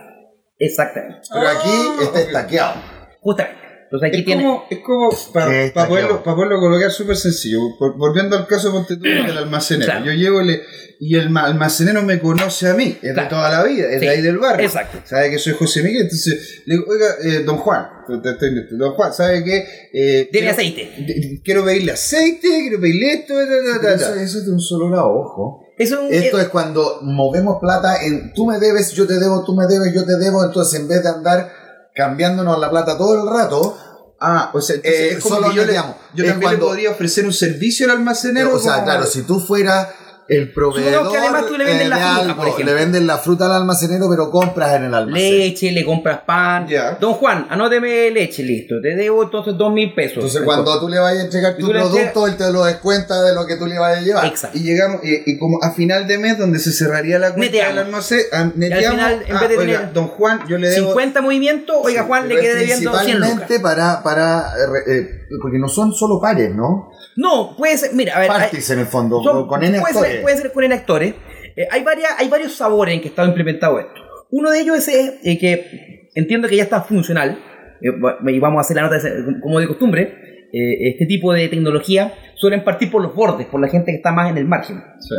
Exactamente. 0.57 1.19
Pero 1.31 1.47
aquí 1.49 1.69
Ah, 1.69 1.97
está 2.03 2.19
estaqueado. 2.21 2.73
Justamente. 3.21 3.62
Entonces 3.93 4.09
aquí 4.09 4.19
Es 4.21 4.25
tiene... 4.25 4.43
como, 4.43 4.65
es 4.71 4.79
como 4.79 5.09
para 5.31 5.87
poderlo, 5.87 6.23
pa 6.23 6.33
poderlo 6.35 6.59
colocar 6.59 6.89
súper 6.89 7.15
sencillo. 7.15 7.59
Volviendo 7.95 8.35
al 8.35 8.47
caso 8.47 8.71
ponte 8.71 8.95
tú, 8.97 9.03
del 9.03 9.37
almacenero. 9.37 9.85
Claro. 9.91 10.05
Yo 10.05 10.13
llego 10.13 10.41
y 10.41 10.47
le- 10.47 10.61
y 10.99 11.15
el 11.15 11.29
ma- 11.29 11.43
almacenero 11.45 12.01
me 12.01 12.19
conoce 12.19 12.69
a 12.69 12.73
mí, 12.73 12.97
es 13.03 13.13
Claro. 13.13 13.21
de 13.21 13.27
toda 13.29 13.51
la 13.51 13.63
vida, 13.63 13.87
es 13.91 13.99
Sí, 13.99 14.05
de 14.07 14.09
ahí 14.09 14.21
del 14.21 14.39
barrio. 14.39 14.65
exacto. 14.65 14.97
Sabe 15.05 15.29
que 15.29 15.37
soy 15.37 15.53
José 15.53 15.83
Miguel, 15.83 16.03
entonces 16.03 16.63
le 16.65 16.75
digo, 16.75 16.85
oiga, 16.89 17.05
eh, 17.23 17.43
don 17.43 17.57
Juan, 17.57 17.85
don 18.07 18.93
Juan, 18.93 19.13
¿sabe 19.13 19.43
qué? 19.43 19.65
Eh, 19.93 20.49
aceite. 20.49 20.91
de- 21.05 21.41
Quiero 21.43 21.63
pedirle 21.63 21.91
aceite, 21.91 22.47
quiero 22.61 22.79
pedirle 22.81 23.13
esto, 23.13 23.33
ta, 23.35 23.79
ta, 23.81 23.97
ta, 23.97 24.21
Eso, 24.23 24.39
es 24.39 24.45
de 24.45 24.51
un 24.53 24.59
solo 24.59 24.89
lado, 24.89 25.09
ojo. 25.13 25.67
Eso 25.77 25.95
es 25.95 26.01
un- 26.01 26.13
Esto 26.13 26.39
es 26.39 26.47
cuando 26.49 26.99
movemos 27.03 27.57
plata 27.61 28.03
en 28.03 28.33
tú 28.33 28.45
me 28.47 28.57
debes, 28.59 28.91
yo 28.93 29.05
te 29.05 29.19
debo, 29.19 29.43
tú 29.43 29.53
me 29.55 29.65
debes, 29.67 29.93
yo 29.93 30.05
te 30.05 30.15
debo. 30.17 30.43
Entonces, 30.43 30.79
en 30.79 30.87
vez 30.87 31.03
de 31.03 31.09
andar 31.09 31.62
cambiándonos 31.93 32.59
la 32.59 32.69
plata 32.69 32.97
todo 32.97 33.21
el 33.23 33.29
rato, 33.29 33.77
Ah, 34.25 34.51
o 34.53 34.61
sea, 34.61 34.77
entonces 34.77 35.01
Eh, 35.01 35.13
es 35.17 35.19
como 35.23 35.35
solo 35.35 35.49
que 35.49 35.55
yo, 35.57 35.65
le- 35.65 35.73
yo 35.73 35.83
también 36.23 36.39
cuando- 36.39 36.51
le 36.51 36.57
podría 36.69 36.91
ofrecer 36.91 37.25
un 37.25 37.33
servicio 37.33 37.85
al 37.87 37.91
almacenero. 37.97 38.55
o 38.55 38.59
sea, 38.59 38.75
como- 38.75 38.85
claro, 38.85 39.05
si 39.05 39.23
tú 39.23 39.41
fueras 39.41 39.89
el 40.27 40.53
proveedor 40.53 41.11
que 41.11 41.17
además 41.17 41.45
tú 41.47 41.57
le 41.57 41.65
vendes 41.65 41.85
eh, 41.85 41.89
la 41.89 41.97
fruta, 41.97 42.19
algo, 42.21 42.35
por 42.35 42.47
ejemplo. 42.47 42.65
le 42.65 42.73
vendes 42.73 43.01
la 43.03 43.17
fruta 43.17 43.45
al 43.45 43.51
almacenero, 43.53 44.07
pero 44.09 44.31
compras 44.31 44.75
en 44.75 44.85
el 44.85 44.93
almacén. 44.93 45.37
leche, 45.37 45.71
le 45.71 45.83
compras 45.85 46.21
pan. 46.25 46.67
Ya. 46.67 46.97
Don 46.99 47.13
Juan, 47.13 47.47
anóteme 47.49 48.09
leche, 48.11 48.43
listo. 48.43 48.75
Te 48.81 48.95
debo 48.95 49.23
entonces 49.23 49.57
dos 49.57 49.73
mil 49.73 49.93
pesos. 49.93 50.17
Entonces, 50.17 50.41
cuando 50.43 50.79
tú 50.79 50.87
le 50.89 50.99
vayas 50.99 51.23
a 51.23 51.25
entregar 51.25 51.57
tu 51.57 51.67
producto, 51.67 52.27
él 52.27 52.37
te 52.37 52.51
lo 52.51 52.63
descuenta 52.63 53.21
de 53.23 53.35
lo 53.35 53.45
que 53.45 53.57
tú 53.57 53.65
le 53.65 53.77
vayas 53.77 53.99
a 53.99 54.01
llevar. 54.01 54.25
Exacto. 54.25 54.57
Y 54.57 54.63
llegamos, 54.63 55.01
y, 55.03 55.31
y 55.31 55.37
como 55.37 55.59
a 55.61 55.71
final 55.71 56.07
de 56.07 56.17
mes, 56.17 56.37
donde 56.37 56.59
se 56.59 56.71
cerraría 56.71 57.19
la 57.19 57.33
cuenta 57.33 57.45
Neteamos. 57.51 57.75
del 57.75 57.85
almacén, 57.85 58.19
ah, 58.31 58.51
neteamos, 58.55 58.91
final, 58.91 59.23
en 59.27 59.35
ah, 59.35 59.39
vez 59.39 59.49
de 59.49 59.57
oiga, 59.57 59.79
tener 59.79 59.93
don 59.93 60.07
Juan, 60.07 60.41
yo 60.47 60.57
le 60.57 60.69
debo 60.69 60.87
50 60.87 61.21
movimientos, 61.21 61.75
oiga 61.83 62.03
Juan, 62.03 62.27
le 62.29 62.39
quedé 62.39 62.55
debiendo 62.55 62.97
100 62.97 63.19
lucas. 63.19 63.51
Para, 63.61 64.03
para 64.03 64.53
eh, 64.57 64.91
eh, 64.95 65.19
porque 65.41 65.57
no 65.59 65.67
son 65.67 65.93
solo 65.93 66.19
pares, 66.19 66.53
¿no? 66.53 66.91
No, 67.15 67.55
puede 67.55 67.77
ser, 67.77 67.93
mira, 67.93 68.15
a 68.15 68.19
ver. 68.19 68.27
Parties 68.27 68.69
en 68.71 68.79
el 68.79 68.87
fondo, 68.87 69.21
son- 69.23 69.47
con 69.47 69.63
N 69.63 69.79
puede. 69.79 70.12
Ser, 70.13 70.21
puede 70.23 70.37
ser 70.37 70.51
con 70.51 70.71
actores. 70.71 71.13
Eh, 71.55 71.67
hay, 71.69 71.83
varias, 71.83 72.11
hay 72.17 72.29
varios 72.29 72.53
sabores 72.53 72.95
en 72.95 73.01
que 73.01 73.09
está 73.09 73.23
implementado 73.25 73.79
esto. 73.79 74.01
Uno 74.31 74.49
de 74.51 74.59
ellos 74.61 74.87
es 74.87 75.13
eh, 75.23 75.37
que 75.37 76.09
entiendo 76.15 76.47
que 76.47 76.55
ya 76.55 76.63
está 76.63 76.81
funcional, 76.81 77.37
eh, 77.81 77.89
y 78.31 78.39
vamos 78.39 78.57
a 78.57 78.61
hacer 78.61 78.75
la 78.77 78.83
nota 78.83 78.97
de- 78.97 79.39
como 79.41 79.59
de 79.59 79.67
costumbre. 79.67 80.19
eh, 80.55 80.89
este 80.91 81.07
tipo 81.07 81.33
de 81.33 81.47
tecnología 81.49 82.13
suelen 82.35 82.63
partir 82.63 82.91
por 82.91 83.01
los 83.01 83.15
bordes, 83.15 83.47
por 83.47 83.59
la 83.59 83.67
gente 83.69 83.91
que 83.91 83.97
está 83.97 84.11
más 84.11 84.29
en 84.29 84.37
el 84.37 84.45
margen. 84.45 84.83
Sí. 84.99 85.15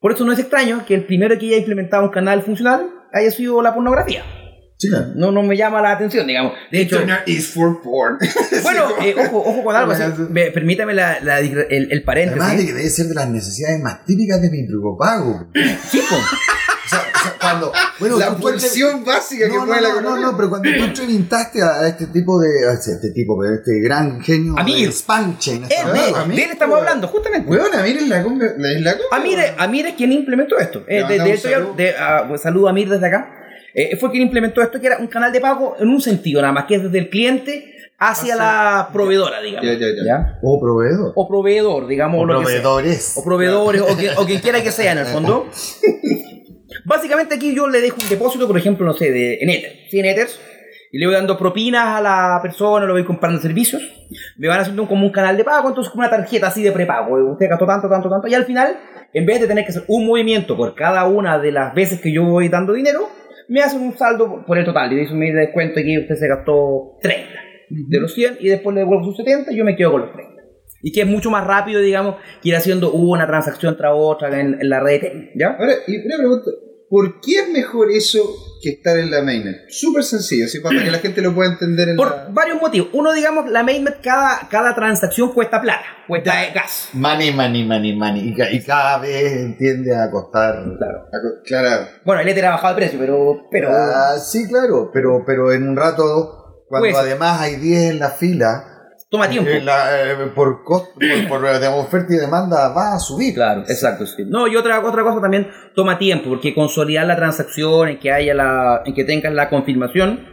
Por 0.00 0.10
eso 0.10 0.24
no 0.24 0.32
es 0.32 0.40
extraño 0.40 0.84
que 0.84 0.94
el 0.94 1.04
primero 1.04 1.38
que 1.38 1.46
haya 1.46 1.58
implementado 1.58 2.02
un 2.02 2.10
canal 2.10 2.42
funcional 2.42 2.88
haya 3.12 3.30
sido 3.30 3.62
la 3.62 3.74
pornografía. 3.74 4.24
Sí, 4.82 4.88
claro. 4.88 5.12
No, 5.14 5.30
no 5.30 5.44
me 5.44 5.56
llama 5.56 5.80
la 5.80 5.92
atención, 5.92 6.26
digamos. 6.26 6.54
De 6.72 6.80
hecho, 6.80 6.96
Internet 6.96 7.22
is 7.28 7.46
for 7.46 7.80
porn. 7.82 8.18
bueno, 8.64 8.88
eh, 9.00 9.14
ojo, 9.16 9.38
ojo 9.38 9.62
con 9.62 9.76
algo. 9.76 9.92
así, 9.92 10.02
Bueno, 10.02 10.26
me- 10.30 10.50
permítame 10.50 10.92
la- 10.92 11.20
la- 11.20 11.38
el, 11.38 11.56
el 11.60 11.68
Además 11.68 11.86
de 11.94 12.00
paréntesis. 12.00 12.66
que 12.66 12.72
debe 12.72 12.90
ser 12.90 13.06
de 13.06 13.14
las 13.14 13.28
necesidades 13.28 13.80
más 13.80 14.04
típicas 14.04 14.42
de 14.42 14.50
mi 14.50 14.66
prepago. 14.66 15.46
Sí, 15.88 16.00
po. 16.10 16.16
O 16.84 16.88
sea, 16.94 16.98
o 17.14 17.18
sea, 17.22 17.34
cuando. 17.40 17.72
Bueno, 18.00 18.18
la 18.18 18.26
tú- 18.26 18.32
entre- 18.48 18.52
pulsión 18.52 19.04
básica 19.04 19.46
que 19.48 19.54
no, 19.54 19.64
puede 19.66 19.80
no, 19.80 19.94
la 19.94 20.00
no, 20.02 20.16
no, 20.18 20.36
pero 20.36 20.50
cuando 20.50 20.68
tú 20.68 20.84
entrevistaste 20.84 21.62
a 21.62 21.86
este 21.88 22.08
tipo 22.08 22.38
de. 22.40 22.68
a 22.68 22.72
este 22.72 23.10
tipo, 23.14 23.38
pero 23.40 23.54
este 23.54 23.80
gran 23.80 24.20
genio 24.20 24.58
Amir. 24.58 24.86
de 24.88 24.92
Spanchen. 24.92 25.62
Eh, 25.62 25.68
esta 25.70 25.92
de, 25.92 26.00
verdad. 26.00 26.22
Amir, 26.22 26.36
de 26.36 26.42
él 26.44 26.50
estamos 26.50 26.78
hablando, 26.80 27.06
justamente. 27.06 27.48
Weón, 27.48 27.72
Amir 27.74 27.96
es 27.98 28.08
la 28.08 28.16
la- 28.16 28.16
es 28.16 28.18
la 28.18 28.24
cumbre, 28.24 28.48
Amir, 29.12 29.36
weón. 29.38 29.54
Amir 29.58 29.86
es 29.86 29.94
quien 29.94 30.12
implementó 30.12 30.58
esto. 30.58 30.80
Eh, 30.80 30.84
Le 30.88 30.94
de, 30.96 31.02
mandamos 31.02 31.28
de 31.28 31.34
esto 31.34 31.48
ya- 31.48 31.54
saludo. 31.58 31.74
de- 31.74 31.94
ah, 31.96 32.24
pues, 32.28 32.40
saludo 32.42 32.66
a 32.66 32.70
Amir 32.70 32.88
desde 32.90 33.06
acá. 33.06 33.38
Eh, 33.74 33.96
fue 33.96 34.10
quien 34.10 34.22
implementó 34.24 34.60
esto, 34.62 34.80
que 34.80 34.86
era 34.86 34.98
un 34.98 35.06
canal 35.06 35.32
de 35.32 35.40
pago 35.40 35.76
en 35.78 35.88
un 35.88 36.00
sentido 36.00 36.40
nada 36.40 36.52
más, 36.52 36.64
que 36.66 36.74
es 36.76 36.82
desde 36.82 36.98
el 36.98 37.08
cliente 37.08 37.74
hacia 37.98 38.34
la 38.36 38.88
proveedora, 38.92 39.40
digamos. 39.40 39.64
Ya, 39.66 39.74
ya, 39.78 39.86
ya. 40.04 40.38
O 40.42 40.60
proveedor. 40.60 41.12
O 41.14 41.28
proveedor, 41.28 41.86
digamos. 41.86 42.20
O 42.20 42.24
lo 42.26 42.40
que 42.40 42.46
sea. 42.46 42.60
proveedores. 42.62 43.14
o 43.16 43.24
proveedores, 43.24 43.82
o, 43.82 43.96
quien, 43.96 44.10
o 44.18 44.26
quien 44.26 44.40
quiera 44.40 44.62
que 44.62 44.70
sea 44.72 44.92
en 44.92 44.98
el 44.98 45.06
fondo. 45.14 45.46
Básicamente 46.84 47.34
aquí 47.34 47.54
yo 47.54 47.68
le 47.68 47.80
dejo 47.80 47.96
un 48.02 48.08
depósito, 48.08 48.46
por 48.46 48.56
ejemplo, 48.58 48.84
no 48.86 48.94
sé, 48.94 49.10
de, 49.12 49.38
en 49.40 49.50
Ether, 49.50 49.72
100 49.90 50.04
Ethers, 50.06 50.40
y 50.90 50.98
le 50.98 51.06
voy 51.06 51.14
dando 51.14 51.38
propinas 51.38 51.98
a 51.98 52.00
la 52.00 52.38
persona, 52.42 52.86
le 52.86 52.92
voy 52.92 53.04
comprando 53.04 53.40
servicios, 53.40 53.82
me 54.36 54.48
van 54.48 54.60
haciendo 54.60 54.82
un- 54.82 54.88
como 54.88 55.06
un 55.06 55.12
canal 55.12 55.36
de 55.36 55.44
pago, 55.44 55.68
entonces 55.68 55.90
como 55.90 56.00
una 56.02 56.10
tarjeta 56.10 56.48
así 56.48 56.62
de 56.62 56.72
prepago, 56.72 57.14
usted 57.32 57.48
gastó 57.48 57.66
tanto, 57.66 57.88
tanto, 57.88 58.08
tanto, 58.10 58.26
y 58.26 58.34
al 58.34 58.44
final, 58.46 58.76
en 59.12 59.26
vez 59.26 59.40
de 59.40 59.46
tener 59.46 59.64
que 59.64 59.70
hacer 59.70 59.84
un 59.88 60.06
movimiento 60.06 60.56
por 60.56 60.74
cada 60.74 61.04
una 61.06 61.38
de 61.38 61.52
las 61.52 61.74
veces 61.74 62.00
que 62.00 62.12
yo 62.12 62.24
voy 62.24 62.48
dando 62.48 62.72
dinero, 62.72 63.08
me 63.48 63.60
hacen 63.60 63.80
un 63.82 63.96
saldo 63.96 64.44
por- 64.46 64.58
el 64.58 64.64
total, 64.64 64.92
y 64.92 64.96
dicen, 64.96 65.18
me 65.18 65.32
descuento 65.32 65.76
que 65.76 65.98
usted 65.98 66.14
se 66.14 66.28
gastó 66.28 66.98
30 67.00 67.28
de 67.70 68.00
los 68.00 68.12
100, 68.14 68.36
y 68.40 68.48
después 68.48 68.74
le 68.74 68.80
devuelvo 68.80 69.04
sus 69.04 69.16
70, 69.16 69.52
y 69.52 69.56
yo 69.56 69.64
me 69.64 69.76
quedo 69.76 69.92
con 69.92 70.02
los 70.02 70.12
30. 70.12 70.42
Y 70.82 70.92
que 70.92 71.02
es 71.02 71.06
mucho 71.06 71.30
más 71.30 71.46
rápido, 71.46 71.80
digamos, 71.80 72.16
que 72.42 72.48
ir 72.48 72.56
haciendo 72.56 72.92
una 72.92 73.26
transacción 73.26 73.76
tras 73.76 73.92
otra 73.94 74.40
en, 74.40 74.58
la 74.68 74.80
red, 74.80 75.00
¿ya? 75.36 75.56
Ahora, 75.58 75.72
y 75.86 75.96
una 76.04 76.16
pregunta. 76.18 76.50
¿Por 76.92 77.20
qué 77.22 77.36
es 77.38 77.48
mejor 77.48 77.90
eso 77.90 78.20
que 78.62 78.68
estar 78.68 78.98
en 78.98 79.10
la 79.10 79.22
mainnet? 79.22 79.62
Súper 79.70 80.04
sencillo, 80.04 80.44
así 80.44 80.60
para 80.60 80.84
que 80.84 80.90
la 80.90 80.98
gente 80.98 81.22
lo 81.22 81.34
pueda 81.34 81.50
entender 81.50 81.88
en 81.88 81.96
Por 81.96 82.10
la... 82.10 82.26
varios 82.28 82.60
motivos. 82.60 82.90
Uno, 82.92 83.14
digamos, 83.14 83.50
la 83.50 83.62
mainnet, 83.62 84.02
cada, 84.02 84.46
cada 84.50 84.74
transacción 84.74 85.32
cuesta 85.32 85.58
plata, 85.62 85.86
cuesta 86.06 86.34
gas. 86.54 86.90
Money, 86.92 87.32
money, 87.32 87.64
money, 87.64 87.96
money. 87.96 88.34
Y, 88.36 88.56
y 88.56 88.62
cada 88.62 88.98
vez 88.98 89.56
tiende 89.56 89.96
a 89.96 90.10
costar. 90.10 90.62
Claro. 90.76 91.08
Claro. 91.46 91.88
Bueno, 92.04 92.20
el 92.20 92.28
Ether 92.28 92.44
ha 92.44 92.50
bajado 92.50 92.74
de 92.74 92.80
precio, 92.82 92.98
pero... 92.98 93.46
pero 93.50 93.70
Ah, 93.72 94.18
sí, 94.18 94.46
claro, 94.46 94.90
pero, 94.92 95.22
pero 95.26 95.50
en 95.50 95.66
un 95.70 95.76
rato, 95.76 96.64
cuando 96.68 96.88
Pues- 96.90 96.98
además 96.98 97.40
hay 97.40 97.56
10 97.56 97.92
en 97.92 97.98
la 98.00 98.10
fila, 98.10 98.71
toma 99.12 99.28
tiempo. 99.28 99.48
eh, 99.50 99.60
la- 99.60 100.10
eh, 100.10 100.16
por, 100.34 100.64
costo, 100.64 100.94
por, 101.28 101.40
por, 101.40 101.46
eh, 101.46 101.68
oferta 101.68 102.12
y 102.12 102.16
demanda 102.16 102.70
va 102.74 102.94
a 102.94 102.98
subir. 102.98 103.34
Claro, 103.34 103.60
exacto, 103.60 104.06
sí. 104.06 104.24
No, 104.26 104.48
y 104.48 104.56
otra, 104.56 104.80
otra 104.84 105.02
cosa 105.04 105.20
también 105.20 105.46
toma 105.76 105.98
tiempo, 105.98 106.30
porque 106.30 106.52
consolidar 106.54 107.06
la 107.06 107.14
transacción, 107.14 107.90
en 107.90 107.98
que 108.00 108.10
haya 108.10 108.34
la, 108.34 108.82
en 108.84 108.94
que 108.94 109.04
tengas 109.04 109.32
la 109.32 109.48
confirmación 109.48 110.26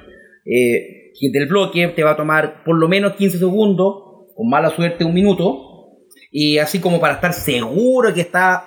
eh, 0.46 1.12
del 1.34 1.48
bloque, 1.48 1.90
te 1.90 2.04
va 2.04 2.12
a 2.12 2.18
tomar 2.18 2.64
por 2.64 2.78
lo 2.80 2.88
menos 2.88 3.14
15 3.14 3.38
segundos, 3.38 3.94
con 4.36 4.50
mala 4.50 4.70
suerte 4.70 5.04
un 5.04 5.14
minuto, 5.14 5.66
y 6.32 6.58
así 6.60 6.80
como 6.80 7.00
para 7.02 7.16
estar 7.16 7.34
seguro 7.34 8.14
que 8.14 8.22
está 8.22 8.66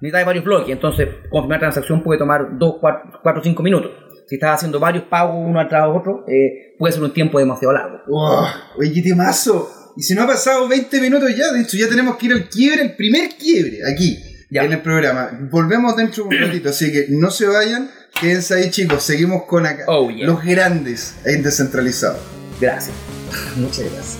necesitas 0.00 0.20
de 0.20 0.24
varios 0.26 0.44
bloques, 0.44 0.68
entonces 0.70 1.08
confirmar 1.30 1.58
transacción 1.58 2.02
puede 2.02 2.18
tomar 2.18 2.58
2, 2.58 2.74
4 3.22 3.40
o 3.40 3.42
5 3.42 3.62
minutos. 3.62 3.90
Si 4.28 4.34
estás 4.36 4.56
haciendo 4.56 4.80
varios 4.80 5.04
pagos 5.04 5.36
uno 5.38 5.60
atrás 5.60 5.84
de 5.84 5.90
otro, 5.98 6.24
eh, 6.28 6.74
puede 6.78 6.92
ser 6.92 7.02
un 7.02 7.12
tiempo 7.14 7.38
demasiado 7.38 7.72
largo. 7.72 7.98
Wow, 8.08 8.46
oye, 8.78 8.92
qué 8.92 9.02
temazo. 9.02 9.70
Y 9.96 10.02
si 10.02 10.14
no 10.14 10.22
ha 10.22 10.26
pasado 10.26 10.68
20 10.68 11.00
minutos 11.00 11.34
ya, 11.36 11.52
de 11.52 11.60
hecho 11.62 11.76
ya 11.76 11.88
tenemos 11.88 12.16
que 12.16 12.26
ir 12.26 12.32
al 12.32 12.48
quiebre, 12.48 12.82
el 12.82 12.96
primer 12.96 13.30
quiebre, 13.36 13.78
aquí, 13.90 14.18
Ya. 14.50 14.64
en 14.64 14.72
el 14.72 14.82
programa. 14.82 15.30
Volvemos 15.50 15.96
dentro 15.96 16.24
de 16.24 16.36
un 16.36 16.42
ratito, 16.42 16.68
así 16.70 16.92
que 16.92 17.06
no 17.10 17.30
se 17.30 17.46
vayan, 17.46 17.90
quédense 18.20 18.54
ahí 18.54 18.70
chicos, 18.70 19.02
seguimos 19.02 19.44
con 19.44 19.64
acá. 19.64 19.84
Oh, 19.86 20.10
yeah. 20.10 20.26
Los 20.26 20.44
grandes 20.44 21.14
en 21.24 21.42
descentralizado. 21.42 22.18
Gracias. 22.60 22.94
Muchas 23.56 23.84
gracias. 23.92 24.18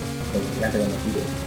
Gracias 0.59 1.46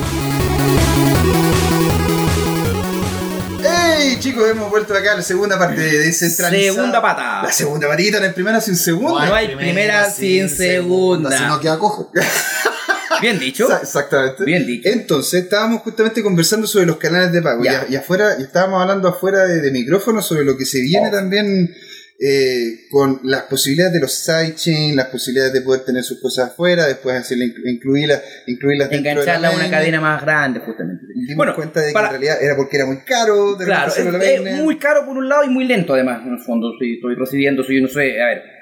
Chicos! 4.21 4.49
Hemos 4.49 4.69
vuelto 4.69 4.93
acá 4.93 5.13
a 5.13 5.17
la 5.17 5.21
segunda 5.23 5.57
parte 5.59 5.81
de 5.81 5.97
descentralizado. 5.99 6.75
Segunda 6.75 7.01
pata. 7.01 7.43
La 7.43 7.51
segunda 7.51 7.87
patita, 7.87 8.17
en 8.19 8.23
el 8.25 8.33
primero 8.33 8.61
sin 8.61 8.75
segunda. 8.75 9.25
No 9.25 9.33
hay 9.35 9.55
primera 9.55 10.09
sin 10.09 10.47
segunda. 10.49 11.37
Si 11.37 11.43
no 11.43 11.59
queda 11.59 11.77
cojo. 11.79 12.11
Bien 13.21 13.37
dicho. 13.37 13.67
Exa- 13.69 13.81
Exactamente. 13.81 14.43
Bien 14.45 14.65
dicho. 14.65 14.89
Entonces, 14.89 15.43
estábamos 15.43 15.81
justamente 15.81 16.23
conversando 16.23 16.65
sobre 16.65 16.85
los 16.87 16.97
canales 16.97 17.31
de 17.31 17.41
pago. 17.41 17.63
Ya. 17.63 17.85
Y 17.89 17.95
afuera, 17.95 18.35
y 18.39 18.43
estábamos 18.43 18.81
hablando 18.81 19.07
afuera 19.09 19.45
de, 19.45 19.61
de 19.61 19.71
micrófono 19.71 20.21
sobre 20.21 20.43
lo 20.45 20.57
que 20.57 20.65
se 20.65 20.79
viene 20.81 21.09
Oh. 21.09 21.11
también 21.11 21.75
eh, 22.23 22.87
con 22.91 23.19
las 23.23 23.43
posibilidades 23.43 23.93
de 23.93 23.99
los 23.99 24.13
sidechain, 24.13 24.95
las 24.95 25.07
posibilidades 25.07 25.53
de 25.53 25.61
poder 25.61 25.81
tener 25.83 26.03
sus 26.03 26.21
cosas 26.21 26.51
afuera, 26.51 26.85
después 26.85 27.15
hacerle 27.15 27.45
inclu- 27.45 27.67
incluirlas, 27.73 28.21
incluirlas 28.45 28.89
dentro 28.91 29.09
de 29.09 29.15
la 29.15 29.21
Engancharla 29.33 29.47
a 29.47 29.55
una 29.55 29.69
cadena 29.71 30.01
más 30.01 30.21
grande, 30.21 30.59
justamente. 30.59 31.05
Dimos 31.15 31.35
Bueno, 31.35 31.55
cuenta 31.55 31.81
de 31.81 31.91
que 31.91 31.99
en 31.99 32.09
realidad 32.09 32.37
era 32.39 32.55
porque 32.55 32.77
era 32.77 32.85
muy 32.85 32.97
caro. 32.97 33.55
De 33.55 33.65
Claro, 33.65 33.91
es, 33.95 34.53
muy 34.61 34.77
caro 34.77 35.03
por 35.05 35.17
un 35.17 35.27
lado 35.27 35.43
y 35.45 35.49
muy 35.49 35.65
lento 35.65 35.95
además, 35.95 36.21
en 36.25 36.33
el 36.33 36.39
fondo. 36.39 36.73
Si 36.79 36.93
estoy 36.93 37.15
recibiendo, 37.15 37.63
si 37.63 37.75
yo 37.75 37.81
no 37.81 37.87
sé, 37.87 38.21
a 38.21 38.25
ver. 38.27 38.60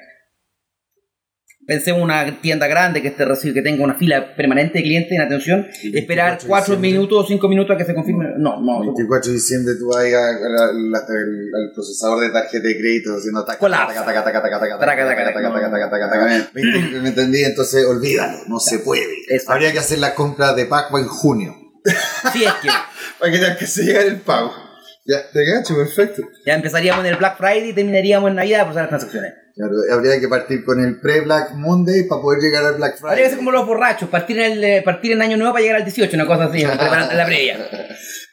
Pensé 1.69 1.91
en 1.91 2.01
una 2.01 2.41
tienda 2.41 2.65
grande 2.65 2.99
que, 2.99 3.10
esté 3.10 3.25
que 3.53 3.62
tenga 3.62 3.84
una 3.84 3.93
fila 3.93 4.36
permanente 4.36 4.79
de 4.79 4.84
clientes 4.84 5.12
en 5.12 5.21
atención, 5.21 5.67
esperar 5.93 6.32
24 6.32 6.47
4 6.47 6.65
diciembre. 6.75 6.89
minutos 6.91 7.23
o 7.23 7.27
5 7.27 7.47
minutos 7.47 7.75
a 7.75 7.77
que 7.77 7.86
se 7.86 7.93
confirme. 7.93 8.25
No, 8.39 8.60
no. 8.60 8.82
24 8.82 9.29
de 9.29 9.36
diciembre 9.36 9.75
tú 9.77 9.88
vas 9.93 10.03
la- 10.03 10.71
la- 10.73 10.99
al 10.99 11.71
procesador 11.75 12.21
de 12.21 12.32
tarjeta 12.32 12.67
de 12.67 12.75
crédito 12.75 13.12
haciendo 13.15 13.45
taca, 13.45 13.60
Colapsa. 13.60 14.03
taca, 14.03 14.23
taca, 14.23 14.41
taca, 14.41 14.60
taca, 14.60 14.60
taca, 14.60 14.79
Taca, 14.79 15.05
taca, 15.05 15.05
taca, 15.05 15.25
taca, 15.25 15.34
taca, 15.34 15.49
no. 15.49 15.53
taca, 15.71 15.89
taca, 15.89 16.10
taca, 16.10 16.10
taca. 16.10 16.49
¿Me 17.01 17.10
entendí? 17.10 17.43
Entonces 17.43 17.86
olvídalo, 17.86 18.39
no 18.47 18.60
se 18.60 18.79
puede. 18.79 19.05
Habría 19.47 19.71
que 19.71 19.77
hacer 19.79 19.99
las 19.99 20.13
compras 20.13 20.55
de 20.55 20.65
Paco 20.65 20.97
en 20.97 21.05
junio. 21.05 21.53
Sí, 22.34 22.43
es 22.45 22.53
que 22.63 22.69
Para 23.19 23.32
que 23.32 23.58
que 23.60 23.67
se 23.67 23.84
llegar 23.84 24.05
el 24.05 24.17
pago. 24.21 24.51
Ya, 25.05 25.17
te 25.32 25.43
cacho, 25.45 25.75
perfecto. 25.75 26.21
ya 26.45 26.53
empezaríamos 26.55 27.03
en 27.05 27.12
el 27.13 27.17
Black 27.17 27.38
Friday 27.38 27.69
y 27.69 27.73
terminaríamos 27.73 28.29
en 28.29 28.36
Navidad 28.36 28.65
por 28.65 28.75
las 28.75 28.89
transacciones. 28.89 29.34
Claro, 29.60 29.74
habría 29.91 30.17
que 30.22 30.30
partir 30.30 30.63
con 30.63 30.80
el 30.82 31.02
pre-Black 31.02 31.52
Monday 31.56 32.08
para 32.08 32.22
poder 32.22 32.39
llegar 32.41 32.63
al 32.63 32.76
Black 32.76 32.93
Habría 33.04 33.10
que 33.10 33.15
Friday. 33.15 33.30
ser 33.30 33.38
como 33.39 33.52
los 33.52 33.67
borrachos, 33.67 34.08
partir 34.08 34.39
en, 34.39 34.54
el, 34.54 34.63
eh, 34.63 34.82
partir 34.86 35.12
en 35.12 35.22
año 35.22 35.36
nuevo 35.36 35.52
para 35.52 35.62
llegar 35.63 35.76
al 35.80 35.84
18, 35.84 36.15
una 36.15 36.26
cosa 36.26 36.45
así, 36.45 36.63
preparando 36.63 37.13
la 37.13 37.26
previa. 37.26 37.58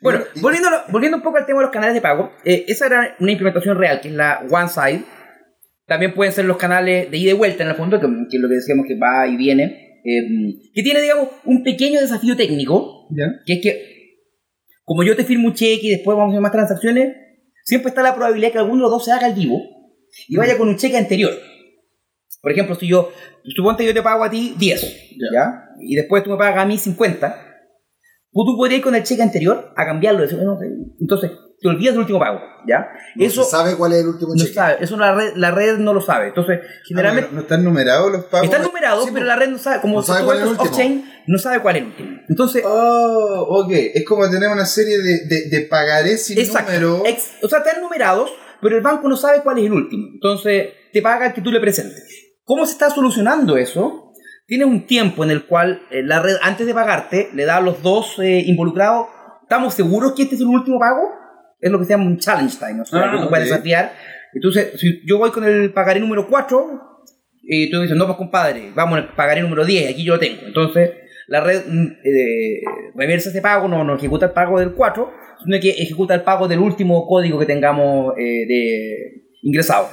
Bueno, 0.03 0.21
volviendo, 0.43 0.69
volviendo 0.91 1.17
un 1.17 1.23
poco 1.25 1.39
al 1.39 1.47
tema 1.47 1.59
de 1.61 1.65
los 1.65 1.73
canales 1.73 1.95
de 1.95 2.03
pago, 2.03 2.31
eh, 2.45 2.67
esa 2.69 2.87
era 2.87 3.17
una 3.19 3.33
implementación 3.33 3.77
real, 3.79 4.01
que 4.01 4.09
es 4.09 4.15
la 4.15 4.45
One 4.49 4.69
Side. 4.69 5.05
También 5.87 6.15
pueden 6.15 6.33
ser 6.35 6.45
los 6.45 6.59
canales 6.59 7.11
de 7.11 7.17
ida 7.17 7.31
y 7.31 7.35
vuelta, 7.35 7.65
en 7.65 7.71
el 7.71 7.75
fondo, 7.77 7.99
que, 7.99 8.07
que 8.07 8.37
es 8.37 8.41
lo 8.43 8.47
que 8.49 8.55
decíamos 8.57 8.85
que 8.87 8.97
va 8.97 9.27
y 9.27 9.37
viene. 9.37 10.01
eh, 10.05 10.71
que 10.75 10.83
tiene, 10.83 11.01
digamos, 11.01 11.31
un 11.47 11.65
pequeño 11.65 12.01
desafío 12.01 12.37
técnico, 12.37 13.09
Ya. 13.11 13.25
que 13.47 13.55
es 13.55 13.61
que, 13.63 13.83
como 14.85 15.03
yo 15.03 15.17
te 15.17 15.25
firmo 15.25 15.49
un 15.49 15.55
cheque 15.55 15.87
y 15.87 15.91
después 15.91 16.15
vamos 16.17 16.31
a 16.31 16.35
hacer 16.35 16.43
más 16.43 16.53
transacciones, 16.53 17.17
siempre 17.65 17.89
está 17.89 18.03
la 18.03 18.15
probabilidad 18.15 18.53
que 18.53 18.59
alguno 18.59 18.77
de 18.77 18.83
los 18.83 18.91
dos 18.91 19.05
se 19.07 19.13
haga 19.13 19.27
al 19.27 19.35
vivo 19.35 19.61
y 20.29 20.37
vaya 20.37 20.57
con 20.59 20.69
un 20.69 20.77
cheque 20.77 20.97
anterior. 20.97 21.33
Por 22.43 22.53
ejemplo, 22.53 22.75
si 22.77 22.87
yo, 22.87 23.11
suponte 23.57 23.85
yo 23.85 23.93
te 23.95 24.03
pago 24.03 24.23
a 24.25 24.31
ti 24.31 24.55
10, 24.59 24.83
¿ya? 25.35 25.65
Y 25.81 25.97
después 25.97 26.23
tú 26.23 26.31
me 26.31 26.37
pagas 26.37 26.59
a 26.59 26.67
mí 26.67 26.79
50, 26.79 27.29
pues 28.33 28.47
tú 28.47 28.57
podrías 28.57 28.79
ir 28.79 28.85
con 28.85 28.95
el 28.95 29.03
cheque 29.03 29.23
anterior 29.23 29.73
a 29.77 29.85
cambiarlo. 29.85 30.23
decir, 30.23 30.37
"Bueno, 30.39 30.59
Entonces, 31.01 31.31
te 31.61 31.69
olvidas 31.69 31.95
del 31.95 32.01
último 32.03 32.19
pago, 32.19 32.39
¿ya? 32.69 32.87
No 33.17 33.25
Eso 33.25 33.43
se 33.43 33.51
sabe 33.51 33.75
cuál 33.77 33.95
es 33.95 34.01
el 34.03 34.09
último 34.09 34.35
no 34.35 34.43
cheque. 34.43 34.55
sabe, 34.55 34.77
eso 34.81 34.97
la 34.99 35.15
red, 35.15 35.33
la 35.37 35.51
red 35.51 35.79
no 35.79 35.95
lo 35.95 36.03
sabe. 36.03 36.29
Entonces, 36.29 36.61
generalmente... 36.87 37.29
Ah, 37.29 37.33
no, 37.33 37.37
no 37.37 37.43
están 37.43 37.65
numerados 37.65 38.13
los 38.13 38.25
pagos. 38.27 38.45
Están 38.45 38.63
numerados, 38.63 39.05
sí, 39.05 39.11
pero 39.13 39.25
pues. 39.25 39.29
la 39.29 39.37
red 39.37 39.49
no 39.49 39.59
sabe, 39.59 39.81
como 39.81 39.95
No 39.97 40.03
sabe 40.03 40.25
cuál 40.25 40.37
es 40.37 40.43
el 40.45 40.49
último. 40.51 41.05
no 41.27 41.39
sabe 41.39 41.61
cuál 41.63 41.77
es 41.77 41.83
el 41.83 41.89
último. 41.89 42.11
Entonces, 42.29 42.63
Oh, 42.67 43.47
ok. 43.65 43.71
Es 43.73 44.05
como 44.05 44.29
tener 44.31 44.51
una 44.51 44.67
serie 44.67 44.99
de, 44.99 45.27
de, 45.27 45.49
de 45.51 45.61
pagarés 45.63 46.27
sin 46.27 46.39
Exacto. 46.39 46.71
número. 46.73 47.03
Ex- 47.07 47.43
o 47.43 47.49
sea, 47.49 47.61
están 47.61 47.81
numerados, 47.81 48.31
pero 48.61 48.77
el 48.77 48.83
banco 48.83 49.09
no 49.09 49.17
sabe 49.17 49.43
cuál 49.43 49.59
es 49.59 49.65
el 49.67 49.73
último. 49.73 50.09
Entonces, 50.13 50.69
te 50.93 51.03
paga 51.03 51.27
el 51.29 51.33
que 51.33 51.41
tú 51.43 51.51
le 51.51 51.61
presentes. 51.61 52.37
¿Cómo 52.45 52.65
se 52.67 52.73
está 52.73 52.91
solucionando 52.91 53.57
eso? 53.57 54.13
Tienes 54.47 54.67
un 54.69 54.87
tiempo 54.87 55.25
en 55.25 55.31
el 55.31 55.45
cual 55.47 55.83
eh, 55.91 56.03
la 56.03 56.21
red, 56.23 56.37
antes 56.43 56.67
de 56.67 56.75
pagarte, 56.75 57.31
le 57.35 57.45
da 57.45 57.57
a 57.57 57.61
los 57.61 57.83
dos 57.83 58.19
eh, 58.21 58.45
involucrados 58.47 59.09
¿estamos 59.43 59.75
seguros 59.75 60.13
que 60.15 60.23
este 60.23 60.35
es 60.35 60.41
el 60.41 60.49
último 60.49 60.79
pago? 60.79 61.09
Es 61.61 61.71
lo 61.71 61.79
que 61.79 61.85
se 61.85 61.91
llama 61.93 62.05
un 62.05 62.19
challenge 62.19 62.57
time, 62.59 62.81
o 62.81 62.85
sea, 62.85 63.01
Ah, 63.01 63.13
que 63.13 63.23
tú 63.23 63.29
puedes 63.29 63.47
ok. 63.47 63.53
desafiar. 63.53 63.93
Entonces, 64.35 64.79
si 64.81 65.03
yo 65.07 65.19
voy 65.19 65.31
con 65.31 65.45
el 65.45 65.73
pagaré 65.73 66.01
número 66.01 66.27
4, 66.29 66.83
y 67.43 67.71
tú 67.71 67.81
dices, 67.81 67.97
no, 67.97 68.07
pues 68.07 68.19
compadre, 68.19 68.73
vamos 68.75 68.99
al 68.99 69.15
pagaré 69.15 69.41
número 69.43 69.65
10, 69.65 69.91
aquí 69.93 70.05
yo 70.05 70.15
lo 70.15 70.19
tengo. 70.21 70.43
Entonces, 70.47 70.91
la 71.29 71.41
red 71.41 71.63
mm, 71.67 71.87
eh, 72.05 72.61
reversa 72.95 73.31
ese 73.31 73.41
pago, 73.41 73.69
no, 73.69 73.85
no 73.85 73.97
ejecuta 73.97 74.27
el 74.27 74.33
pago 74.33 74.59
del 74.59 74.73
4, 74.73 75.11
sino 75.45 75.61
que 75.61 75.71
ejecuta 75.71 76.15
el 76.15 76.23
pago 76.23 76.49
del 76.49 76.61
último 76.61 77.07
código 77.07 77.39
que 77.39 77.47
tengamos 77.47 78.15
eh, 78.17 78.47
de 78.47 79.23
ingresado. 79.43 79.89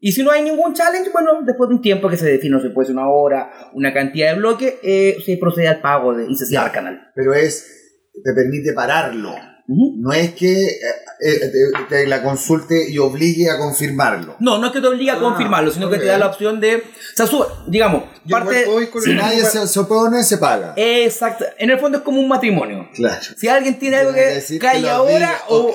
Y 0.00 0.12
si 0.12 0.24
no 0.24 0.32
hay 0.32 0.42
ningún 0.42 0.74
challenge, 0.74 1.10
bueno, 1.12 1.42
después 1.46 1.68
de 1.68 1.76
un 1.76 1.80
tiempo 1.80 2.08
que 2.08 2.16
se 2.16 2.28
define, 2.28 2.56
no 2.56 2.60
sé, 2.60 2.70
puede 2.70 2.86
ser 2.86 2.96
una 2.96 3.08
hora, 3.08 3.52
una 3.72 3.92
cantidad 3.92 4.32
de 4.32 4.38
bloques, 4.38 4.74
eh, 4.82 5.16
se 5.24 5.36
procede 5.36 5.68
al 5.68 5.80
pago 5.80 6.14
de, 6.14 6.26
y 6.28 6.34
se 6.34 6.46
cierra 6.46 6.66
el 6.66 6.72
canal. 6.72 7.12
Pero 7.14 7.34
es, 7.34 8.00
te 8.12 8.32
permite 8.34 8.72
pararlo. 8.72 9.32
No 9.68 10.12
es 10.12 10.32
que 10.34 10.52
eh, 10.66 10.78
eh, 11.20 11.38
te, 11.50 11.84
te 11.88 12.06
la 12.06 12.22
consulte 12.22 12.90
y 12.90 12.98
obligue 12.98 13.48
a 13.48 13.58
confirmarlo. 13.58 14.36
No, 14.40 14.58
no 14.58 14.66
es 14.66 14.72
que 14.72 14.80
te 14.80 14.88
obliga 14.88 15.14
a 15.14 15.16
Ah, 15.16 15.20
confirmarlo, 15.20 15.70
sino 15.70 15.88
que 15.88 15.98
te 15.98 16.04
da 16.06 16.18
la 16.18 16.26
opción 16.26 16.60
de. 16.60 16.76
O 16.76 16.80
sea, 17.16 17.26
sube, 17.26 17.46
digamos, 17.68 18.04
Yo 18.24 18.36
parte. 18.38 18.64
voy 18.66 18.88
con 18.88 19.02
Si 19.02 19.10
el- 19.10 19.16
nadie 19.18 19.44
se, 19.44 19.66
se 19.68 19.78
opone, 19.80 20.24
se 20.24 20.38
paga. 20.38 20.74
Exacto. 20.76 21.44
En 21.58 21.70
el 21.70 21.78
fondo 21.78 21.98
es 21.98 22.04
como 22.04 22.20
un 22.20 22.28
matrimonio. 22.28 22.88
Claro. 22.94 23.20
Si 23.36 23.48
alguien 23.48 23.78
tiene 23.78 23.98
algo 23.98 24.12
que 24.12 24.58
calle 24.60 24.90
ahora 24.90 25.38
o, 25.48 25.72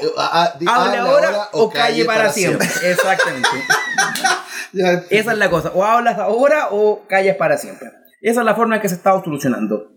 habla 0.68 1.02
ahora 1.02 1.50
o 1.54 1.70
calle 1.70 2.04
para 2.06 2.32
siempre. 2.32 2.68
Exactamente. 2.84 3.48
Ya, 4.74 5.04
Esa 5.10 5.32
es 5.32 5.38
la 5.38 5.50
cosa. 5.50 5.72
O 5.74 5.84
hablas 5.84 6.20
ahora 6.20 6.68
o 6.72 7.04
calles 7.08 7.36
para 7.38 7.58
siempre. 7.58 7.90
Esa 8.22 8.42
es 8.42 8.46
la 8.46 8.54
forma 8.54 8.76
en 8.76 8.82
que 8.82 8.90
se 8.90 8.96
está 8.96 9.12
solucionando. 9.24 9.92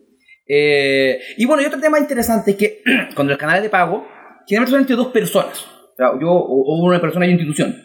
Eh, 0.52 1.20
y 1.36 1.46
bueno, 1.46 1.62
y 1.62 1.66
otro 1.66 1.80
tema 1.80 2.00
interesante 2.00 2.50
es 2.50 2.56
que 2.56 2.82
cuando 3.14 3.32
el 3.32 3.38
canal 3.38 3.58
es 3.58 3.62
de 3.62 3.70
pago, 3.70 4.04
generalmente 4.48 4.70
son 4.72 4.80
entre 4.80 4.96
dos 4.96 5.12
personas. 5.12 5.64
Yo 6.20 6.28
o, 6.28 6.84
una 6.84 7.00
persona 7.00 7.24
y 7.24 7.28
una 7.28 7.40
institución. 7.40 7.76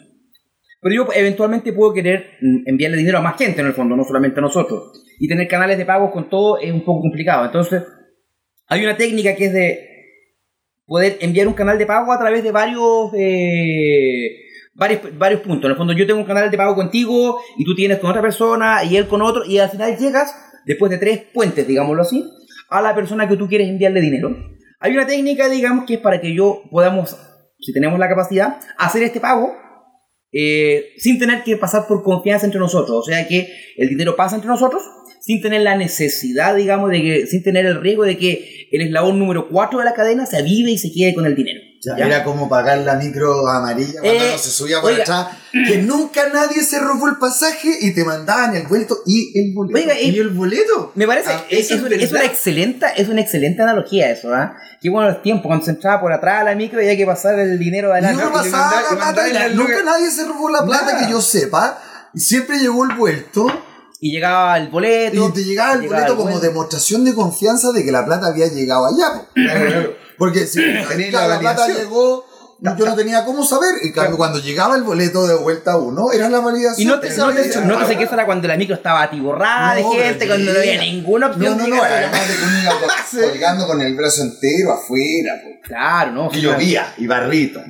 Pero 0.80 0.94
yo 0.94 1.06
eventualmente 1.14 1.72
puedo 1.72 1.92
querer 1.94 2.38
mm, 2.40 2.68
enviarle 2.68 2.96
dinero 2.96 3.18
a 3.18 3.22
más 3.22 3.36
gente 3.36 3.60
en 3.60 3.68
el 3.68 3.72
fondo, 3.72 3.94
no 3.94 4.02
solamente 4.02 4.40
a 4.40 4.42
nosotros. 4.42 5.04
Y 5.20 5.28
tener 5.28 5.46
canales 5.46 5.78
de 5.78 5.86
pago 5.86 6.10
con 6.10 6.28
todo 6.28 6.58
es 6.58 6.72
un 6.72 6.84
poco 6.84 7.02
complicado. 7.02 7.44
Entonces, 7.46 7.84
hay 8.66 8.82
una 8.82 8.96
técnica 8.96 9.36
que 9.36 9.44
es 9.44 9.52
de 9.52 9.88
poder 10.86 11.18
enviar 11.20 11.46
un 11.46 11.54
canal 11.54 11.78
de 11.78 11.86
pago 11.86 12.12
a 12.12 12.18
través 12.18 12.42
de 12.42 12.48
eh, 12.48 14.30
varios, 14.74 15.18
varios 15.18 15.40
puntos. 15.40 15.66
En 15.66 15.70
el 15.70 15.76
fondo, 15.76 15.92
yo 15.92 16.06
tengo 16.06 16.18
un 16.18 16.26
canal 16.26 16.50
de 16.50 16.56
pago 16.56 16.74
contigo 16.74 17.38
y 17.58 17.64
tú 17.64 17.76
tienes 17.76 17.98
con 17.98 18.10
otra 18.10 18.22
persona 18.22 18.82
y 18.82 18.96
él 18.96 19.06
con 19.06 19.22
otro, 19.22 19.44
y 19.44 19.58
al 19.58 19.70
final 19.70 19.96
llegas, 19.96 20.34
después 20.64 20.90
de 20.90 20.98
tres 20.98 21.22
puentes, 21.32 21.66
digámoslo 21.66 22.02
así, 22.02 22.24
a 22.68 22.80
la 22.82 22.94
persona 22.94 23.28
que 23.28 23.36
tú 23.36 23.48
quieres 23.48 23.68
enviarle 23.68 24.00
dinero. 24.00 24.36
Hay 24.80 24.92
una 24.92 25.06
técnica, 25.06 25.48
digamos, 25.48 25.86
que 25.86 25.94
es 25.94 26.00
para 26.00 26.20
que 26.20 26.34
yo 26.34 26.62
podamos, 26.70 27.16
si 27.58 27.72
tenemos 27.72 27.98
la 27.98 28.08
capacidad, 28.08 28.58
hacer 28.78 29.02
este 29.02 29.20
pago 29.20 29.54
eh, 30.32 30.92
sin 30.98 31.18
tener 31.18 31.42
que 31.44 31.56
pasar 31.56 31.86
por 31.86 32.02
confianza 32.02 32.46
entre 32.46 32.60
nosotros. 32.60 32.96
O 32.98 33.02
sea 33.02 33.26
que 33.26 33.48
el 33.76 33.88
dinero 33.88 34.16
pasa 34.16 34.36
entre 34.36 34.48
nosotros 34.50 34.82
sin 35.20 35.42
tener 35.42 35.62
la 35.62 35.76
necesidad, 35.76 36.54
digamos, 36.54 36.90
de 36.90 37.02
que, 37.02 37.26
sin 37.26 37.42
tener 37.42 37.66
el 37.66 37.80
riesgo 37.80 38.04
de 38.04 38.16
que 38.16 38.68
el 38.70 38.82
eslabón 38.82 39.18
número 39.18 39.48
4 39.48 39.78
de 39.80 39.84
la 39.84 39.94
cadena 39.94 40.24
se 40.24 40.36
avive 40.36 40.70
y 40.70 40.78
se 40.78 40.92
quede 40.92 41.14
con 41.14 41.26
el 41.26 41.34
dinero. 41.34 41.60
Ya. 41.96 42.04
Era 42.06 42.24
como 42.24 42.48
pagar 42.48 42.78
la 42.78 42.94
micro 42.96 43.46
amarilla 43.48 44.00
cuando 44.00 44.24
Eh, 44.24 44.28
uno 44.30 44.38
se 44.38 44.50
subía 44.50 44.80
por 44.80 44.90
oiga. 44.90 45.02
atrás. 45.02 45.26
Que 45.68 45.78
nunca 45.82 46.28
nadie 46.32 46.62
se 46.64 46.78
robó 46.80 47.06
el 47.08 47.16
pasaje 47.18 47.70
y 47.80 47.92
te 47.94 48.04
mandaban 48.04 48.56
el 48.56 48.66
vuelto 48.66 48.98
y 49.06 49.38
el 49.38 49.54
boleto. 49.54 49.78
Oiga, 49.78 50.00
¿Y 50.00 50.18
el 50.18 50.30
boleto? 50.30 50.92
Me 50.96 51.06
parece, 51.06 51.30
Ah, 51.30 51.44
es, 51.48 51.70
eso 51.70 51.86
es 51.86 52.02
es 52.02 52.10
una- 52.12 52.24
excelente, 52.24 52.86
es 52.96 53.08
una 53.08 53.20
excelente 53.20 53.62
analogía 53.62 54.10
eso, 54.10 54.32
¿ah? 54.34 54.56
Qué 54.80 54.90
bueno 54.90 55.08
los 55.10 55.22
tiempos, 55.22 55.46
cuando 55.46 55.64
se 55.64 55.70
entraba 55.72 56.00
por 56.00 56.12
atrás 56.12 56.44
la 56.44 56.54
micro 56.54 56.80
y 56.80 56.84
había 56.86 56.96
que 56.96 57.06
pasar 57.06 57.38
el 57.38 57.58
dinero 57.58 57.92
adelante. 57.92 58.22
pasaba 58.32 58.82
la 58.82 58.88
plata 58.96 59.26
la- 59.28 59.48
nunca 59.50 59.82
nadie 59.84 60.10
se 60.10 60.24
robó 60.24 60.50
la 60.50 60.64
plata 60.64 60.92
Nada. 60.92 61.06
que 61.06 61.10
yo 61.12 61.20
sepa. 61.20 61.78
Siempre 62.14 62.58
llegó 62.58 62.84
el 62.84 62.96
vuelto 62.96 63.46
Y 64.00 64.10
llegaba 64.12 64.56
el 64.58 64.68
boleto. 64.68 65.28
y 65.28 65.32
te 65.32 65.44
llegaba 65.44 65.74
el 65.74 65.82
llegaba 65.82 66.02
boleto 66.02 66.16
como 66.16 66.40
demostración 66.40 67.04
de 67.04 67.14
confianza 67.14 67.72
de 67.72 67.84
que 67.84 67.92
la 67.92 68.04
plata 68.04 68.26
había 68.26 68.46
llegado 68.48 68.86
allá. 68.86 69.22
Po. 70.18 70.32
Claro, 70.32 70.42
claro. 70.42 70.46
Porque 70.46 70.46
si 70.46 70.60
claro, 71.10 71.28
la 71.28 71.34
la 71.34 71.40
plata 71.40 71.68
llegó, 71.68 72.26
yo 72.60 72.86
no 72.86 72.94
tenía 72.94 73.24
cómo 73.24 73.44
saber. 73.44 73.74
En 73.82 73.92
cambio, 73.92 74.16
cuando 74.16 74.38
llegaba 74.40 74.76
el 74.76 74.82
boleto 74.82 75.26
de 75.26 75.34
vuelta 75.34 75.72
a 75.72 75.76
uno, 75.76 76.12
era 76.12 76.28
la 76.28 76.40
validación. 76.40 76.86
Y 76.86 76.90
no 76.90 77.00
te, 77.00 77.14
no 77.16 77.32
te, 77.32 77.46
hecho. 77.46 77.60
no 77.62 77.78
te 77.78 77.86
sé 77.86 77.96
que 77.96 78.04
eso 78.04 78.14
era 78.14 78.24
cuando 78.24 78.48
la 78.48 78.56
micro 78.56 78.74
estaba 78.74 79.02
atiborrada 79.02 79.80
No, 79.80 79.92
de 79.92 80.04
gente, 80.04 80.26
cuando 80.26 80.52
no 80.52 80.58
había 80.58 80.80
ninguna 80.80 81.26
opción 81.28 81.58
No, 81.58 81.66
no, 81.66 81.76
no, 81.76 81.82
además 81.82 82.28
de 82.28 83.20
que 83.20 83.26
colgando 83.30 83.66
con 83.66 83.80
el 83.82 83.94
brazo 83.94 84.22
entero 84.22 84.72
afuera. 84.72 85.40
Claro, 85.62 86.12
¿no? 86.12 86.30
Y 86.32 86.40
llovía, 86.40 86.94
y 86.96 87.06
barrito. 87.06 87.60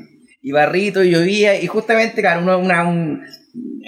y 0.40 0.52
barrito 0.52 1.02
y 1.02 1.10
llovía 1.10 1.60
y 1.60 1.66
justamente 1.66 2.20
claro 2.20 2.42
uno, 2.42 2.58
una, 2.58 2.84
un, 2.84 3.22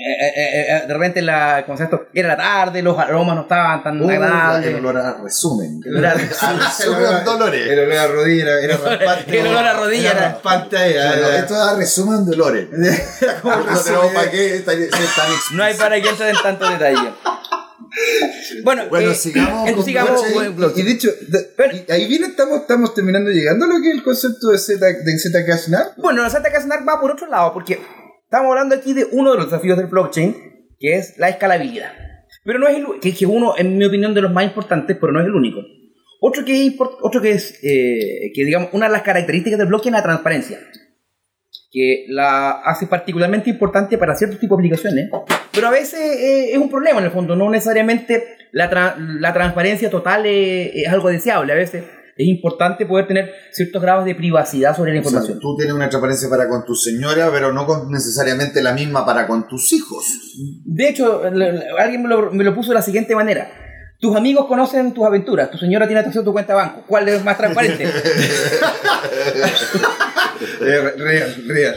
eh, 0.00 0.32
eh, 0.36 0.66
eh, 0.68 0.84
de 0.86 0.94
repente 0.94 1.22
la 1.22 1.64
¿cómo 1.66 1.76
se 1.76 1.84
llama 1.84 1.96
esto? 1.96 2.08
era 2.14 2.28
la 2.28 2.36
tarde 2.36 2.82
los 2.82 2.96
aromas 2.98 3.34
no 3.34 3.42
estaban 3.42 3.82
tan 3.82 4.00
Uh, 4.00 4.08
agradables 4.10 4.66
el 4.68 4.76
olor 4.76 4.96
a 4.98 5.14
resumen. 5.22 5.80
El 5.84 5.96
olor 5.96 6.06
a 6.06 6.10
A 6.12 6.14
resumen. 6.18 6.58
resumen 6.60 7.16
El 7.18 7.24
dolores. 7.24 7.70
olor 7.78 7.96
a 7.98 8.06
rodilla 8.06 8.42
era, 8.44 8.60
era 8.60 8.76
raspante. 8.76 9.40
El 9.40 9.46
olor 9.48 9.64
a 9.66 9.72
rodilla 9.74 10.10
era 10.12 11.36
esto 11.38 11.54
da 11.54 11.76
resumen 11.76 12.24
dolores. 12.26 12.68
como 13.42 13.56
No 13.56 13.80
tenemos 13.80 14.12
para 14.12 14.30
qué 14.30 14.64
no 15.54 15.62
hay 15.64 15.74
para 15.74 16.00
que 16.00 16.08
entren 16.08 16.28
en 16.30 16.42
tanto 16.42 16.68
detalle 16.70 17.12
bueno 18.62 18.84
Bueno, 18.90 19.10
eh, 19.10 19.14
sigamos 19.14 20.22
con. 20.32 20.72
Y 20.76 20.82
de 20.82 20.90
hecho, 20.92 21.08
de- 21.26 21.84
y 21.88 21.92
ahí 21.92 22.06
viene, 22.06 22.26
estamos, 22.26 22.60
estamos 22.60 22.94
terminando 22.94 23.30
llegando 23.30 23.64
a 23.64 23.68
lo 23.68 23.80
que 23.80 23.88
es 23.90 23.94
el 23.96 24.02
concepto 24.02 24.48
de 24.48 24.58
Z, 24.58 24.84
de 24.86 25.44
Nap. 25.68 25.96
Bueno, 25.96 26.22
la 26.22 26.30
Santa 26.30 26.52
Casnar 26.52 26.86
va 26.88 27.00
por 27.00 27.10
otro 27.12 27.26
lado, 27.28 27.52
porque 27.52 27.80
estamos 28.28 28.50
hablando 28.50 28.74
aquí 28.74 28.92
de 28.92 29.06
uno 29.12 29.32
de 29.32 29.38
los 29.38 29.46
desafíos 29.46 29.78
del 29.78 29.86
blockchain, 29.86 30.36
que 30.78 30.96
es 30.96 31.16
la 31.16 31.30
escalabilidad. 31.30 31.92
Pero 32.44 32.58
no 32.58 32.68
es 32.68 32.76
el, 32.76 33.00
que 33.00 33.08
es 33.08 33.22
uno, 33.22 33.54
en 33.56 33.78
mi 33.78 33.86
opinión, 33.86 34.12
de 34.12 34.20
los 34.20 34.30
más 34.30 34.44
importantes, 34.44 34.98
pero 35.00 35.12
no 35.12 35.20
es 35.20 35.26
el 35.26 35.34
único. 35.34 35.60
Otro 36.20 36.44
que 36.44 36.66
es, 36.66 36.74
otro 36.78 37.22
que 37.22 37.30
es 37.30 37.58
eh, 37.62 38.30
que 38.34 38.44
digamos, 38.44 38.68
una 38.72 38.86
de 38.86 38.92
las 38.92 39.02
características 39.02 39.58
del 39.58 39.68
blockchain 39.68 39.94
es 39.94 40.00
la 40.00 40.04
transparencia, 40.04 40.58
que 41.70 42.04
la 42.08 42.60
hace 42.64 42.86
particularmente 42.86 43.48
importante 43.48 43.96
para 43.96 44.14
ciertos 44.14 44.38
tipos 44.38 44.58
de 44.58 44.62
aplicaciones, 44.62 45.08
pero 45.52 45.68
a 45.68 45.70
veces 45.70 46.00
eh, 46.00 46.52
es 46.52 46.58
un 46.58 46.68
problema 46.68 46.98
en 46.98 47.06
el 47.06 47.12
fondo, 47.12 47.34
no 47.34 47.48
necesariamente 47.48 48.36
la, 48.52 48.96
la 48.98 49.32
transparencia 49.32 49.88
total 49.88 50.26
es, 50.26 50.72
es 50.74 50.88
algo 50.88 51.08
deseable, 51.08 51.52
a 51.52 51.56
veces 51.56 51.84
es 52.18 52.26
importante 52.26 52.84
poder 52.84 53.06
tener 53.06 53.32
ciertos 53.52 53.80
grados 53.80 54.04
de 54.04 54.14
privacidad 54.16 54.76
sobre 54.76 54.92
la 54.92 55.00
O 55.00 55.02
sea, 55.04 55.10
información. 55.12 55.38
tú 55.40 55.56
tienes 55.56 55.74
una 55.74 55.88
transparencia 55.88 56.28
para 56.28 56.48
con 56.48 56.64
tu 56.66 56.74
señora, 56.74 57.30
pero 57.32 57.52
no 57.52 57.64
con 57.64 57.90
necesariamente 57.92 58.60
la 58.60 58.72
misma 58.74 59.06
para 59.06 59.26
con 59.28 59.46
tus 59.48 59.72
hijos. 59.72 60.04
De 60.64 60.88
hecho, 60.88 61.22
alguien 61.78 62.02
me 62.02 62.08
lo, 62.08 62.32
me 62.32 62.42
lo 62.44 62.54
puso 62.54 62.70
de 62.70 62.74
la 62.74 62.82
siguiente 62.82 63.14
manera. 63.14 63.48
Tus 64.00 64.14
amigos 64.16 64.46
conocen 64.46 64.92
tus 64.94 65.04
aventuras, 65.04 65.50
tu 65.50 65.58
señora 65.58 65.86
tiene 65.86 66.00
acceso 66.00 66.20
a 66.20 66.24
tu 66.24 66.32
cuenta 66.32 66.52
de 66.52 66.56
banco. 66.58 66.84
¿Cuál 66.86 67.08
es 67.08 67.24
más 67.24 67.36
transparente? 67.38 67.86
Eh, 70.60 70.92
real, 70.96 71.34
real. 71.48 71.76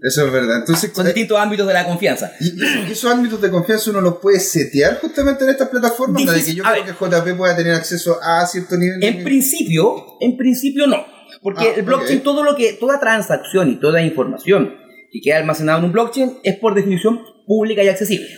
Eso 0.00 0.26
es 0.26 0.32
verdad. 0.32 0.58
Entonces, 0.58 0.92
Son 0.94 1.04
distintos 1.04 1.38
ámbitos 1.38 1.66
de 1.66 1.74
la 1.74 1.84
confianza. 1.84 2.30
y, 2.40 2.54
y 2.88 2.92
esos 2.92 3.10
ámbitos 3.10 3.40
de 3.40 3.50
confianza 3.50 3.90
uno 3.90 4.00
los 4.00 4.18
puede 4.18 4.38
setear 4.40 5.00
justamente 5.00 5.44
en 5.44 5.50
estas 5.50 5.68
plataformas, 5.68 6.24
la 6.24 6.32
de 6.32 6.38
que 6.38 6.44
Difícil. 6.44 6.62
yo 6.62 6.66
A 6.66 6.72
creo 6.72 6.84
que 6.84 6.92
JP 7.32 7.36
pueda 7.36 7.56
tener 7.56 7.74
acceso 7.74 8.18
a 8.22 8.46
cierto 8.46 8.76
nivel. 8.76 9.02
En 9.02 9.24
principio, 9.24 9.96
en 10.20 10.36
principio 10.36 10.86
no. 10.86 11.04
Porque 11.42 11.68
Ah, 11.68 11.74
el 11.76 11.82
blockchain, 11.82 12.20
todo 12.22 12.42
lo 12.42 12.54
que, 12.56 12.74
toda 12.74 12.98
transacción 13.00 13.70
y 13.70 13.80
toda 13.80 14.00
información 14.02 14.74
que 15.12 15.20
queda 15.20 15.38
almacenada 15.38 15.78
en 15.78 15.84
un 15.86 15.92
blockchain 15.92 16.38
es 16.42 16.56
por 16.58 16.74
definición 16.74 17.20
pública 17.46 17.82
y 17.82 17.88
accesible. 17.88 18.28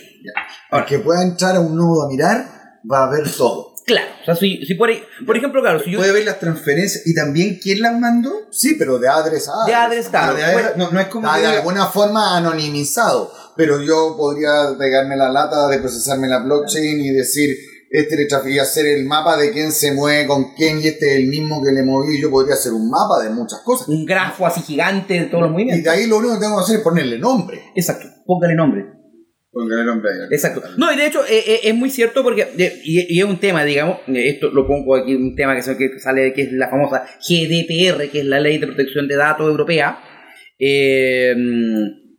Para 0.69 0.85
que 0.85 0.99
pueda 0.99 1.23
entrar 1.23 1.55
a 1.55 1.59
un 1.59 1.75
nodo 1.75 2.03
a 2.03 2.09
mirar, 2.09 2.45
va 2.89 3.05
a 3.07 3.09
ver 3.11 3.29
todo. 3.29 3.70
Claro. 3.91 4.11
O 4.21 4.25
sea, 4.25 4.35
si, 4.35 4.65
si 4.65 4.75
por, 4.75 4.89
por 5.25 5.35
ejemplo, 5.37 5.61
claro, 5.61 5.79
si 5.83 5.91
yo 5.91 5.99
Puede 5.99 6.11
ver 6.13 6.25
las 6.25 6.39
transferencias 6.39 7.05
y 7.05 7.13
también 7.13 7.59
quién 7.61 7.81
las 7.81 7.99
mandó. 7.99 8.31
Sí, 8.51 8.75
pero 8.79 8.99
de 8.99 9.07
adres 9.09 9.49
a 9.49 9.65
de 9.67 9.73
adres. 9.73 10.07
adres, 10.07 10.09
claro, 10.09 10.35
de 10.35 10.43
ahí- 10.43 10.53
bueno, 10.53 10.69
no, 10.77 10.91
no 10.91 10.99
es 10.99 11.07
como 11.07 11.31
de 11.31 11.39
diga- 11.39 11.57
alguna 11.57 11.85
forma 11.87 12.37
anonimizado, 12.37 13.31
pero 13.57 13.81
yo 13.81 14.15
podría 14.17 14.49
pegarme 14.77 15.15
la 15.17 15.29
lata 15.29 15.67
de 15.67 15.79
procesarme 15.79 16.27
la 16.27 16.39
blockchain 16.39 16.99
y 17.01 17.09
decir, 17.09 17.55
este 17.89 18.15
le 18.15 18.25
trafiqué 18.25 18.61
hacer 18.61 18.85
el 18.85 19.05
mapa 19.05 19.35
de 19.35 19.51
quién 19.51 19.71
se 19.73 19.91
mueve 19.91 20.25
con 20.25 20.53
quién 20.55 20.79
y 20.79 20.87
este 20.87 21.11
es 21.11 21.17
el 21.17 21.27
mismo 21.27 21.61
que 21.61 21.73
le 21.73 21.83
moví. 21.83 22.21
Yo 22.21 22.31
podría 22.31 22.53
hacer 22.55 22.71
un 22.71 22.89
mapa 22.89 23.21
de 23.21 23.29
muchas 23.29 23.59
cosas. 23.59 23.89
un 23.89 24.05
grafo 24.05 24.45
así 24.47 24.61
gigante 24.61 25.15
de 25.15 25.25
todos 25.25 25.41
los 25.43 25.49
Y 25.49 25.53
movimientos. 25.53 25.83
de 25.83 25.89
ahí 25.99 26.07
lo 26.07 26.17
único 26.19 26.35
que 26.35 26.39
tengo 26.39 26.55
que 26.57 26.63
hacer 26.63 26.75
es 26.77 26.81
ponerle 26.83 27.17
nombre. 27.19 27.61
Exacto. 27.75 28.07
Póngale 28.25 28.55
nombre. 28.55 28.85
Ahí. 30.09 30.27
Exacto. 30.31 30.61
No, 30.77 30.93
y 30.93 30.95
de 30.95 31.07
hecho 31.07 31.19
eh, 31.25 31.43
eh, 31.45 31.59
es 31.65 31.75
muy 31.75 31.89
cierto 31.89 32.23
porque, 32.23 32.47
y, 32.85 33.19
es 33.19 33.25
un 33.25 33.37
tema, 33.39 33.65
digamos, 33.65 33.97
eh, 34.07 34.29
esto 34.29 34.49
lo 34.49 34.65
pongo 34.65 34.95
aquí, 34.95 35.13
un 35.13 35.35
tema 35.35 35.55
que, 35.55 35.61
que 35.77 35.99
sale, 35.99 36.31
que 36.33 36.43
es 36.43 36.51
la 36.53 36.69
famosa 36.69 37.03
GDPR, 37.27 38.09
que 38.09 38.19
es 38.21 38.25
la 38.25 38.39
Ley 38.39 38.57
de 38.59 38.67
Protección 38.67 39.07
de 39.09 39.17
Datos 39.17 39.47
Europea, 39.49 39.99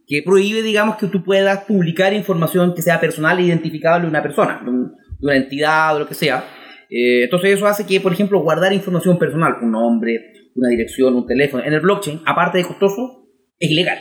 que 0.07 0.23
prohíbe, 0.25 0.63
digamos, 0.63 0.97
que 0.97 1.07
tú 1.07 1.25
puedas 1.25 1.65
publicar 1.65 2.13
información 2.13 2.75
que 2.75 2.83
sea 2.83 3.01
personal 3.01 3.39
e 3.39 3.43
identificable 3.45 4.03
de 4.05 4.11
una 4.11 4.23
persona, 4.23 4.61
de, 4.63 4.71
un- 4.71 4.89
de 4.93 5.27
una 5.27 5.37
entidad 5.37 5.97
o 5.97 6.01
lo 6.01 6.09
que 6.09 6.15
sea. 6.15 6.45
Entonces 6.91 7.53
eso 7.55 7.67
hace 7.67 7.87
que, 7.87 8.01
por 8.01 8.13
ejemplo, 8.13 8.41
guardar 8.41 8.73
información 8.75 9.19
personal, 9.19 9.55
un 9.63 9.71
nombre, 9.73 10.33
una 10.55 10.69
dirección, 10.69 11.15
un 11.15 11.27
teléfono. 11.27 11.65
En 11.65 11.73
el 11.73 11.81
blockchain, 11.81 12.21
aparte 12.27 12.59
de 12.59 12.65
costoso, 12.65 13.27
es 13.59 13.71
ilegal. 13.71 13.99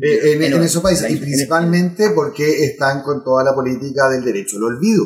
Eh, 0.00 0.32
en, 0.34 0.42
en 0.44 0.52
En- 0.54 0.62
esos 0.62 0.82
países, 0.82 1.10
y 1.10 1.16
principalmente 1.16 2.10
porque 2.10 2.64
están 2.64 3.02
con 3.02 3.24
toda 3.24 3.42
la 3.42 3.54
política 3.54 4.08
del 4.08 4.24
derecho 4.24 4.56
al 4.58 4.64
olvido. 4.64 5.04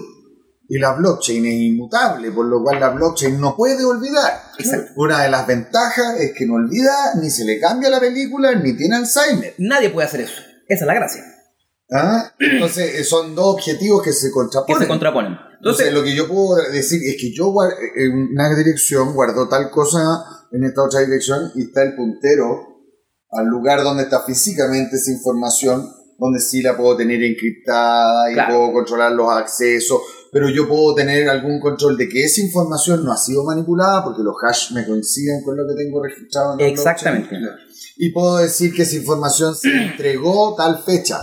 Y 0.66 0.78
la 0.78 0.92
blockchain 0.94 1.44
es 1.44 1.54
inmutable, 1.54 2.30
por 2.32 2.46
lo 2.46 2.62
cual 2.62 2.80
la 2.80 2.88
blockchain 2.88 3.38
no 3.38 3.54
puede 3.54 3.84
olvidar. 3.84 4.32
Exacto. 4.58 4.92
Una 4.96 5.22
de 5.22 5.28
las 5.30 5.46
ventajas 5.46 6.18
es 6.20 6.32
que 6.32 6.46
no 6.46 6.54
olvida, 6.54 7.14
ni 7.20 7.28
se 7.30 7.44
le 7.44 7.60
cambia 7.60 7.90
la 7.90 8.00
película, 8.00 8.54
ni 8.54 8.74
tiene 8.74 8.96
Alzheimer. 8.96 9.54
Nadie 9.58 9.90
puede 9.90 10.06
hacer 10.08 10.22
eso. 10.22 10.40
Esa 10.66 10.84
es 10.84 10.86
la 10.86 10.94
gracia. 10.94 11.22
¿Ah? 11.92 12.32
Entonces, 12.38 12.94
eh, 12.98 13.04
son 13.04 13.34
dos 13.34 13.54
objetivos 13.56 14.02
que 14.02 14.12
se 14.12 14.28
Que 14.28 14.32
contraponen. 14.32 14.82
se 14.82 14.88
contraponen. 14.88 15.32
Entonces, 15.32 15.86
Entonces, 15.88 15.92
lo 15.92 16.02
que 16.02 16.14
yo 16.16 16.26
puedo 16.28 16.56
decir 16.72 17.00
es 17.04 17.16
que 17.20 17.30
yo 17.32 17.54
en 17.96 18.28
una 18.32 18.54
dirección 18.56 19.12
guardo 19.12 19.46
tal 19.48 19.70
cosa 19.70 20.00
en 20.50 20.64
esta 20.64 20.82
otra 20.82 21.00
dirección 21.00 21.52
y 21.54 21.64
está 21.64 21.82
el 21.82 21.94
puntero 21.94 22.73
al 23.34 23.46
lugar 23.46 23.82
donde 23.82 24.04
está 24.04 24.22
físicamente 24.22 24.96
esa 24.96 25.10
información, 25.12 25.90
donde 26.18 26.40
sí 26.40 26.62
la 26.62 26.76
puedo 26.76 26.96
tener 26.96 27.22
encriptada 27.22 28.30
y 28.30 28.34
Claro. 28.34 28.54
puedo 28.54 28.72
controlar 28.72 29.12
los 29.12 29.28
accesos, 29.30 30.00
pero 30.32 30.48
yo 30.48 30.68
puedo 30.68 30.94
tener 30.94 31.28
algún 31.28 31.60
control 31.60 31.96
de 31.96 32.08
que 32.08 32.24
esa 32.24 32.40
información 32.40 33.04
no 33.04 33.12
ha 33.12 33.16
sido 33.16 33.44
manipulada 33.44 34.02
porque 34.04 34.22
los 34.22 34.34
hash 34.42 34.72
me 34.72 34.86
coinciden 34.86 35.42
con 35.44 35.56
lo 35.56 35.64
que 35.66 35.74
tengo 35.74 36.02
registrado 36.02 36.52
en 36.54 36.58
la 36.60 36.66
Exactamente. 36.66 37.28
blockchain. 37.36 37.58
Y 37.96 38.10
puedo 38.12 38.38
decir 38.38 38.72
que 38.74 38.82
esa 38.82 38.96
información 38.96 39.54
se 39.54 39.68
entregó 39.90 40.54
tal 40.56 40.82
fecha. 40.82 41.20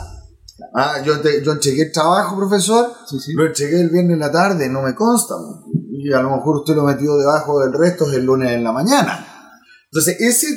Ah, 0.75 1.01
yo, 1.03 1.19
te- 1.21 1.43
yo 1.43 1.53
entregué 1.53 1.83
el 1.83 1.91
trabajo, 1.91 2.37
profesor, 2.37 2.91
lo 3.35 3.45
entregué 3.45 3.81
el 3.81 3.89
viernes 3.89 4.13
en 4.13 4.19
la 4.19 4.31
tarde, 4.31 4.69
no 4.69 4.81
me 4.81 4.93
consta. 4.95 5.33
Y 5.91 6.13
a 6.13 6.21
lo 6.21 6.35
mejor 6.35 6.57
usted 6.57 6.75
lo 6.75 6.83
metió 6.83 7.17
debajo 7.17 7.59
del 7.61 7.73
resto 7.73 8.09
es 8.09 8.17
el 8.17 8.25
lunes 8.25 8.51
en 8.51 8.63
la 8.63 8.71
mañana. 8.71 9.25
Entonces, 9.91 10.21
esa 10.21 10.47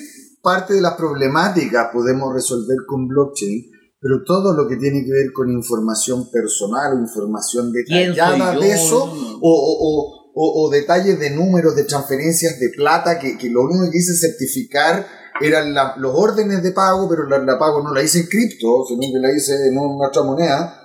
parte 0.45 0.75
de 0.75 0.81
las 0.81 0.95
problemáticas 0.95 1.89
podemos 1.93 2.33
resolver 2.33 2.77
con 2.87 3.09
blockchain, 3.09 3.71
pero 3.99 4.23
todo 4.25 4.53
lo 4.53 4.69
que 4.69 4.77
tiene 4.77 5.03
que 5.05 5.11
ver 5.11 5.33
con 5.33 5.51
información 5.51 6.31
personal 6.31 7.01
información 7.01 7.73
¿Quién 7.73 8.11
detallada 8.11 8.53
de 8.61 8.73
eso, 8.75 9.05
o, 9.05 9.41
o- 9.41 10.31
o- 10.37 10.67
o- 10.67 10.71
detalles 10.71 11.19
de 11.19 11.31
números 11.31 11.75
de 11.75 11.85
transferencias 11.85 12.59
de 12.61 12.69
plata, 12.77 13.19
que, 13.19 13.39
que 13.39 13.49
lo 13.51 13.63
único 13.63 13.91
que 13.91 13.99
hice 13.99 14.15
certificar 14.15 15.07
eran 15.41 15.73
la- 15.75 15.95
los 15.97 16.13
órdenes 16.15 16.63
de 16.63 16.73
pago, 16.73 17.09
pero 17.09 17.29
la, 17.29 17.39
la 17.39 17.59
pago 17.59 17.83
no 17.83 17.93
la 17.95 18.03
hice 18.03 18.21
en 18.21 18.27
cripto, 18.27 18.85
sino 18.89 19.01
que 19.13 19.19
la 19.21 19.33
hice 19.35 19.53
en 19.69 19.79
una 19.79 20.09
otra 20.09 20.23
moneda, 20.23 20.81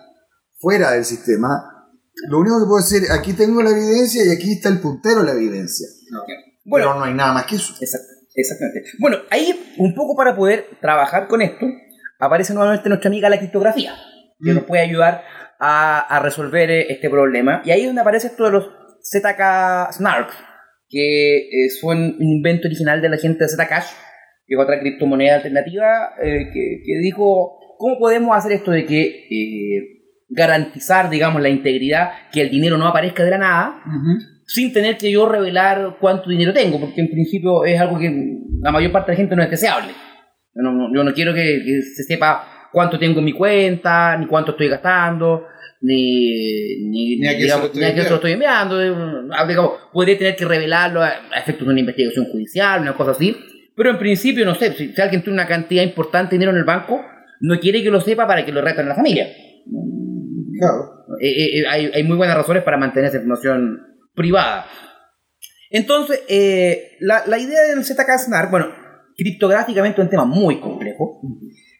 fuera 0.59 0.91
del 0.91 1.03
sistema. 1.05 1.47
Lo 2.29 2.39
único 2.39 2.59
que 2.59 2.65
puedo 2.65 2.83
decir, 2.83 3.11
aquí 3.11 3.33
tengo 3.33 3.61
la 3.61 3.71
evidencia 3.71 4.23
y 4.25 4.29
aquí 4.29 4.53
está 4.53 4.69
el 4.69 4.79
puntero 4.81 5.19
de 5.21 5.25
la 5.27 5.33
evidencia. 5.33 5.87
bueno, 6.65 6.85
pero 6.87 6.99
no 6.99 7.05
hay 7.05 7.13
nada 7.13 7.33
más 7.33 7.45
que 7.45 7.55
eso. 7.55 7.73
Exacto, 7.79 8.07
exactamente. 8.39 8.83
Bueno, 8.99 9.17
ahí, 9.29 9.53
un 9.77 9.93
poco 9.95 10.15
para 10.15 10.35
poder 10.35 10.65
trabajar 10.81 11.27
con 11.27 11.41
esto, 11.41 11.65
aparece 12.19 12.53
nuevamente 12.53 12.89
nuestra 12.89 13.07
amiga 13.09 13.29
la 13.29 13.37
criptografía, 13.37 13.93
que 14.43 14.51
Mm. 14.51 14.55
nos 14.55 14.63
puede 14.65 14.81
ayudar 14.83 15.23
a, 15.59 15.99
a 15.99 16.19
resolver 16.19 16.69
eh, 16.71 16.87
este 16.89 17.09
problema. 17.09 17.61
Y 17.65 17.71
ahí 17.71 17.81
es 17.81 17.87
donde 17.87 18.01
aparece 18.01 18.27
esto 18.27 18.45
de 18.45 18.51
los 18.51 18.69
ZK 19.03 19.91
Snarks, 19.93 20.35
que 20.89 21.37
eh, 21.37 21.69
son 21.79 21.97
un 21.97 22.31
invento 22.31 22.67
original 22.67 23.01
de 23.01 23.09
la 23.09 23.17
gente 23.17 23.43
de 23.43 23.49
Zcash, 23.49 23.85
que 24.47 24.55
es 24.55 24.59
otra 24.59 24.79
criptomoneda 24.79 25.35
alternativa, 25.35 26.13
eh, 26.23 26.49
que, 26.53 26.81
que 26.85 26.97
dijo, 27.01 27.75
¿cómo 27.77 27.99
podemos 27.99 28.35
hacer 28.35 28.53
esto 28.53 28.71
de 28.71 28.85
que 28.85 29.27
eh, 29.29 30.01
garantizar, 30.29 31.09
digamos, 31.09 31.41
la 31.41 31.49
integridad, 31.49 32.11
que 32.31 32.41
el 32.41 32.49
dinero 32.49 32.77
no 32.77 32.87
aparezca 32.87 33.23
de 33.23 33.29
la 33.31 33.37
nada? 33.37 33.81
Sin 34.49 34.73
tener 34.73 34.97
que 34.97 35.11
yo 35.11 35.29
revelar 35.29 35.97
cuánto 35.99 36.27
dinero 36.27 36.51
tengo, 36.51 36.79
porque 36.79 37.01
en 37.01 37.11
principio 37.11 37.63
es 37.65 37.79
algo 37.79 37.99
que 37.99 38.11
la 38.63 38.71
mayor 38.71 38.91
parte 38.91 39.11
de 39.11 39.15
la 39.15 39.21
gente 39.21 39.35
no 39.35 39.43
es 39.43 39.51
deseable. 39.51 39.91
Yo 40.55 40.63
no, 40.63 40.91
yo 40.91 41.03
no 41.03 41.13
quiero 41.13 41.35
que, 41.35 41.61
que 41.63 41.81
se 41.83 42.03
sepa 42.03 42.67
cuánto 42.71 42.97
tengo 42.97 43.19
en 43.19 43.25
mi 43.25 43.33
cuenta, 43.33 44.17
ni 44.17 44.25
cuánto 44.25 44.51
estoy 44.51 44.67
gastando, 44.67 45.45
ni, 45.81 46.89
ni, 46.89 47.17
Ni 47.19 47.27
a 47.27 47.33
digamos, 47.33 47.69
se 47.71 47.79
lo 47.79 47.85
estoy 47.85 48.03
se 48.03 48.09
lo 48.09 48.27
enviando. 48.27 48.79
digamos, 49.47 49.71
podría 49.93 50.17
tener 50.17 50.35
que 50.35 50.45
revelarlo 50.45 51.03
a, 51.03 51.09
a 51.31 51.39
efectos 51.39 51.67
de 51.67 51.71
una 51.71 51.79
investigación 51.81 52.25
judicial, 52.25 52.81
una 52.81 52.95
cosa 52.95 53.11
así. 53.11 53.35
Pero 53.75 53.91
en 53.91 53.99
principio, 53.99 54.45
no 54.45 54.55
sé, 54.55 54.73
si, 54.73 54.93
si 54.93 55.01
alguien 55.01 55.21
tiene 55.21 55.35
una 55.35 55.47
cantidad 55.47 55.83
importante 55.83 56.31
de 56.31 56.39
dinero 56.39 56.51
en 56.53 56.57
el 56.57 56.65
banco, 56.65 56.99
no 57.41 57.59
quiere 57.59 57.83
que 57.83 57.91
lo 57.91 58.01
sepa 58.01 58.25
para 58.25 58.43
que 58.43 58.51
lo 58.51 58.61
reten 58.61 58.87
a 58.87 58.89
la 58.89 58.95
familia. 58.95 59.27
Claro. 60.57 61.05
Eh, 61.21 61.29
eh, 61.29 61.59
eh, 61.59 61.67
hay, 61.69 61.91
hay 61.93 62.03
muy 62.03 62.17
buenas 62.17 62.35
razones 62.35 62.63
para 62.63 62.77
mantener 62.77 63.09
esa 63.09 63.17
información 63.17 63.89
privada. 64.13 64.65
Entonces, 65.69 66.21
eh, 66.27 66.97
la, 66.99 67.23
la 67.27 67.37
idea 67.37 67.61
del 67.63 67.83
ZK 67.83 68.17
Snark, 68.25 68.49
bueno, 68.51 68.67
criptográficamente 69.15 70.01
es 70.01 70.05
un 70.05 70.09
tema 70.09 70.25
muy 70.25 70.59
complejo, 70.59 71.21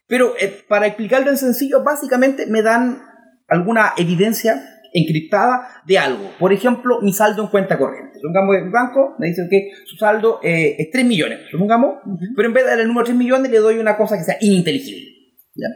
pero 0.08 0.34
eh, 0.40 0.64
para 0.68 0.88
explicarlo 0.88 1.30
en 1.30 1.38
sencillo, 1.38 1.84
básicamente 1.84 2.46
me 2.48 2.62
dan 2.62 3.02
alguna 3.48 3.94
evidencia 3.98 4.62
encriptada 4.94 5.82
de 5.86 5.98
algo. 5.98 6.32
Por 6.40 6.52
ejemplo, 6.54 7.00
mi 7.02 7.14
saldo 7.14 7.44
en 7.44 7.50
cuenta 7.50 7.78
corriente. 7.78 8.20
Supongamos 8.20 8.56
que 8.56 8.64
el 8.66 8.72
banco 8.72 9.16
me 9.20 9.28
dice 9.28 9.48
que 9.50 9.72
su 9.86 9.96
saldo 9.98 10.40
eh, 10.44 10.76
es 10.80 10.90
3 10.92 11.06
millones, 11.06 11.40
supongamos, 11.50 12.00
pero 12.36 12.48
en 12.48 12.54
vez 12.54 12.64
de 12.64 12.70
darle 12.70 12.84
el 12.84 12.88
número 12.90 13.06
3 13.06 13.18
millones 13.18 13.52
le 13.52 13.58
doy 13.60 13.78
una 13.78 13.98
cosa 13.98 14.18
que 14.18 14.24
sea 14.24 14.38
ininteligible. 14.42 15.10
¿ya? 15.56 15.68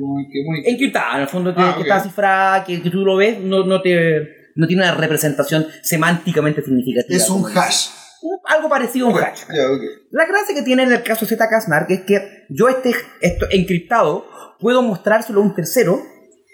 Muy- 0.00 0.26
encriptada, 0.66 1.16
en 1.16 1.22
el 1.22 1.28
fondo 1.28 1.54
que, 1.54 1.60
Ah, 1.60 1.74
que 1.76 1.82
está 1.82 2.00
cifrada, 2.00 2.64
que, 2.64 2.80
que 2.82 2.90
tú 2.90 3.04
lo 3.04 3.16
ves, 3.16 3.40
no, 3.40 3.64
no, 3.64 3.80
te, 3.82 4.39
no 4.60 4.66
tiene 4.66 4.82
una 4.82 4.94
representación 4.94 5.66
semánticamente 5.82 6.62
significativa. 6.62 7.16
Es 7.16 7.30
un 7.30 7.44
hash. 7.56 7.88
Algo 8.44 8.68
parecido 8.68 9.06
a 9.06 9.10
un 9.10 9.18
hash. 9.18 9.40
Ya, 9.48 9.70
ok. 9.70 9.80
La 10.10 10.26
gracia 10.26 10.54
que 10.54 10.62
tiene 10.62 10.82
en 10.82 10.92
el 10.92 11.02
caso 11.02 11.24
ZK 11.26 11.60
Snark 11.64 11.90
es 11.90 12.00
que 12.02 12.44
yo 12.50 12.68
este 12.68 12.94
esto 13.22 13.46
encriptado 13.50 14.26
puedo 14.60 14.82
mostrárselo 14.82 15.40
a 15.40 15.44
un 15.44 15.54
tercero 15.54 16.02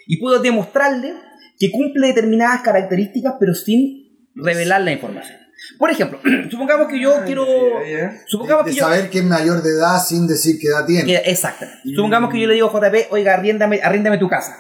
y 0.06 0.18
puedo 0.18 0.40
demostrarle 0.40 1.14
que 1.58 1.72
cumple 1.72 2.06
determinadas 2.06 2.60
características 2.62 3.34
pero 3.40 3.54
sin 3.54 4.30
revelar 4.36 4.82
la 4.82 4.92
información. 4.92 5.38
Por 5.78 5.90
ejemplo, 5.90 6.20
supongamos 6.50 6.86
que 6.86 7.00
yo 7.00 7.24
quiero... 7.24 7.44
Ya, 7.82 7.98
ya. 7.98 8.20
Supongamos 8.26 8.66
De 8.66 8.70
que 8.70 8.76
yo... 8.76 8.84
saber 8.84 9.10
que 9.10 9.18
es 9.18 9.24
mayor 9.24 9.62
de 9.62 9.70
edad 9.70 9.98
sin 10.06 10.28
decir 10.28 10.58
qué 10.60 10.68
edad 10.68 10.86
tiene. 10.86 11.04
Que- 11.04 11.30
Exactamente. 11.30 11.80
Supongamos 11.94 12.30
que 12.30 12.40
yo 12.40 12.46
le 12.46 12.54
digo 12.54 12.68
a 12.68 12.72
JP, 12.72 13.10
oiga, 13.10 13.34
arréndame, 13.34 13.80
arréndame 13.82 14.18
tu 14.18 14.28
casa. 14.28 14.56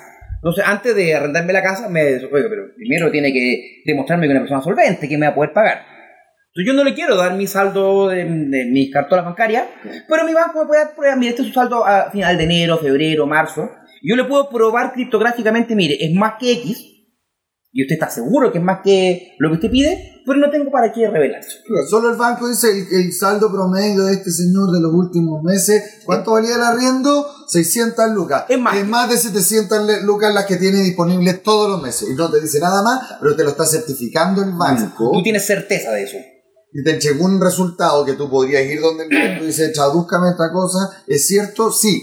Entonces, 0.46 0.64
antes 0.64 0.94
de 0.94 1.12
arrendarme 1.12 1.52
la 1.52 1.60
casa, 1.60 1.88
me 1.88 2.04
oiga, 2.04 2.48
pero 2.48 2.72
primero 2.76 3.10
tiene 3.10 3.32
que 3.32 3.82
demostrarme 3.84 4.26
que 4.26 4.32
es 4.32 4.36
una 4.36 4.42
persona 4.42 4.62
solvente, 4.62 5.08
que 5.08 5.18
me 5.18 5.26
va 5.26 5.32
a 5.32 5.34
poder 5.34 5.52
pagar. 5.52 5.78
Entonces, 6.54 6.66
yo 6.66 6.72
no 6.72 6.84
le 6.84 6.94
quiero 6.94 7.16
dar 7.16 7.34
mi 7.34 7.48
saldo 7.48 8.06
de, 8.06 8.24
de 8.24 8.66
mis 8.66 8.92
cartolas 8.92 9.24
bancarias, 9.24 9.64
pero 10.08 10.24
mi 10.24 10.32
banco 10.34 10.60
me 10.60 10.66
puede 10.66 10.84
dar 10.84 10.94
pruebas, 10.94 11.18
mire, 11.18 11.30
este 11.30 11.42
es 11.42 11.48
su 11.48 11.54
saldo 11.54 11.84
a 11.84 12.12
final 12.12 12.38
de 12.38 12.44
enero, 12.44 12.78
febrero, 12.78 13.26
marzo. 13.26 13.72
Yo 14.02 14.14
le 14.14 14.22
puedo 14.22 14.48
probar 14.48 14.92
criptográficamente, 14.92 15.74
mire, 15.74 15.96
es 15.98 16.14
más 16.14 16.34
que 16.38 16.52
X, 16.52 16.95
y 17.76 17.82
usted 17.82 17.94
está 17.94 18.08
seguro 18.10 18.50
que 18.50 18.58
es 18.58 18.64
más 18.64 18.80
que 18.82 19.34
lo 19.38 19.50
que 19.50 19.54
usted 19.56 19.70
pide, 19.70 20.22
pero 20.24 20.38
no 20.38 20.50
tengo 20.50 20.70
para 20.70 20.90
qué 20.92 21.08
revelarse. 21.08 21.58
Solo 21.90 22.10
el 22.10 22.16
banco 22.16 22.48
dice 22.48 22.68
el, 22.70 22.86
el 22.90 23.12
saldo 23.12 23.52
promedio 23.52 24.04
de 24.04 24.14
este 24.14 24.30
señor 24.30 24.72
de 24.72 24.80
los 24.80 24.92
últimos 24.94 25.42
meses. 25.42 26.00
¿Cuánto 26.04 26.32
valía 26.32 26.56
el 26.56 26.62
arriendo? 26.62 27.26
600 27.48 28.10
lucas. 28.12 28.44
Es 28.48 28.58
más. 28.58 29.08
de 29.10 29.16
700 29.18 29.86
le- 29.86 30.02
lucas 30.04 30.32
las 30.34 30.46
que 30.46 30.56
tiene 30.56 30.80
disponibles 30.82 31.42
todos 31.42 31.70
los 31.70 31.82
meses. 31.82 32.08
Y 32.10 32.14
no 32.14 32.30
te 32.30 32.40
dice 32.40 32.58
nada 32.60 32.82
más, 32.82 33.00
pero 33.20 33.36
te 33.36 33.44
lo 33.44 33.50
está 33.50 33.66
certificando 33.66 34.42
el 34.42 34.52
banco. 34.52 35.10
Tú 35.12 35.22
tienes 35.22 35.44
certeza 35.46 35.92
de 35.92 36.02
eso. 36.04 36.16
Y 36.72 36.82
te 36.82 36.92
entregó 36.94 37.24
un 37.26 37.40
resultado 37.40 38.04
que 38.04 38.14
tú 38.14 38.28
podrías 38.30 38.64
ir 38.64 38.80
donde 38.80 39.04
el 39.04 39.10
banco 39.32 39.44
y 39.44 39.48
dice, 39.48 39.68
tradúzcame 39.68 40.30
esta 40.30 40.50
cosa. 40.50 41.04
¿Es 41.06 41.26
cierto? 41.26 41.70
Sí. 41.70 42.02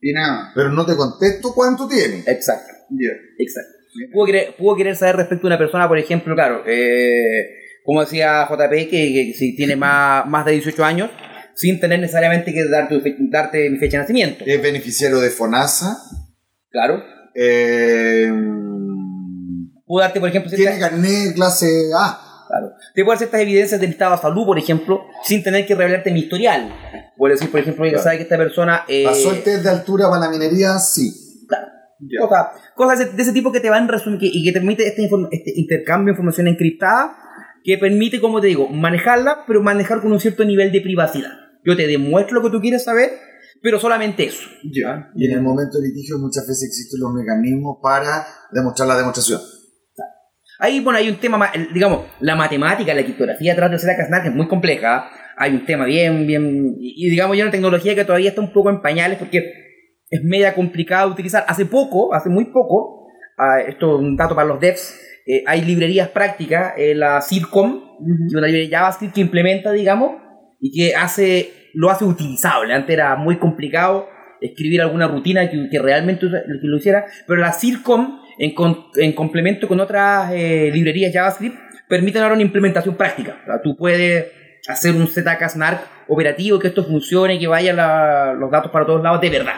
Y 0.00 0.12
nada. 0.12 0.52
Pero 0.54 0.70
no 0.72 0.84
te 0.86 0.96
contesto 0.96 1.52
cuánto 1.54 1.86
tiene. 1.86 2.24
Exacto. 2.26 2.72
Ya. 2.90 3.10
Exacto. 3.38 3.75
Puedo 4.12 4.26
querer, 4.26 4.54
puedo 4.58 4.76
querer 4.76 4.96
saber 4.96 5.16
respecto 5.16 5.46
a 5.46 5.48
una 5.50 5.58
persona, 5.58 5.88
por 5.88 5.98
ejemplo, 5.98 6.34
claro, 6.34 6.62
eh, 6.66 7.48
como 7.84 8.00
decía 8.00 8.46
JP, 8.48 8.70
que, 8.88 8.88
que 8.90 9.32
si 9.36 9.54
tiene 9.56 9.76
más, 9.76 10.26
más 10.26 10.44
de 10.44 10.52
18 10.52 10.84
años, 10.84 11.10
sin 11.54 11.80
tener 11.80 12.00
necesariamente 12.00 12.52
que 12.52 12.64
darte, 12.68 13.00
darte 13.30 13.70
mi 13.70 13.78
fecha 13.78 13.98
de 13.98 14.02
nacimiento. 14.02 14.44
Es 14.46 14.60
beneficiario 14.62 15.20
de 15.20 15.30
FONASA. 15.30 15.96
Claro. 16.70 17.02
Eh, 17.34 18.30
Puedo 19.86 20.02
darte, 20.02 20.18
por 20.20 20.28
ejemplo, 20.28 20.50
tiene 20.50 20.72
ciertas, 20.72 20.90
carnet 20.90 21.34
clase 21.34 21.66
A. 21.96 22.44
claro. 22.48 22.72
Te 22.94 23.02
puedo 23.04 23.12
dar 23.12 23.18
ciertas 23.18 23.40
evidencias 23.40 23.80
del 23.80 23.90
estado 23.90 24.16
de 24.16 24.22
salud, 24.22 24.44
por 24.44 24.58
ejemplo, 24.58 25.02
sin 25.22 25.42
tener 25.44 25.64
que 25.64 25.74
revelarte 25.76 26.10
mi 26.10 26.20
historial. 26.20 26.74
Puedo 27.16 27.32
decir, 27.34 27.50
por 27.50 27.60
ejemplo, 27.60 27.84
que 27.84 27.90
Claro. 27.90 28.02
sabe 28.04 28.16
que 28.16 28.22
esta 28.24 28.36
persona... 28.36 28.84
eh, 28.88 29.04
¿Pasó 29.04 29.30
el 29.32 29.42
test 29.44 29.62
de 29.62 29.70
altura 29.70 30.08
para 30.10 30.22
la 30.22 30.30
minería? 30.30 30.78
Sí. 30.78 31.25
Ya. 32.00 32.20
Cosas, 32.20 32.46
cosas 32.74 32.98
de, 32.98 33.04
de 33.16 33.22
ese 33.22 33.32
tipo 33.32 33.52
que 33.52 33.60
te 33.60 33.70
van 33.70 33.88
resumir 33.88 34.18
y 34.22 34.44
que 34.44 34.52
te 34.52 34.58
permite 34.60 34.86
este, 34.86 35.02
inform- 35.02 35.28
este 35.30 35.52
intercambio 35.56 36.06
de 36.06 36.10
información 36.12 36.48
encriptada 36.48 37.16
que 37.64 37.78
permite, 37.78 38.20
como 38.20 38.40
te 38.40 38.46
digo, 38.48 38.68
manejarla, 38.68 39.44
pero 39.46 39.62
manejar 39.62 40.00
con 40.00 40.12
un 40.12 40.20
cierto 40.20 40.44
nivel 40.44 40.70
de 40.72 40.80
privacidad. 40.80 41.32
Yo 41.64 41.76
te 41.76 41.86
demuestro 41.86 42.36
lo 42.36 42.42
que 42.42 42.50
tú 42.50 42.60
quieres 42.60 42.84
saber, 42.84 43.10
pero 43.62 43.80
solamente 43.80 44.24
eso. 44.24 44.48
Ya. 44.62 45.08
Y 45.16 45.26
en 45.26 45.32
el 45.38 45.42
momento 45.42 45.78
del 45.78 45.88
litigio 45.90 46.18
muchas 46.18 46.46
veces 46.46 46.68
existen 46.68 47.00
los 47.00 47.12
mecanismos 47.12 47.78
para 47.82 48.24
demostrar 48.52 48.86
la 48.88 48.96
demostración. 48.96 49.40
Ahí, 50.58 50.80
bueno, 50.80 50.98
hay 50.98 51.08
un 51.10 51.16
tema, 51.16 51.36
más, 51.36 51.50
digamos, 51.74 52.06
la 52.20 52.34
matemática, 52.36 52.94
la 52.94 53.02
criptografía 53.02 53.52
detrás 53.52 53.70
del 53.70 53.80
ZK 53.80 54.06
Snark 54.06 54.26
es 54.26 54.34
muy 54.34 54.48
compleja. 54.48 55.10
hay 55.36 55.52
un 55.52 55.66
tema 55.66 55.84
bien, 55.84 56.26
bien, 56.26 56.76
y, 56.78 57.06
y 57.06 57.10
digamos 57.10 57.36
ya 57.36 57.42
una 57.44 57.50
tecnología 57.52 57.94
que 57.94 58.04
todavía 58.04 58.30
está 58.30 58.40
un 58.40 58.52
poco 58.52 58.70
en 58.70 58.80
pañales 58.80 59.18
porque 59.18 59.65
es 60.10 60.22
media 60.22 60.54
complicada 60.54 61.06
de 61.06 61.12
utilizar. 61.12 61.44
Hace 61.48 61.66
poco, 61.66 62.14
hace 62.14 62.28
muy 62.28 62.46
poco, 62.46 63.06
ah, 63.38 63.60
esto 63.66 63.96
es 63.96 64.00
un 64.02 64.16
dato 64.16 64.34
para 64.34 64.46
los 64.48 64.60
devs, 64.60 65.00
eh, 65.26 65.42
hay 65.46 65.62
librerías 65.62 66.08
prácticas, 66.08 66.74
eh, 66.76 66.94
la 66.94 67.20
Circom, 67.20 67.82
y 68.30 68.36
una 68.36 68.46
librería 68.46 68.78
JavaScript 68.78 69.14
que 69.14 69.20
implementa, 69.22 69.72
digamos, 69.72 70.12
y 70.60 70.70
que 70.70 70.94
hace, 70.94 71.50
lo 71.74 71.90
hace 71.90 72.04
utilizable. 72.04 72.72
Antes 72.74 72.94
era 72.94 73.16
muy 73.16 73.38
complicado 73.38 74.08
escribir 74.40 74.82
alguna 74.82 75.08
rutina 75.08 75.50
que, 75.50 75.68
que 75.70 75.78
realmente 75.78 76.26
que 76.28 76.66
lo 76.66 76.76
hiciera, 76.76 77.06
pero 77.26 77.40
la 77.40 77.52
Circom, 77.52 78.20
en, 78.38 78.54
con- 78.54 78.84
en 78.96 79.12
complemento 79.14 79.66
con 79.66 79.80
otras 79.80 80.30
eh, 80.32 80.70
librerías 80.72 81.12
JavaScript, 81.12 81.56
permiten 81.88 82.22
ahora 82.22 82.34
una 82.34 82.42
implementación 82.42 82.96
práctica. 82.96 83.38
O 83.42 83.46
sea, 83.46 83.62
tú 83.62 83.76
puedes 83.76 84.26
hacer 84.68 84.92
un 84.94 85.06
ZK-SNARK 85.08 85.80
operativo, 86.08 86.58
que 86.58 86.68
esto 86.68 86.84
funcione, 86.84 87.38
que 87.38 87.46
vayan 87.46 87.76
la- 87.76 88.34
los 88.38 88.50
datos 88.50 88.70
para 88.70 88.84
todos 88.86 89.02
lados 89.02 89.20
de 89.20 89.30
verdad. 89.30 89.54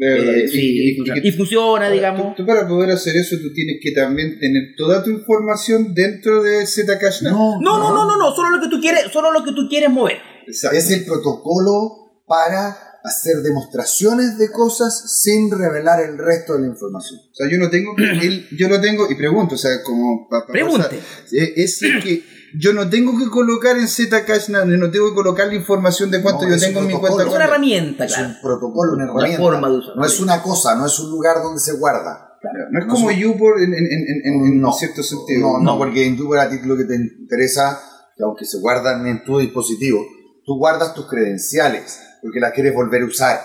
De 0.00 0.08
verdad. 0.08 0.34
Eh, 0.34 0.44
Y- 0.44 0.48
sí, 0.48 0.60
y- 0.60 0.90
y 0.92 0.96
funciona. 0.96 1.20
y- 1.22 1.28
y 1.28 1.32
funciona, 1.32 1.66
Ahora, 1.66 1.90
digamos. 1.90 2.34
Tú, 2.34 2.42
tú 2.42 2.46
para 2.46 2.66
poder 2.66 2.90
hacer 2.90 3.14
eso, 3.16 3.36
tú 3.42 3.52
tienes 3.52 3.76
que 3.82 3.90
también 3.92 4.38
tener 4.40 4.74
toda 4.76 5.04
tu 5.04 5.10
información 5.10 5.92
dentro 5.94 6.42
de 6.42 6.66
Zcash. 6.66 7.22
No, 7.24 7.60
no, 7.60 7.78
no, 7.78 8.06
no, 8.06 8.16
no, 8.16 8.34
solo 8.34 8.56
lo 8.56 8.62
que 8.62 8.68
tú 8.68 8.80
quieres, 8.80 9.12
solo 9.12 9.30
lo 9.30 9.44
que 9.44 9.52
tú 9.52 9.68
quieres 9.68 9.90
mover. 9.90 10.16
Exacto. 10.46 10.76
Es 10.78 10.90
el 10.90 11.04
protocolo 11.04 12.22
para 12.26 12.76
hacer 13.04 13.36
demostraciones 13.42 14.38
de 14.38 14.50
cosas 14.50 15.20
sin 15.22 15.50
revelar 15.50 16.00
el 16.02 16.16
resto 16.18 16.54
de 16.54 16.60
la 16.60 16.66
información. 16.68 17.20
O 17.30 17.34
sea, 17.34 17.48
yo 17.50 17.58
no 17.58 17.68
tengo 17.70 17.94
yo 18.58 18.68
lo 18.68 18.80
tengo 18.80 19.06
y 19.10 19.14
pregunto, 19.16 19.54
o 19.54 19.58
sea, 19.58 19.82
como 19.84 20.28
para 20.30 20.46
Pregunte. 20.46 20.98
es 21.30 21.54
decir 21.54 22.00
que 22.02 22.22
yo 22.58 22.72
no 22.72 22.88
tengo 22.88 23.18
que 23.18 23.28
colocar 23.30 23.76
en 23.76 23.86
Zcash 23.88 24.48
nada, 24.48 24.64
no 24.64 24.90
tengo 24.90 25.08
que 25.10 25.14
colocar 25.14 25.46
la 25.48 25.54
información 25.54 26.10
de 26.10 26.20
cuánto 26.22 26.42
No, 26.42 26.48
yo 26.50 26.54
es 26.56 26.60
tengo 26.62 26.80
en 26.80 26.86
mi 26.86 26.94
cuenta 26.94 27.22
Es 27.22 27.28
una 27.28 27.44
herramienta, 27.44 28.04
Es 28.04 28.14
claro. 28.14 28.28
un 28.30 28.40
protocolo, 28.42 28.92
una 28.94 29.04
Una 29.04 29.12
herramienta. 29.12 29.42
forma 29.42 29.68
de 29.68 29.76
usar. 29.76 29.96
No 29.96 30.04
es 30.04 30.20
una 30.20 30.42
cosa, 30.42 30.74
no 30.76 30.86
es 30.86 30.98
un 30.98 31.10
lugar 31.10 31.42
donde 31.42 31.60
se 31.60 31.72
guarda. 31.72 32.26
No 32.70 32.80
es 32.80 32.86
No 32.86 32.92
como 32.94 33.10
YouPorn 33.10 33.62
en, 33.62 33.74
en, 33.74 33.84
en, 33.84 34.20
en, 34.24 34.44
en 34.46 34.60
No. 34.60 34.72
cierto 34.72 35.02
sentido. 35.02 35.40
No, 35.40 35.58
no, 35.60 35.78
porque 35.78 36.06
en 36.06 36.16
tu 36.16 36.34
a 36.34 36.48
ti 36.48 36.56
lo 36.64 36.76
que 36.76 36.84
te 36.84 36.94
interesa, 36.96 37.80
que 38.16 38.24
aunque 38.24 38.44
se 38.44 38.58
guardan 38.58 39.06
en 39.06 39.22
tu 39.24 39.38
dispositivo, 39.38 40.00
tú 40.44 40.56
guardas 40.56 40.94
tus 40.94 41.06
credenciales, 41.08 42.00
porque 42.22 42.40
las 42.40 42.52
quieres 42.52 42.74
volver 42.74 43.02
a 43.02 43.06
usar. 43.06 43.40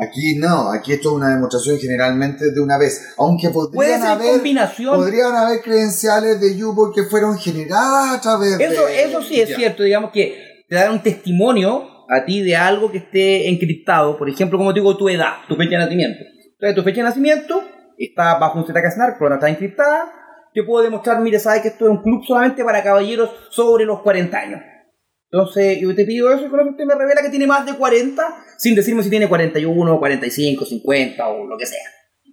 Aquí 0.00 0.36
no, 0.36 0.70
aquí 0.72 0.92
esto 0.92 1.10
es 1.10 1.14
una 1.16 1.30
demostración 1.34 1.78
generalmente 1.78 2.50
de 2.52 2.60
una 2.60 2.78
vez, 2.78 3.14
aunque 3.18 3.50
podrían 3.50 4.00
ser 4.00 4.10
haber, 4.10 4.32
combinación. 4.32 4.96
podrían 4.96 5.34
haber 5.36 5.60
credenciales 5.62 6.40
de 6.40 6.56
YouPorn 6.56 6.92
que 6.94 7.04
fueron 7.04 7.38
generadas 7.38 8.16
a 8.16 8.20
través 8.20 8.58
Eso, 8.58 8.86
de... 8.86 9.02
eso 9.04 9.22
sí 9.22 9.40
es 9.40 9.50
ya. 9.50 9.56
cierto, 9.56 9.82
digamos 9.82 10.10
que 10.10 10.64
te 10.68 10.74
dan 10.76 10.92
un 10.92 11.02
testimonio 11.02 11.86
a 12.08 12.24
ti 12.24 12.42
de 12.42 12.56
algo 12.56 12.90
que 12.90 12.98
esté 12.98 13.48
encriptado. 13.48 14.16
Por 14.16 14.28
ejemplo, 14.28 14.58
como 14.58 14.72
te 14.72 14.80
digo, 14.80 14.96
tu 14.96 15.08
edad, 15.08 15.34
tu 15.48 15.54
fecha 15.56 15.70
de 15.72 15.78
nacimiento. 15.78 16.24
Entonces, 16.52 16.74
tu 16.74 16.82
fecha 16.82 16.96
de 16.98 17.02
nacimiento 17.04 17.62
está 17.98 18.38
bajo 18.38 18.58
un 18.58 18.64
ZK-SNARK, 18.64 19.16
pero 19.18 19.28
no 19.30 19.34
está 19.36 19.48
encriptada. 19.48 20.12
Te 20.52 20.64
puedo 20.64 20.82
demostrar, 20.82 21.20
mire, 21.20 21.38
sabes 21.38 21.62
que 21.62 21.68
esto 21.68 21.84
es 21.84 21.90
un 21.90 22.02
club 22.02 22.22
solamente 22.26 22.64
para 22.64 22.82
caballeros 22.82 23.30
sobre 23.50 23.84
los 23.84 24.00
40 24.00 24.36
años. 24.36 24.60
Entonces, 25.32 25.78
yo 25.80 25.94
te 25.94 26.04
pido 26.04 26.32
eso 26.32 26.42
y 26.44 26.46
usted 26.46 26.84
me 26.84 26.94
revela 26.94 27.22
que 27.22 27.28
tiene 27.30 27.46
más 27.46 27.64
de 27.64 27.74
40, 27.74 28.22
sin 28.58 28.74
decirme 28.74 29.02
si 29.02 29.10
tiene 29.10 29.28
41, 29.28 29.98
45, 29.98 30.64
50 30.66 31.28
o 31.28 31.46
lo 31.46 31.56
que 31.56 31.66
sea. 31.66 31.78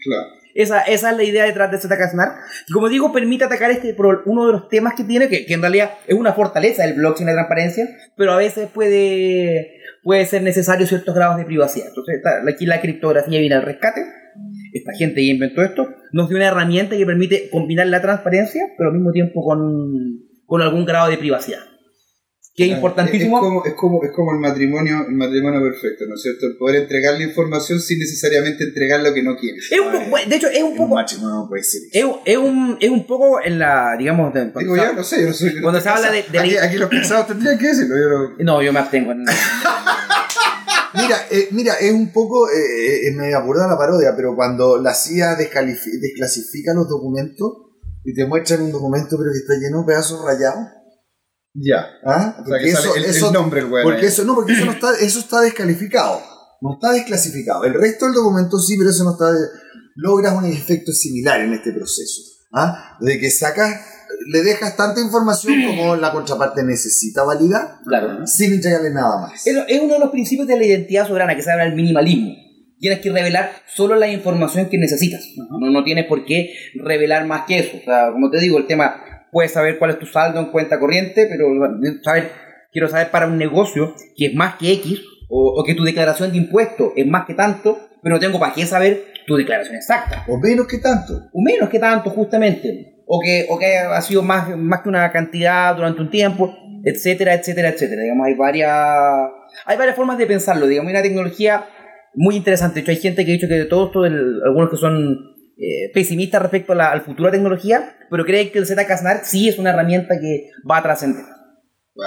Claro. 0.03 0.27
Esa, 0.55 0.81
esa 0.81 1.11
es 1.11 1.17
la 1.17 1.23
idea 1.23 1.45
detrás 1.45 1.69
de 1.71 1.77
ZK 1.77 2.09
Snark. 2.11 2.33
Y 2.67 2.73
como 2.73 2.89
digo, 2.89 3.11
permite 3.13 3.43
atacar 3.43 3.69
este 3.69 3.95
uno 4.25 4.47
de 4.47 4.51
los 4.53 4.69
temas 4.69 4.95
que 4.95 5.03
tiene, 5.03 5.27
que, 5.29 5.45
que 5.45 5.53
en 5.53 5.61
realidad 5.61 5.91
es 6.07 6.15
una 6.15 6.33
fortaleza 6.33 6.83
del 6.83 6.95
blockchain 6.95 7.27
de 7.27 7.33
transparencia, 7.33 7.87
pero 8.15 8.31
a 8.33 8.37
veces 8.37 8.67
puede, 8.73 9.73
puede 10.01 10.25
ser 10.25 10.41
necesario 10.41 10.87
ciertos 10.87 11.13
grados 11.13 11.37
de 11.37 11.45
privacidad. 11.45 11.89
Entonces, 11.89 12.15
está- 12.17 12.41
aquí 12.49 12.65
la 12.65 12.81
criptografía 12.81 13.39
viene 13.39 13.53
al 13.55 13.61
rescate. 13.61 14.01
Esta 14.73 14.93
gente 14.97 15.15
que 15.21 15.27
inventó 15.27 15.61
esto 15.61 15.87
nos 16.11 16.27
dio 16.29 16.37
una 16.37 16.47
herramienta 16.47 16.97
que 16.97 17.05
permite 17.05 17.49
combinar 17.51 17.85
la 17.87 18.01
transparencia, 18.01 18.63
pero 18.77 18.89
al 18.89 18.95
mismo 18.95 19.11
tiempo 19.11 19.43
con, 19.43 20.23
con 20.45 20.61
algún 20.63 20.85
grado 20.85 21.09
de 21.11 21.17
privacidad. 21.19 21.59
Que 22.57 22.65
es 22.65 22.71
importantísimo. 22.71 23.37
Es 23.37 23.41
como, 23.43 23.65
es, 23.65 23.73
como, 23.75 24.03
es 24.03 24.11
como 24.11 24.31
el 24.33 24.39
matrimonio 24.39 25.05
el 25.07 25.13
matrimonio 25.13 25.61
perfecto, 25.61 26.05
¿no 26.07 26.15
es 26.15 26.23
cierto? 26.23 26.47
El 26.47 26.57
poder 26.57 26.81
entregar 26.81 27.13
la 27.13 27.23
información 27.23 27.79
sin 27.79 27.99
necesariamente 27.99 28.63
entregar 28.63 28.99
lo 29.01 29.13
que 29.13 29.21
no 29.21 29.37
quieres. 29.37 29.71
Es 29.71 29.79
un 29.79 29.91
poco- 29.91 30.17
de 30.27 30.35
hecho, 30.35 30.47
es 30.47 30.63
un 30.63 30.71
Un 30.71 30.77
poco. 30.77 30.95
matrimonio 30.95 31.35
no 31.35 31.47
puede 31.47 31.61
ser 31.63 31.81
eso. 31.83 31.91
Es, 31.93 32.03
un- 32.03 32.19
es 32.25 32.37
un, 32.37 32.77
es 32.81 32.89
un 32.89 33.05
poco 33.05 33.39
en 33.43 33.59
la, 33.59 33.95
digamos, 33.95 34.33
de- 34.33 34.51
Digo 34.57 34.75
yo, 34.75 34.91
no 34.93 35.03
sé, 35.03 35.21
yo 35.21 35.27
no 35.27 35.33
soy. 35.33 35.53
no 35.53 35.61
Cuando 35.61 35.79
se 35.81 35.87
habla 35.89 36.09
de- 36.11 36.23
de 36.23 36.29
la- 36.33 36.41
aquí, 36.41 36.57
aquí 36.57 36.77
los 36.77 36.89
casados 36.89 37.27
tendrían 37.27 37.59
que 37.59 37.67
decirlo. 37.67 37.95
Yo 37.95 38.09
no- 38.09 38.35
No, 38.43 38.61
yo 38.63 38.73
me 38.73 38.79
abstengo. 38.79 39.13
Mira, 40.93 41.17
eh, 41.29 41.49
mira, 41.51 41.73
es 41.79 41.93
un 41.93 42.11
poco, 42.11 42.49
eh, 42.49 43.07
eh, 43.07 43.11
me 43.15 43.31
aburda 43.35 43.67
la 43.67 43.77
parodia, 43.77 44.13
pero 44.15 44.35
cuando 44.35 44.81
la 44.81 44.95
CIA 44.95 45.35
desclasifica 45.35 46.73
los 46.73 46.89
documentos 46.89 47.51
y 48.03 48.13
te 48.15 48.25
muestran 48.25 48.61
un 48.63 48.71
documento 48.71 49.15
pero 49.17 49.29
que 49.31 49.37
está 49.37 49.53
lleno 49.61 49.81
de 49.81 49.85
pedazos 49.85 50.25
rayados, 50.25 50.65
Ya. 51.59 51.85
¿ah? 52.05 52.33
O 52.33 52.35
sea, 52.35 52.43
Porque 52.45 52.63
que 52.65 52.69
eso, 52.71 52.95
el, 52.95 53.05
eso- 53.05 53.27
el 53.27 53.33
nombre, 53.33 53.61
el 53.61 53.67
porque 53.83 54.05
eso, 54.05 54.23
no, 54.23 54.35
porque 54.35 54.53
eso 54.53 54.65
no 54.65 54.71
está, 54.73 54.91
eso 54.99 55.19
está 55.19 55.41
descalificado, 55.41 56.21
no 56.61 56.73
está 56.75 56.91
desclasificado. 56.91 57.63
El 57.63 57.73
resto 57.73 58.05
del 58.05 58.13
documento 58.15 58.59
sí, 58.59 58.75
pero 58.77 58.89
eso 58.91 59.03
no 59.03 59.11
está, 59.13 59.31
de- 59.31 59.47
logras 59.95 60.33
un 60.35 60.45
efecto 60.45 60.91
similar 60.91 61.41
en 61.41 61.53
este 61.53 61.71
proceso, 61.71 62.21
¿ah? 62.53 62.97
De 63.01 63.19
que 63.19 63.31
sacas, 63.31 63.81
le 64.31 64.43
dejas 64.43 64.75
tanta 64.77 65.01
información 65.01 65.55
como 65.67 65.95
la 65.95 66.11
contraparte 66.11 66.63
necesita 66.63 67.23
validar, 67.23 67.79
Claro. 67.85 68.27
sin 68.27 68.53
entregarle 68.53 68.91
nada 68.91 69.21
más. 69.21 69.47
Es, 69.47 69.55
es 69.67 69.81
uno 69.81 69.95
de 69.95 69.99
los 69.99 70.11
principios 70.11 70.47
de 70.47 70.57
la 70.57 70.65
identidad 70.65 71.07
soberana 71.07 71.35
que 71.35 71.41
se 71.41 71.49
llama 71.49 71.63
el 71.63 71.73
minimalismo. 71.75 72.33
Tienes 72.79 72.99
que 72.99 73.11
revelar 73.11 73.51
solo 73.73 73.95
la 73.95 74.07
información 74.07 74.69
que 74.69 74.77
necesitas. 74.77 75.23
No, 75.49 75.71
no 75.71 75.83
tienes 75.83 76.05
por 76.05 76.23
qué 76.25 76.53
revelar 76.75 77.25
más 77.25 77.45
que 77.47 77.57
eso. 77.57 77.77
O 77.77 77.83
sea, 77.83 78.11
como 78.11 78.29
te 78.29 78.39
digo, 78.39 78.59
el 78.59 78.67
tema, 78.67 79.01
puedes 79.31 79.51
saber 79.51 79.77
cuál 79.77 79.91
es 79.91 79.99
tu 79.99 80.05
saldo 80.05 80.39
en 80.39 80.47
cuenta 80.47 80.79
corriente, 80.79 81.27
pero 81.29 81.47
saber, 82.03 82.31
quiero 82.71 82.87
saber 82.87 83.09
para 83.11 83.27
un 83.27 83.37
negocio 83.37 83.95
que 84.15 84.27
es 84.27 84.35
más 84.35 84.55
que 84.55 84.71
X, 84.73 85.01
o, 85.29 85.59
o 85.59 85.63
que 85.63 85.75
tu 85.75 85.83
declaración 85.83 86.31
de 86.31 86.37
impuestos 86.37 86.93
es 86.95 87.05
más 87.05 87.25
que 87.25 87.33
tanto, 87.33 87.77
pero 88.01 88.15
no 88.15 88.19
tengo 88.19 88.39
para 88.39 88.53
qué 88.53 88.65
saber 88.65 89.05
tu 89.27 89.35
declaración 89.35 89.75
exacta. 89.75 90.23
O 90.27 90.39
menos 90.39 90.67
que 90.67 90.77
tanto. 90.77 91.29
o 91.33 91.41
menos 91.41 91.69
que 91.69 91.79
tanto 91.79 92.09
justamente, 92.09 93.03
o 93.05 93.19
que, 93.19 93.45
o 93.49 93.59
que 93.59 93.77
ha 93.77 94.01
sido 94.01 94.23
más, 94.23 94.55
más 94.57 94.81
que 94.81 94.89
una 94.89 95.11
cantidad 95.11 95.75
durante 95.75 96.01
un 96.01 96.09
tiempo, 96.09 96.55
etcétera, 96.83 97.33
etcétera, 97.33 97.69
etcétera. 97.69 98.01
Digamos, 98.01 98.25
hay 98.25 98.35
varias, 98.35 98.71
hay 99.65 99.77
varias 99.77 99.95
formas 99.95 100.17
de 100.17 100.25
pensarlo, 100.25 100.67
digamos, 100.67 100.89
hay 100.89 100.95
una 100.95 101.03
tecnología 101.03 101.65
muy 102.15 102.35
interesante. 102.35 102.75
De 102.75 102.81
hecho, 102.81 102.91
hay 102.91 102.97
gente 102.97 103.25
que 103.25 103.31
ha 103.31 103.33
dicho 103.33 103.47
que 103.47 103.55
de 103.55 103.65
todo 103.65 103.87
esto, 103.87 104.03
algunos 104.03 104.69
que 104.69 104.77
son 104.77 105.36
eh, 105.59 105.91
pesimistas 105.93 106.41
respecto 106.41 106.73
a 106.73 106.75
la, 106.75 106.91
al 106.91 107.01
futuro 107.01 107.23
de 107.25 107.37
la 107.37 107.37
tecnología, 107.43 107.97
pero 108.09 108.25
creen 108.25 108.51
que 108.51 108.59
el 108.59 108.65
ZK-SNARK 108.65 109.23
sí 109.23 109.49
es 109.49 109.57
una 109.59 109.71
herramienta 109.71 110.15
que 110.19 110.49
va 110.69 110.77
a 110.77 110.83
trascender. 110.83 111.23
Wow. 111.95 112.05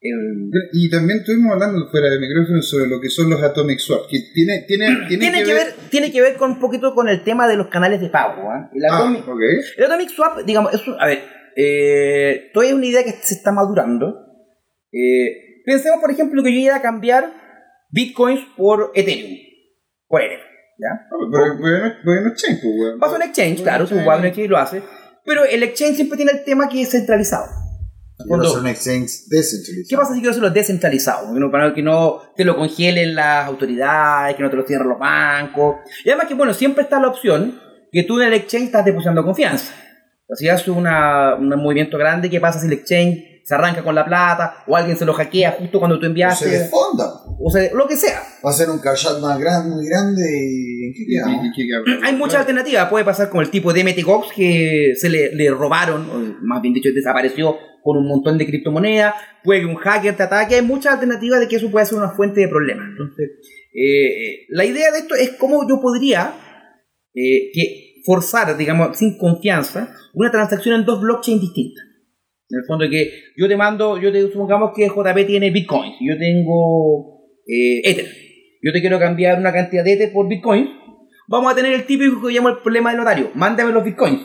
El- 0.00 0.50
Y 0.72 0.88
también 0.88 1.18
estuvimos 1.18 1.52
hablando 1.52 1.88
fuera 1.90 2.08
de 2.08 2.20
micrófono 2.20 2.62
sobre 2.62 2.86
lo 2.88 3.00
que 3.00 3.08
son 3.10 3.28
los 3.30 3.42
Atomic 3.42 3.78
Swap, 3.80 4.02
que 4.08 4.18
tiene, 4.32 4.64
tiene, 4.68 4.86
tiene, 5.08 5.30
tiene, 5.30 5.42
que 5.44 5.52
ver, 5.54 5.74
tiene 5.90 6.12
que 6.12 6.20
ver 6.20 6.36
con 6.36 6.52
un 6.52 6.60
poquito 6.60 6.94
con 6.94 7.08
el 7.08 7.24
tema 7.24 7.48
de 7.48 7.56
los 7.56 7.66
canales 7.68 8.00
de 8.00 8.08
pago. 8.08 8.48
¿ah? 8.50 8.70
El 8.72 8.84
Ah, 8.84 8.98
Atomic- 9.00 9.26
ok. 9.26 9.40
El 9.76 9.84
Atomic 9.84 10.10
Swap, 10.10 10.44
digamos, 10.46 10.72
es 10.72 10.86
un- 10.86 11.00
a 11.00 11.06
ver, 11.06 11.18
eh, 11.56 12.50
todavía 12.54 12.70
es 12.72 12.76
una 12.76 12.86
idea 12.86 13.02
que 13.04 13.10
se 13.10 13.34
está 13.34 13.50
madurando. 13.50 14.14
Eh, 14.92 15.62
pensemos, 15.66 16.00
por 16.00 16.12
ejemplo, 16.12 16.42
que 16.44 16.52
yo 16.52 16.60
iba 16.60 16.76
a 16.76 16.82
cambiar 16.82 17.32
bitcoins 17.90 18.40
por 18.56 18.92
Ethereum, 18.94 19.36
por 20.06 20.22
Ethereum, 20.22 20.46
¿ya? 20.78 21.06
Pero, 21.30 21.58
pero, 21.60 21.94
pero 22.04 22.28
es 22.28 22.34
chain, 22.42 22.58
pues, 22.62 22.74
weón. 22.78 22.98
Vas 22.98 23.12
a 23.12 23.16
un 23.16 23.22
exchange, 23.22 23.62
claro, 23.62 23.84
tú 23.86 23.94
exchange. 23.94 24.06
vas 24.06 24.16
a 24.16 24.20
un 24.20 24.26
exchange 24.26 24.44
y 24.46 24.48
lo 24.48 24.58
haces, 24.58 24.82
pero 25.24 25.44
el 25.44 25.62
exchange 25.62 25.96
siempre 25.96 26.16
tiene 26.16 26.32
el 26.32 26.44
tema 26.44 26.68
que 26.68 26.82
es 26.82 26.90
centralizado. 26.90 27.46
Cuando- 28.26 28.48
hacer 28.48 28.60
un 28.60 28.66
exchange 28.66 29.10
descentralizado. 29.28 29.86
¿Qué 29.88 29.96
pasa 29.96 30.12
si 30.14 30.18
quiero 30.20 30.30
hacerlo 30.32 30.50
descentralizado? 30.50 31.32
Que 31.32 31.38
no, 31.40 31.50
para 31.52 31.72
que 31.72 31.82
no 31.82 32.20
te 32.36 32.44
lo 32.44 32.56
congelen 32.56 33.14
las 33.14 33.46
autoridades, 33.46 34.34
que 34.36 34.42
no 34.42 34.50
te 34.50 34.56
lo 34.56 34.66
cierren 34.66 34.88
los 34.88 34.98
bancos. 34.98 35.76
Y 36.04 36.08
además 36.10 36.26
que, 36.26 36.34
bueno, 36.34 36.52
siempre 36.52 36.82
está 36.82 36.98
la 37.00 37.08
opción 37.08 37.60
que 37.92 38.02
tú 38.02 38.20
en 38.20 38.28
el 38.28 38.34
exchange 38.34 38.64
estás 38.66 38.84
depositando 38.84 39.24
confianza. 39.24 39.72
O 40.30 40.34
sea, 40.34 40.36
si 40.36 40.48
haces 40.48 40.68
una- 40.68 41.36
un 41.36 41.48
movimiento 41.62 41.96
grande, 41.96 42.28
¿qué 42.28 42.40
pasa 42.40 42.58
si 42.58 42.66
el 42.66 42.72
exchange 42.72 43.24
se 43.48 43.54
arranca 43.54 43.82
con 43.82 43.94
la 43.94 44.04
plata 44.04 44.62
o 44.66 44.76
alguien 44.76 44.94
se 44.96 45.06
lo 45.06 45.14
hackea 45.14 45.52
justo 45.58 45.78
cuando 45.78 45.96
tú 45.96 46.00
O 46.00 46.04
se 46.04 46.08
enviaste? 46.08 46.48
desfonda. 46.50 47.04
O 47.40 47.50
sea, 47.50 47.70
lo 47.72 47.86
que 47.88 47.96
sea. 47.96 48.20
Va 48.44 48.50
a 48.50 48.52
ser 48.52 48.68
un 48.68 48.78
cash 48.78 49.06
más 49.22 49.38
grande, 49.38 49.70
muy 49.74 49.86
grande 49.88 50.22
y 50.22 50.84
¿en 50.86 50.92
qué 50.92 51.62
Y- 51.62 52.04
Hay 52.04 52.14
muchas 52.14 52.40
alternativas. 52.40 52.90
Puede 52.90 53.06
pasar 53.06 53.30
como 53.30 53.40
el 53.40 53.50
tipo 53.50 53.72
de 53.72 53.84
MTGOX 53.84 54.32
que 54.34 54.92
se 54.96 55.08
le, 55.08 55.34
le 55.34 55.50
robaron, 55.50 56.10
o 56.10 56.36
más 56.42 56.60
bien 56.60 56.74
dicho, 56.74 56.90
desapareció 56.94 57.56
con 57.82 57.96
un 57.96 58.06
montón 58.06 58.36
de 58.36 58.44
criptomonedas. 58.46 59.14
Puede 59.42 59.60
que 59.60 59.66
un 59.66 59.76
hacker 59.76 60.14
te 60.14 60.24
ataque. 60.24 60.56
Hay 60.56 60.62
muchas 60.62 60.92
alternativas 60.94 61.40
de 61.40 61.48
que 61.48 61.56
eso 61.56 61.70
puede 61.70 61.86
ser 61.86 61.96
una 61.96 62.10
fuente 62.10 62.40
de 62.42 62.48
problemas. 62.48 62.84
Entonces, 62.90 63.30
eh, 63.74 64.44
la 64.50 64.66
idea 64.66 64.90
de 64.92 64.98
esto 64.98 65.14
es 65.14 65.30
cómo 65.38 65.66
yo 65.66 65.80
podría 65.80 66.34
eh, 67.14 67.50
que 67.54 68.02
forzar, 68.04 68.56
digamos, 68.56 68.98
sin 68.98 69.16
confianza, 69.16 69.94
una 70.12 70.30
transacción 70.30 70.74
en 70.80 70.84
dos 70.86 71.00
blockchains 71.00 71.40
distintas. 71.40 71.84
En 72.50 72.58
el 72.60 72.64
fondo 72.66 72.86
que 72.88 73.10
yo 73.36 73.46
te 73.48 73.56
mando, 73.56 73.98
yo 74.00 74.10
te 74.10 74.22
supongamos 74.32 74.72
que 74.74 74.86
JP 74.88 75.26
tiene 75.26 75.50
bitcoins, 75.50 75.96
y 76.00 76.08
yo 76.08 76.18
tengo 76.18 77.24
eh, 77.46 77.80
Ether. 77.84 78.06
Yo 78.62 78.72
te 78.72 78.80
quiero 78.80 78.98
cambiar 78.98 79.38
una 79.38 79.52
cantidad 79.52 79.84
de 79.84 79.92
Ether 79.92 80.12
por 80.12 80.28
bitcoins. 80.28 80.68
Vamos 81.28 81.52
a 81.52 81.54
tener 81.54 81.72
el 81.74 81.84
típico 81.84 82.26
que 82.26 82.32
llamo 82.32 82.48
el 82.48 82.58
problema 82.58 82.90
del 82.90 82.98
notario. 82.98 83.30
Mándame 83.34 83.72
los 83.72 83.84
bitcoins. 83.84 84.20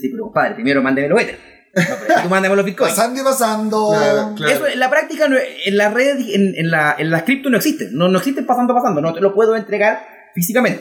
Sí, 0.00 0.08
pero 0.10 0.24
compadre, 0.24 0.54
primero 0.54 0.82
mándame 0.82 1.08
los 1.08 1.20
Ether. 1.20 1.36
No, 1.76 1.82
pero 2.06 2.22
tú 2.22 2.28
mándame 2.30 2.56
los 2.56 2.64
bitcoins. 2.64 2.94
Pasando 2.94 3.20
y 3.20 3.24
pasando. 3.24 3.88
Claro, 3.90 4.34
claro. 4.34 4.52
Eso 4.54 4.66
en 4.66 4.78
la 4.80 4.88
práctica, 4.90 5.28
no- 5.28 5.36
en 5.36 5.76
las 5.76 5.92
redes, 5.92 6.34
en, 6.34 6.54
en 6.56 6.70
la, 6.70 6.96
en 6.98 7.10
las 7.10 7.22
cripto 7.24 7.50
no 7.50 7.58
existe. 7.58 7.88
No, 7.92 8.08
no 8.08 8.18
existe 8.18 8.42
pasando, 8.42 8.72
pasando. 8.74 9.02
No 9.02 9.12
te 9.12 9.20
lo 9.20 9.34
puedo 9.34 9.54
entregar 9.54 10.00
físicamente. 10.34 10.80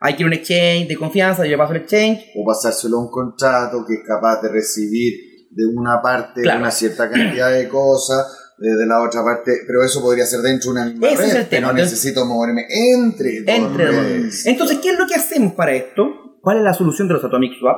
Hay 0.00 0.14
que 0.14 0.22
ir 0.22 0.26
a 0.26 0.28
un 0.28 0.32
exchange 0.34 0.86
de 0.86 0.96
confianza, 0.96 1.44
yo 1.44 1.58
paso 1.58 1.72
el 1.74 1.80
exchange. 1.82 2.30
o 2.36 2.44
pasárselo 2.46 2.98
a 2.98 3.00
un 3.06 3.10
contrato 3.10 3.84
que 3.86 3.94
es 3.94 4.00
capaz 4.06 4.40
de 4.40 4.48
recibir 4.50 5.12
de 5.50 5.66
una 5.66 6.00
parte 6.02 6.42
Claro. 6.42 6.60
una 6.60 6.70
cierta 6.70 7.10
cantidad 7.10 7.50
de 7.52 7.68
cosas, 7.68 8.54
de, 8.58 8.86
la 8.86 9.02
otra 9.02 9.22
parte, 9.22 9.52
pero 9.66 9.82
eso 9.84 10.02
podría 10.02 10.26
ser 10.26 10.40
dentro 10.40 10.72
de 10.72 10.80
una 10.80 10.90
misma 10.90 11.08
Ese 11.08 11.16
red. 11.22 11.28
es 11.28 11.34
el 11.36 11.46
tema, 11.48 11.66
No 11.68 11.70
entonces- 11.72 11.92
necesito 11.92 12.24
moverme 12.24 12.66
entre 12.68 13.42
dos 13.44 13.54
Entre 13.56 13.86
dos. 13.86 13.94
redes. 13.94 14.46
Entonces, 14.46 14.78
¿qué 14.82 14.90
es 14.90 14.98
lo 14.98 15.06
que 15.06 15.14
hacemos 15.14 15.52
para 15.54 15.72
esto? 15.72 16.02
¿Cuál 16.42 16.58
es 16.58 16.62
la 16.64 16.74
solución 16.74 17.06
de 17.08 17.14
los 17.14 17.24
Atomic 17.24 17.52
Swap? 17.58 17.76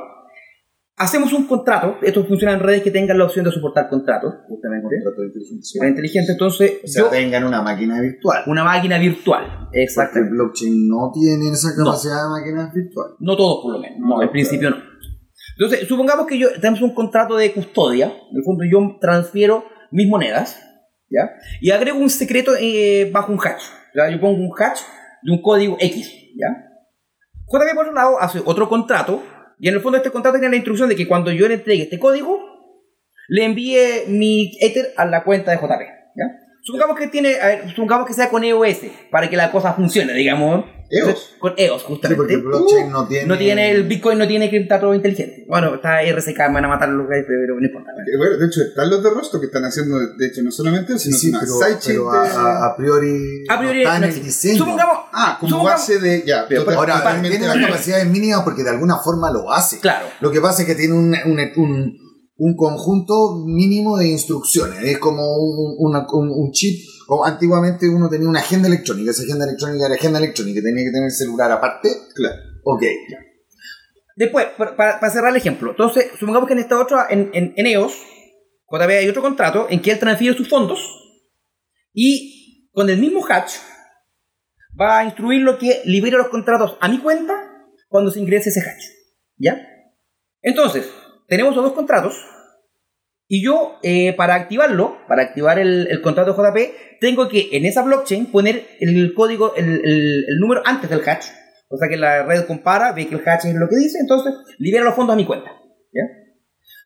Hacemos 0.97 1.33
un 1.33 1.47
contrato. 1.47 1.95
Esto 2.03 2.23
funciona 2.25 2.53
en 2.53 2.59
redes 2.59 2.83
que 2.83 2.91
tengan 2.91 3.17
la 3.17 3.25
opción 3.25 3.43
de 3.45 3.51
soportar 3.51 3.89
contratos, 3.89 4.33
justamente. 4.47 4.87
Contrato 5.03 5.21
de 5.21 5.27
inteligencia. 5.27 5.79
Era 5.79 5.89
inteligente, 5.89 6.31
entonces, 6.33 6.71
O 6.83 6.87
sea, 6.87 7.03
yo, 7.03 7.09
tengan 7.09 7.43
una 7.43 7.61
máquina 7.63 7.99
virtual. 8.01 8.43
una 8.45 8.63
máquina 8.63 8.99
virtual. 8.99 9.69
Porque 9.71 10.19
el 10.19 10.29
blockchain 10.29 10.87
no 10.87 11.11
tiene 11.11 11.49
esa 11.51 11.69
No. 11.77 11.85
capacidad 11.85 12.23
de 12.23 12.29
máquina 12.29 12.71
virtual. 12.73 13.07
No 13.19 13.35
todos, 13.35 13.63
por 13.63 13.73
lo 13.73 13.79
menos. 13.79 13.97
No, 13.99 14.07
No, 14.17 14.21
en 14.21 14.29
principio 14.31 14.69
no. 14.69 14.77
Entonces, 15.61 15.87
supongamos 15.87 16.25
que 16.25 16.39
yo 16.39 16.51
tenemos 16.53 16.81
un 16.81 16.95
contrato 16.95 17.37
de 17.37 17.53
custodia. 17.53 18.05
En 18.07 18.37
el 18.37 18.43
fondo, 18.43 18.63
yo 18.65 18.97
transfiero 18.99 19.63
mis 19.91 20.07
monedas. 20.07 20.59
¿Ya? 21.07 21.33
Y 21.59 21.69
agrego 21.69 21.99
un 21.99 22.09
secreto 22.09 22.53
eh, 22.59 23.11
bajo 23.13 23.31
un 23.31 23.37
hash. 23.37 23.65
¿ya? 23.93 24.09
Yo 24.09 24.19
pongo 24.19 24.41
un 24.41 24.51
hash 24.57 24.79
de 25.21 25.31
un 25.31 25.39
código 25.43 25.77
X. 25.79 26.11
¿Ya? 26.35 26.67
JP, 27.45 27.75
por 27.75 27.85
otro 27.85 27.93
lado, 27.93 28.19
hace 28.19 28.41
otro 28.43 28.67
contrato. 28.67 29.21
Y 29.59 29.67
en 29.67 29.75
el 29.75 29.81
fondo, 29.81 29.97
este 29.97 30.09
contrato 30.09 30.39
tiene 30.39 30.49
la 30.49 30.55
instrucción 30.55 30.89
de 30.89 30.95
que 30.95 31.07
cuando 31.07 31.31
yo 31.31 31.47
le 31.47 31.53
entregue 31.53 31.83
este 31.83 31.99
código, 31.99 32.39
le 33.27 33.45
envíe 33.45 34.07
mi 34.07 34.57
Ether 34.61 34.93
a 34.97 35.05
la 35.05 35.23
cuenta 35.23 35.51
de 35.51 35.57
JP. 35.57 35.81
¿ya? 36.15 36.40
Supongamos 36.63 36.97
que 36.97 37.07
tiene, 37.07 37.39
a 37.41 37.47
ver, 37.47 37.69
supongamos 37.75 38.05
que 38.07 38.13
sea 38.13 38.29
con 38.29 38.43
EOS 38.43 38.77
para 39.09 39.29
que 39.29 39.35
la 39.35 39.51
cosa 39.51 39.73
funcione, 39.73 40.13
digamos. 40.13 40.63
EOS. 40.93 41.35
Con 41.39 41.53
EOS, 41.57 41.81
Sí, 41.81 41.87
justamente. 41.87 42.17
porque 42.17 42.33
el 42.33 42.41
blockchain 42.41 42.91
no 42.91 43.07
tiene. 43.07 43.25
No 43.25 43.37
tiene 43.37 43.71
el 43.71 43.83
Bitcoin, 43.87 44.19
no 44.19 44.27
tiene 44.27 44.49
criptado 44.49 44.93
inteligente. 44.93 45.45
Bueno, 45.47 45.73
está 45.75 46.01
RSK, 46.03 46.37
me 46.49 46.55
van 46.55 46.65
a 46.65 46.67
matar 46.67 46.89
los 46.89 47.07
guys, 47.07 47.23
pero 47.25 47.55
no 47.57 47.65
importa. 47.65 47.91
Eh, 47.91 48.17
Bueno, 48.17 48.37
de 48.37 48.45
hecho, 48.45 48.61
están 48.61 48.89
los 48.89 49.01
de 49.01 49.09
Rostro 49.09 49.39
que 49.39 49.45
están 49.45 49.63
haciendo, 49.63 49.97
de 49.99 50.27
hecho, 50.27 50.41
no 50.43 50.51
solamente, 50.51 50.99
Sí, 50.99 51.05
sino 51.13 51.17
sí, 51.17 51.29
una 51.29 51.39
pero, 51.39 51.53
sidechain 51.53 51.97
pero 51.97 52.11
a, 52.11 52.25
a- 52.25 52.65
a 52.67 52.75
priori. 52.75 53.43
A 53.49 53.57
priori 53.57 53.77
no 53.77 53.83
está 53.89 53.99
no 53.99 54.05
en 54.05 54.11
el 54.11 54.23
diseño. 54.23 54.57
Supongamos. 54.57 54.97
Ah, 55.13 55.37
como 55.39 55.49
supongamos- 55.49 55.79
base 55.81 55.99
de. 55.99 56.23
Ya, 56.27 56.45
Pero, 56.47 56.61
total- 56.65 56.75
Ahora, 56.77 57.21
tiene 57.21 57.37
una 57.37 57.47
válido. 57.47 57.67
capacidad 57.69 58.03
mínima 58.05 58.43
porque 58.43 58.63
de 58.63 58.69
alguna 58.71 58.97
forma 58.97 59.31
lo 59.31 59.49
hace. 59.51 59.79
Claro. 59.79 60.05
Lo 60.19 60.29
que 60.29 60.41
pasa 60.41 60.61
es 60.63 60.67
que 60.67 60.75
tiene 60.75 60.93
un, 60.93 61.15
un, 61.25 61.39
un- 61.55 62.10
un 62.43 62.55
conjunto 62.55 63.43
mínimo 63.45 63.97
de 63.97 64.07
instrucciones. 64.09 64.79
Es 64.83 64.97
como 64.97 65.21
un, 65.37 65.75
una- 65.77 66.07
un- 66.11 66.31
un 66.31 66.51
chip. 66.51 66.83
O 67.07 67.23
antiguamente 67.23 67.87
uno 67.87 68.09
tenía 68.09 68.27
una 68.29 68.39
agenda 68.39 68.67
electrónica. 68.67 69.11
Esa 69.11 69.23
agenda 69.23 69.45
electrónica 69.45 69.85
era 69.85 69.95
agenda 69.95 70.17
electrónica. 70.17 70.61
Tenía 70.61 70.83
que 70.85 70.91
tener 70.91 71.05
el 71.05 71.11
celular 71.11 71.51
aparte. 71.51 71.89
Claro. 72.15 72.35
Ok, 72.63 72.81
ya. 73.11 73.17
Después, 74.15 74.47
para, 74.57 74.75
para- 74.75 74.99
para 74.99 75.11
cerrar 75.13 75.29
el 75.31 75.37
ejemplo. 75.37 75.71
Entonces, 75.71 76.07
supongamos 76.19 76.47
que 76.47 76.53
en 76.53 76.59
esta 76.59 76.79
otra, 76.79 77.07
en, 77.09 77.29
en, 77.33 77.53
en 77.55 77.65
EOS, 77.67 77.93
JB 78.71 78.89
hay 78.89 79.09
otro 79.09 79.21
contrato 79.21 79.67
en 79.69 79.81
que 79.81 79.91
él 79.91 79.99
transfiere 79.99 80.35
sus 80.35 80.47
fondos 80.49 80.79
y 81.93 82.69
con 82.71 82.89
el 82.89 82.97
mismo 82.99 83.23
hatch 83.27 83.51
va 84.79 84.99
a 84.99 85.03
instruir 85.05 85.41
lo 85.41 85.57
que 85.57 85.81
libera 85.85 86.17
los 86.17 86.29
contratos 86.29 86.77
a 86.79 86.87
mi 86.87 86.99
cuenta 86.99 87.33
cuando 87.89 88.09
se 88.11 88.19
ingrese 88.19 88.49
ese 88.49 88.61
hatch. 88.61 88.83
¿Ya? 89.37 89.57
Entonces, 90.41 90.85
tenemos 91.31 91.55
los 91.55 91.63
dos 91.63 91.73
contratos 91.73 92.13
y 93.29 93.41
yo, 93.41 93.79
eh, 93.83 94.11
para 94.17 94.35
activarlo, 94.35 94.97
para 95.07 95.23
activar 95.23 95.57
el, 95.59 95.87
el 95.89 96.01
contrato 96.01 96.35
JP, 96.35 96.57
tengo 96.99 97.29
que 97.29 97.47
en 97.53 97.65
esa 97.65 97.81
blockchain 97.83 98.25
poner 98.33 98.67
el 98.81 99.13
código, 99.13 99.55
el, 99.55 99.81
el- 99.85 100.25
el 100.27 100.37
número 100.41 100.61
antes 100.65 100.89
del 100.89 100.99
hatch. 101.07 101.27
O 101.69 101.77
sea 101.77 101.87
que 101.87 101.95
la 101.95 102.23
red 102.23 102.45
compara, 102.45 102.91
ve 102.91 103.07
que 103.07 103.15
el 103.15 103.21
hatch 103.25 103.45
es 103.45 103.55
lo 103.55 103.69
que 103.69 103.77
dice, 103.77 103.99
entonces 104.01 104.33
libera 104.59 104.83
los 104.83 104.93
fondos 104.95 105.13
a 105.13 105.15
mi 105.17 105.25
cuenta. 105.25 105.49
¿ya? 105.93 106.01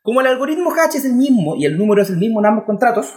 Como 0.04 0.22
el 0.22 0.28
algoritmo 0.28 0.72
hatch 0.72 0.94
es 0.98 1.06
el 1.06 1.14
mismo 1.14 1.56
y 1.56 1.66
el 1.66 1.76
número 1.80 2.04
es 2.04 2.12
el 2.12 2.18
mismo 2.18 2.40
en 2.40 2.46
ambos 2.46 2.66
contratos, 2.66 3.12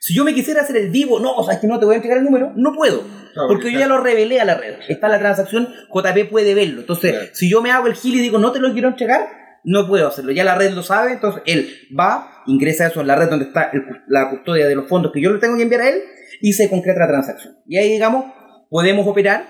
si 0.00 0.14
yo 0.14 0.22
me 0.24 0.32
quisiera 0.34 0.60
hacer 0.62 0.76
el 0.76 0.90
vivo, 0.90 1.18
no, 1.18 1.32
o 1.34 1.42
sea, 1.44 1.54
es 1.54 1.60
que 1.60 1.66
no 1.66 1.80
te 1.80 1.84
voy 1.86 1.94
a 1.94 1.96
entregar 1.96 2.18
el 2.18 2.24
número, 2.24 2.52
no 2.54 2.72
puedo. 2.74 3.02
Claro, 3.34 3.48
Porque 3.48 3.72
yo 3.72 3.80
ya 3.80 3.88
lo 3.88 3.98
revelé 4.00 4.40
a 4.40 4.44
la 4.44 4.54
red. 4.56 4.76
Está 4.88 5.08
la 5.08 5.18
transacción, 5.18 5.68
JP 5.92 6.30
puede 6.30 6.54
verlo. 6.54 6.80
Entonces, 6.82 7.10
Claro. 7.12 7.26
si 7.32 7.50
yo 7.50 7.60
me 7.62 7.72
hago 7.72 7.88
el 7.88 7.94
gil 7.94 8.14
y 8.14 8.20
digo, 8.20 8.38
no 8.38 8.52
te 8.52 8.60
lo 8.60 8.72
quiero 8.72 8.88
entregar, 8.88 9.28
no 9.64 9.86
puedo 9.86 10.08
hacerlo. 10.08 10.32
Ya 10.32 10.44
la 10.44 10.54
red 10.54 10.72
lo 10.72 10.82
sabe, 10.82 11.12
entonces 11.12 11.42
él 11.46 11.70
va, 11.98 12.42
ingresa 12.46 12.86
eso 12.86 13.00
en 13.00 13.06
la 13.06 13.16
red 13.16 13.28
donde 13.28 13.46
está 13.46 13.70
el 13.72 13.82
la 14.08 14.30
custodia 14.30 14.66
de 14.66 14.74
los 14.74 14.88
fondos 14.88 15.12
que 15.12 15.20
yo 15.20 15.32
le 15.32 15.38
tengo 15.40 15.56
que 15.56 15.62
enviar 15.64 15.82
a 15.82 15.88
él 15.88 16.02
y 16.40 16.52
se 16.52 16.68
concreta 16.70 17.00
la 17.00 17.08
transacción. 17.08 17.56
Y 17.66 17.76
ahí, 17.78 17.90
digamos, 17.92 18.24
podemos 18.70 19.06
operar, 19.06 19.48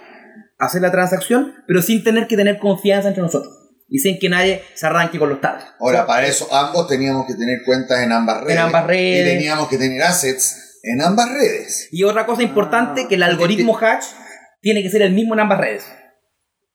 hacer 0.58 0.82
la 0.82 0.90
transacción, 0.90 1.54
pero 1.66 1.82
sin 1.82 2.02
tener 2.02 2.26
que 2.26 2.36
tener 2.36 2.58
confianza 2.58 3.08
entre 3.08 3.22
nosotros. 3.22 3.54
Y 3.90 3.98
sin 4.00 4.18
que 4.18 4.28
nadie 4.28 4.62
se 4.74 4.86
arranque 4.86 5.18
con 5.18 5.30
los 5.30 5.40
tabs. 5.40 5.64
Ahora, 5.80 6.06
para 6.06 6.26
eso 6.26 6.46
ambos 6.52 6.86
teníamos 6.88 7.26
que 7.26 7.34
tener 7.34 7.60
cuentas 7.64 8.02
en 8.02 8.12
ambas 8.12 8.42
redes. 8.44 8.58
ambas 8.58 8.86
redes. 8.86 9.26
Y 9.26 9.36
teníamos 9.38 9.68
que 9.68 9.78
tener 9.78 10.02
assets 10.02 10.78
en 10.82 11.00
ambas 11.00 11.32
redes. 11.32 11.88
Y 11.90 12.04
otra 12.04 12.26
cosa 12.26 12.42
importante, 12.42 13.02
Ah, 13.04 13.08
que 13.08 13.14
el 13.14 13.22
algoritmo 13.22 13.76
hatch 13.78 14.04
tiene 14.60 14.82
que 14.82 14.90
ser 14.90 15.00
el 15.02 15.12
mismo 15.12 15.32
en 15.34 15.40
ambas 15.40 15.58
redes. 15.60 15.84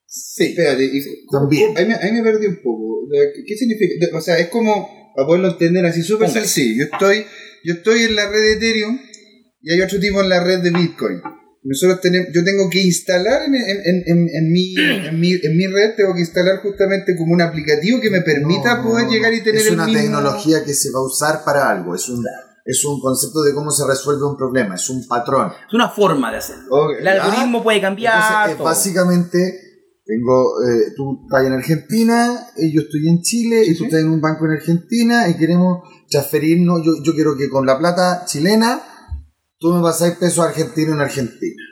Sí, 0.06 0.56
espérate. 0.58 0.84
y- 0.86 1.02
También. 1.32 1.78
Ahí 1.78 1.86
me, 1.86 1.96
ahí 1.96 2.12
me 2.12 2.24
perdí 2.24 2.48
un 2.48 2.58
poco. 2.64 2.93
¿Qué, 3.47 3.56
significa? 3.58 3.93
O 4.18 4.22
sea, 4.22 4.38
es 4.39 4.47
como, 4.49 5.14
para 5.16 5.28
poderlo 5.28 5.49
entender 5.49 5.86
así 5.86 6.01
súper 6.04 6.30
sencillo. 6.30 6.86
Yo 6.86 6.91
estoy, 6.93 7.26
yo 7.64 7.74
estoy 7.76 8.04
en 8.04 8.16
la 8.16 8.28
red 8.30 8.39
de 8.41 8.54
Ethereum 8.54 8.99
y 9.62 9.72
hay 9.74 9.82
otro 9.82 9.99
tipo 9.99 10.22
en 10.22 10.30
la 10.30 10.43
red 10.43 10.60
de 10.60 10.72
Bitcoin. 10.72 11.22
Nosotros 11.66 12.01
tenemos, 12.01 12.28
yo 12.36 12.43
tengo 12.43 12.70
que 12.70 12.82
instalar 12.82 13.43
en, 13.43 13.56
en, 13.56 13.62
en, 13.86 14.04
en- 14.06 14.30
en 14.36 14.51
mi, 14.51 14.74
en, 14.78 15.20
mi, 15.20 15.32
en 15.34 15.58
mi 15.58 15.68
red, 15.68 15.95
tengo 15.95 16.14
que 16.14 16.20
instalar 16.20 16.58
justamente 16.62 17.16
como 17.16 17.34
un 17.34 17.41
aplicativo 17.41 18.01
que 18.01 18.10
me 18.10 18.20
permita 18.22 18.76
No, 18.78 18.84
no, 18.84 18.89
poder 18.89 19.06
no. 19.06 19.12
llegar 19.14 19.34
y 19.34 19.41
tener 19.41 19.62
Es 19.62 19.68
el 19.68 19.76
una 19.76 19.86
mismo... 19.86 20.01
tecnología 20.01 20.66
que 20.66 20.74
se 20.74 20.91
va 20.91 20.99
a 20.99 21.04
usar 21.06 21.43
para 21.45 21.70
algo. 21.70 21.95
Es 21.95 22.10
un, 22.10 22.22
es 22.66 22.84
un 22.84 22.99
concepto 22.99 23.41
de 23.43 23.54
cómo 23.54 23.72
se 23.72 23.88
resuelve 23.88 24.26
un 24.26 24.36
problema. 24.36 24.76
Es 24.76 24.89
un 24.89 25.08
patrón. 25.08 25.54
Es 25.68 25.74
una 25.74 25.88
forma 25.89 26.32
de 26.32 26.38
hacerlo. 26.39 26.66
Ok, 26.70 26.99
El 26.99 27.08
algoritmo 27.08 27.64
puede 27.64 27.80
cambiar. 27.80 28.16
Entonces, 28.49 28.58
todo. 28.58 28.66
básicamente, 28.66 29.62
tengo, 30.16 30.61
eh, 30.64 30.93
tú 30.95 31.22
estás 31.26 31.45
en 31.45 31.53
Argentina, 31.53 32.47
y 32.57 32.74
yo 32.74 32.82
estoy 32.82 33.07
en 33.09 33.22
Chile, 33.22 33.64
Sí, 33.66 33.72
y 33.72 33.78
tú 33.78 33.86
estás 33.86 34.01
en 34.01 34.09
un 34.09 34.22
banco 34.22 34.45
en 34.45 34.51
Argentina, 34.51 35.28
y 35.30 35.38
queremos 35.38 35.88
transferirnos. 36.09 36.82
Yo, 36.86 36.91
yo 37.03 37.14
quiero 37.14 37.36
que 37.38 37.49
con 37.49 37.66
la 37.66 37.78
plata 37.80 38.24
chilena, 38.26 38.82
tú 39.59 39.74
me 39.74 39.82
pasáis 39.82 40.16
peso 40.18 40.41
argentino 40.43 40.93
en 40.93 41.01
Argentina. 41.01 41.64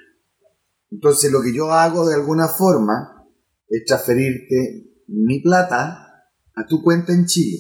Entonces, 0.89 1.31
lo 1.31 1.41
que 1.41 1.53
yo 1.53 1.71
hago 1.71 2.07
de 2.07 2.15
alguna 2.15 2.47
forma 2.47 3.25
es 3.69 3.85
transferirte 3.85 5.03
mi 5.07 5.39
plata 5.41 6.07
a 6.55 6.65
tu 6.67 6.81
cuenta 6.83 7.13
en 7.13 7.25
Chile. 7.25 7.59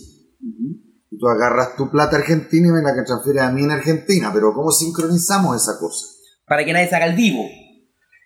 Y 1.09 1.17
tú 1.17 1.27
agarras 1.27 1.75
tu 1.75 1.89
plata 1.91 2.17
argentina 2.17 2.67
y 2.67 2.71
me 2.71 2.81
la 2.81 3.03
transfieres 3.05 3.41
a 3.43 3.51
mí 3.51 3.63
en 3.63 3.71
Argentina. 3.71 4.31
Pero 4.33 4.53
¿cómo 4.53 4.71
sincronizamos 4.71 5.55
esa 5.61 5.77
cosa? 5.79 6.07
Para 6.45 6.65
que 6.65 6.73
nadie 6.73 6.89
se 6.89 6.95
haga 6.95 7.05
el 7.05 7.15
vivo. 7.15 7.43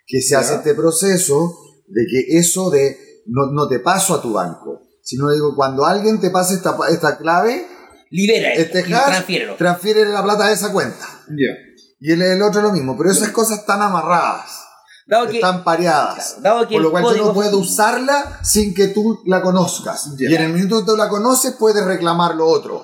que 0.07 0.21
se 0.21 0.33
Ya. 0.33 0.39
hace 0.39 0.55
este 0.55 0.75
proceso 0.75 1.57
de 1.87 2.05
que 2.09 2.37
eso 2.37 2.69
de 2.69 2.97
no, 3.27 3.51
no 3.51 3.67
te 3.67 3.79
paso 3.79 4.15
a 4.15 4.21
tu 4.21 4.33
banco, 4.33 4.81
sino 5.01 5.31
digo, 5.31 5.55
cuando 5.55 5.85
alguien 5.85 6.19
te 6.19 6.29
pase 6.29 6.55
esta, 6.55 6.75
esta 6.89 7.17
clave, 7.17 7.67
Libera 8.11 8.53
este 8.53 8.83
y 8.87 8.93
hash, 8.93 9.25
transfiere 9.57 10.05
la 10.05 10.23
plata 10.23 10.45
a 10.45 10.51
esa 10.51 10.71
cuenta. 10.71 11.05
Ya. 11.29 11.53
Y 11.99 12.11
el, 12.11 12.21
el 12.21 12.41
otro 12.41 12.61
lo 12.61 12.71
mismo, 12.71 12.95
pero 12.97 13.11
esas 13.11 13.29
cosas 13.29 13.59
están 13.59 13.81
amarradas, 13.81 14.61
Dado 15.07 15.27
que, 15.27 15.35
están 15.35 15.63
pareadas. 15.63 16.37
claro, 16.39 16.41
dado 16.41 16.67
que 16.67 16.75
Por 16.75 16.83
lo 16.83 16.91
cual 16.91 17.03
código 17.03 17.23
tú 17.23 17.27
no 17.29 17.33
puedes 17.33 17.53
usarla 17.53 18.39
sin 18.43 18.73
que 18.73 18.87
tú 18.87 19.21
la 19.25 19.41
conozcas. 19.41 20.15
Ya. 20.17 20.29
Y 20.29 20.35
en 20.35 20.41
el 20.43 20.53
minuto 20.53 20.79
que 20.79 20.85
tú 20.91 20.97
la 20.97 21.09
conoces, 21.09 21.55
puedes 21.59 21.83
reclamar 21.85 22.35
lo 22.35 22.45
otro. 22.47 22.83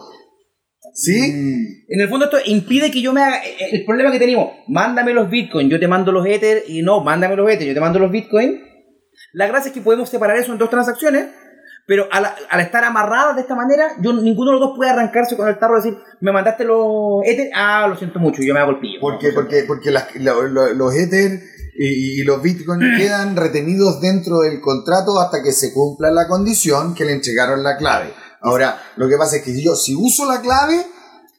¿Sí? 0.93 1.19
Mm, 1.19 1.93
En 1.93 2.01
el 2.01 2.09
fondo 2.09 2.25
esto 2.25 2.37
impide 2.45 2.91
que 2.91 3.01
yo 3.01 3.13
me 3.13 3.21
haga... 3.23 3.37
eh, 3.45 3.69
El 3.71 3.85
problema 3.85 4.11
que 4.11 4.19
tenemos, 4.19 4.49
mándame 4.67 5.13
los 5.13 5.29
bitcoins, 5.29 5.71
yo 5.71 5.79
te 5.79 5.87
mando 5.87 6.11
los 6.11 6.25
ether, 6.25 6.63
y 6.67 6.81
no, 6.81 7.01
mándame 7.01 7.35
los 7.35 7.49
ether, 7.49 7.67
yo 7.67 7.73
te 7.73 7.79
mando 7.79 7.99
los 7.99 8.11
bitcoins. 8.11 8.59
La 9.33 9.47
gracia 9.47 9.69
es 9.69 9.73
que 9.73 9.81
podemos 9.81 10.09
separar 10.09 10.37
eso 10.37 10.51
en 10.51 10.57
dos 10.57 10.69
transacciones, 10.69 11.27
pero 11.87 12.07
al, 12.11 12.25
al 12.49 12.59
estar 12.61 12.83
amarradas 12.83 13.35
de 13.35 13.41
esta 13.41 13.55
manera, 13.55 13.93
yo 14.01 14.13
ninguno 14.13 14.51
de 14.51 14.59
los 14.59 14.67
dos 14.69 14.77
puede 14.77 14.91
arrancarse 14.91 15.35
con 15.35 15.47
el 15.47 15.57
tarro 15.57 15.75
y 15.79 15.81
decir, 15.83 15.97
me 16.19 16.31
mandaste 16.31 16.63
los 16.63 17.21
ether, 17.25 17.49
ah, 17.55 17.87
lo 17.89 17.95
siento 17.95 18.19
mucho, 18.19 18.41
yo 18.43 18.53
me 18.53 18.59
hago 18.59 18.71
el 18.71 18.79
pillo. 18.79 18.99
¿Por 19.01 19.17
qué? 19.17 19.29
No, 19.29 19.35
Porque, 19.35 19.63
porque 19.67 19.91
las- 19.91 20.15
lo- 20.15 20.43
lo- 20.43 20.73
los 20.73 20.93
Ether 20.95 21.41
y, 21.77 22.21
y 22.21 22.23
los 22.23 22.41
Bitcoin 22.41 22.79
quedan 22.97 23.35
retenidos 23.35 23.99
dentro 24.01 24.39
del 24.39 24.61
contrato 24.61 25.19
hasta 25.19 25.41
que 25.41 25.51
se 25.51 25.73
cumpla 25.73 26.11
la 26.11 26.27
condición 26.27 26.93
que 26.93 27.05
le 27.05 27.13
entregaron 27.13 27.63
la 27.63 27.77
clave. 27.77 28.13
Ahora, 28.41 28.79
lo 28.95 29.07
que 29.07 29.17
pasa 29.17 29.37
es 29.37 29.43
que 29.43 29.61
yo, 29.61 29.75
si 29.75 29.95
uso 29.95 30.25
la 30.31 30.41
clave, 30.41 30.85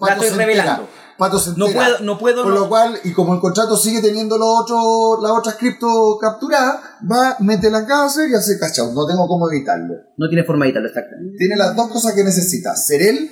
La 0.01 0.13
estoy 0.15 0.31
revelando. 0.31 0.83
entera. 0.83 1.02
Pato 1.23 1.39
se 1.39 1.51
No 1.57 1.67
puedo, 1.69 1.99
no 2.01 2.19
puedo. 2.19 2.45
No- 2.45 2.51
lo 2.51 2.69
cual, 2.69 2.99
y 3.05 3.13
como 3.13 3.35
el 3.35 3.41
contrato 3.41 3.77
sigue 3.77 4.01
teniendo 4.03 4.37
los 4.39 4.49
otros, 4.63 5.23
las 5.23 5.31
otras 5.33 5.55
cripto 5.57 6.19
capturadas, 6.21 6.81
va, 7.11 7.37
mete 7.39 7.71
la 7.71 7.87
casa 7.87 8.27
y 8.29 8.35
hace 8.35 8.59
cachao. 8.59 8.93
No 8.93 9.07
tengo 9.07 9.27
cómo 9.29 9.49
evitarlo. 9.51 9.95
no 10.17 10.29
tiene 10.29 10.45
forma 10.45 10.65
de 10.65 10.71
editarlo, 10.71 10.89
exactamente. 10.89 11.37
Tiene 11.39 11.57
las 11.57 11.77
dos 11.77 11.89
cosas 11.91 12.15
que 12.15 12.25
necesita, 12.25 12.75
ser 12.75 13.03
él 13.03 13.31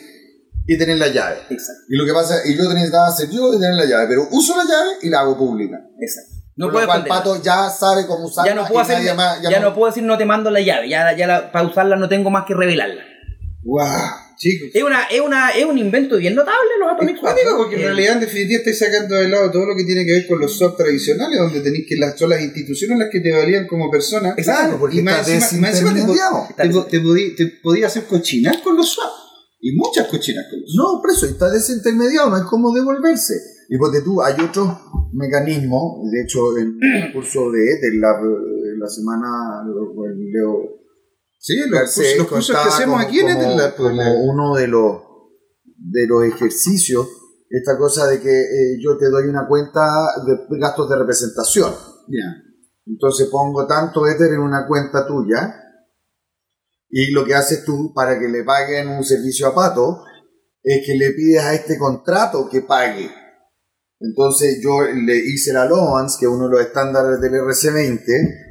y 0.67 0.79
tener 0.79 0.99
la 0.99 1.09
llave. 1.09 1.39
Exacto. 1.51 1.83
Y 1.89 1.97
lo 1.97 2.05
que 2.05 2.13
pasa, 2.13 2.37
y 2.45 2.57
yo 2.57 2.63
necesitaba 2.73 3.11
ser 3.11 3.29
yo 3.29 3.53
y 3.53 3.59
tener 3.59 3.75
la 3.75 3.87
llave, 3.87 4.07
pero 4.09 4.29
uso 4.31 4.57
la 4.57 4.63
llave 4.65 4.91
y 5.03 5.09
la 5.11 5.21
hago 5.21 5.37
pública. 5.37 5.79
Exacto. 6.01 6.37
No 6.57 6.67
Por 6.67 6.73
puedo 6.75 6.87
lo 6.87 6.93
cual. 6.93 7.05
Pato 7.09 7.43
ya 7.43 7.71
sabe 7.71 8.07
cómo 8.07 8.27
usarla 8.27 8.51
ya 8.51 8.55
no 8.55 8.67
puedo 8.69 8.81
y 8.81 8.83
hacer, 8.83 8.97
nadie 8.99 9.15
más- 9.15 9.41
ya, 9.43 9.61
no, 9.61 9.75
puedo 9.75 9.87
decir 9.87 10.03
no 10.05 10.17
te 10.19 10.27
mando 10.27 10.51
la 10.51 10.61
llave, 10.61 10.89
ya, 10.89 11.17
ya 11.17 11.27
la- 11.27 11.51
para 11.51 11.67
usarla 11.67 11.97
no 11.97 12.09
tengo 12.09 12.31
más 12.31 12.45
que 12.45 12.55
revelarla. 12.55 13.03
¡Wow! 13.65 13.81
Chicos. 14.41 14.71
Es 14.73 14.83
una, 14.83 15.03
es 15.05 15.21
una, 15.21 15.51
es 15.51 15.65
un 15.67 15.77
invento 15.77 16.17
bien 16.17 16.35
notable 16.35 16.71
los 16.81 16.89
Es 16.89 16.95
Atomic 16.95 17.21
cuático 17.21 17.57
porque 17.59 17.75
en 17.75 17.81
Eh, 17.83 17.85
realidad 17.85 18.15
en 18.15 18.21
definitiva 18.21 18.59
estáis 18.61 18.79
sacando 18.79 19.15
de 19.17 19.29
lado 19.29 19.51
todo 19.51 19.67
lo 19.67 19.77
que 19.77 19.85
tiene 19.85 20.07
que 20.07 20.13
ver 20.13 20.27
con 20.27 20.41
los 20.41 20.57
soft 20.57 20.79
tradicionales, 20.79 21.39
donde 21.39 21.61
tenéis 21.61 21.85
que 21.87 21.97
las, 21.99 22.19
son 22.19 22.31
las 22.31 22.41
instituciones 22.41 22.99
las 22.99 23.11
que 23.11 23.21
te 23.21 23.33
valían 23.33 23.67
como 23.67 23.91
persona. 23.91 24.35
Claro, 24.37 24.79
porque 24.81 24.97
y 24.97 25.03
más 25.03 25.29
encima, 25.29 25.61
más 25.69 25.71
encima 25.83 25.93
te, 26.57 26.63
te, 26.63 26.71
po- 26.71 26.87
te 26.87 27.01
podí- 27.03 27.37
te 27.37 27.47
podías 27.63 27.91
hacer 27.95 28.09
cochinas 28.09 28.57
con 28.63 28.77
los 28.79 28.89
swap. 28.89 29.11
Y 29.61 29.77
muchas 29.77 30.07
cochinas 30.09 30.47
con 30.51 30.59
los 30.63 30.73
swap. 30.73 30.87
No, 30.95 31.03
por 31.03 31.11
eso 31.11 31.27
está 31.27 31.51
desintermediado, 31.51 32.31
no 32.31 32.37
hay 32.37 32.43
cómo 32.49 32.73
devolverse. 32.73 33.35
Y 33.69 33.77
porque 33.77 34.01
tú, 34.01 34.23
hay 34.23 34.35
otros 34.43 34.69
mecanismos, 35.13 36.11
de 36.11 36.23
hecho, 36.23 36.57
en 36.57 36.79
el 36.81 37.13
curso 37.13 37.51
de 37.51 37.61
Ether, 37.73 37.93
la, 38.01 38.09
la 38.79 38.89
semana, 38.89 39.29
Leo 40.33 40.80
Sí, 41.43 41.57
los, 41.69 41.81
cursos- 41.81 42.17
los 42.19 42.27
cursos 42.29 42.57
que 42.57 42.69
hacemos 42.69 42.97
como- 42.99 43.09
aquí 43.09 43.21
en 43.21 43.29
Etherlab, 43.31 43.75
pues, 43.77 43.95
uno 44.25 44.55
de 44.55 44.67
los, 44.69 44.97
de 45.65 46.07
los 46.07 46.25
ejercicios, 46.25 47.09
esta 47.49 47.79
cosa 47.79 48.07
de 48.07 48.21
que 48.21 48.29
eh, 48.43 48.79
yo 48.79 48.99
te 48.99 49.09
doy 49.09 49.25
una 49.27 49.49
cuenta 49.49 49.81
de 50.27 50.59
gastos 50.59 50.89
de 50.91 50.97
representación. 50.97 51.73
Ya. 52.09 52.43
Entonces 52.87 53.29
pongo 53.29 53.67
tanto 53.67 54.07
Ether 54.07 54.33
en 54.35 54.41
una 54.41 54.67
cuenta 54.67 55.07
tuya 55.07 55.55
y 56.91 57.11
lo 57.13 57.25
que 57.25 57.35
haces 57.35 57.65
tú 57.65 57.93
para 57.95 58.19
que 58.19 58.29
le 58.29 58.45
paguen 58.45 58.89
un 58.89 59.03
servicio 59.05 59.47
a 59.47 59.55
Pato 59.55 60.05
es 60.63 60.85
que 60.87 60.95
le 60.95 61.13
pides 61.13 61.43
a 61.43 61.55
este 61.55 61.79
contrato 61.79 62.49
que 62.51 62.61
pague. 62.63 63.11
Entonces 63.99 64.61
yo 64.63 64.83
le 64.83 65.17
hice 65.17 65.53
la 65.53 65.63
allowance, 65.63 66.17
que 66.21 66.27
es 66.27 66.33
uno 66.33 66.49
de 66.49 66.53
los 66.53 66.61
estándares 66.67 67.21
del 67.21 67.33
RC20, 67.33 68.05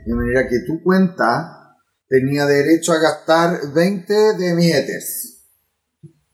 de 0.05 0.15
manera 0.15 0.47
que 0.47 0.59
tu 0.65 0.81
cuenta 0.83 1.58
tenía 2.09 2.45
derecho 2.45 2.91
a 2.91 2.97
gastar 2.99 3.71
20 3.73 4.13
de 4.37 4.53
mis 4.55 4.73
Ethers. 4.75 5.45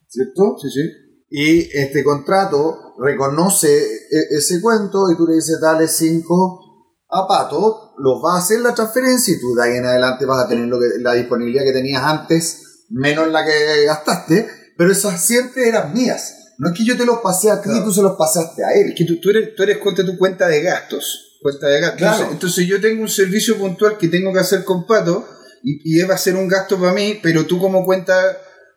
¿Cierto? 0.08 0.56
Sí, 0.62 0.70
sí. 0.70 0.90
Y 1.30 1.78
este 1.78 2.04
contrato 2.04 2.96
reconoce 2.98 3.68
e- 3.76 4.28
ese 4.38 4.62
cuento 4.62 5.12
y 5.12 5.18
tú 5.18 5.28
le 5.28 5.36
dices, 5.36 5.60
dale 5.62 5.88
5 5.88 6.62
a 7.10 7.28
Pato, 7.28 7.94
los 7.98 8.22
va 8.24 8.36
a 8.36 8.40
hacer 8.40 8.62
la 8.62 8.74
transferencia 8.74 9.34
y 9.34 9.40
tú 9.40 9.54
de 9.54 9.64
ahí 9.64 9.78
en 9.78 9.86
adelante 9.86 10.26
vas 10.26 10.46
a 10.46 10.48
tener 10.48 10.68
lo 10.68 10.80
que, 10.80 10.86
la 11.02 11.14
disponibilidad 11.14 11.64
que 11.64 11.74
tenías 11.74 12.02
antes, 12.04 12.86
menos 12.90 13.28
la 13.32 13.46
que 13.46 13.86
gastaste, 13.86 14.48
pero 14.78 14.92
esas 14.92 15.22
siempre 15.22 15.68
eran 15.68 15.94
mías. 15.94 16.54
No 16.58 16.70
es 16.72 16.78
que 16.78 16.86
yo 16.86 16.96
te 16.96 17.06
los 17.06 17.20
pasé 17.20 17.52
a 17.52 17.62
ti 17.62 17.68
y 17.70 17.72
Claro. 17.74 17.86
tú 17.86 17.92
se 17.94 18.02
los 18.02 18.16
pasaste 18.18 18.64
a 18.64 18.72
él. 18.74 18.90
Es 18.92 18.96
que 18.96 19.04
tú, 19.06 19.20
tú 19.20 19.30
eres, 19.30 19.56
tú 19.56 19.64
eres 19.64 19.78
cuenta 19.80 20.06
tu 20.06 20.18
cuenta 20.18 20.48
de 20.48 20.62
gastos. 20.62 21.38
Cuenta 21.42 21.68
de 21.68 21.82
gastos. 21.82 21.98
Claro. 21.98 22.14
Entonces, 22.16 22.34
entonces 22.34 22.68
yo 22.68 22.80
tengo 22.82 23.02
un 23.02 23.10
servicio 23.10 23.58
puntual 23.58 23.98
que 23.98 24.08
tengo 24.08 24.32
que 24.32 24.40
hacer 24.40 24.64
con 24.64 24.86
Pato 24.88 25.28
y, 25.66 26.00
y 26.00 26.04
va 26.04 26.14
a 26.16 26.18
ser 26.20 26.36
un 26.36 26.48
gasto 26.48 26.78
para 26.80 26.94
mí, 26.94 27.20
pero 27.22 27.46
tú 27.46 27.60
como 27.60 27.84
cuenta 27.86 28.14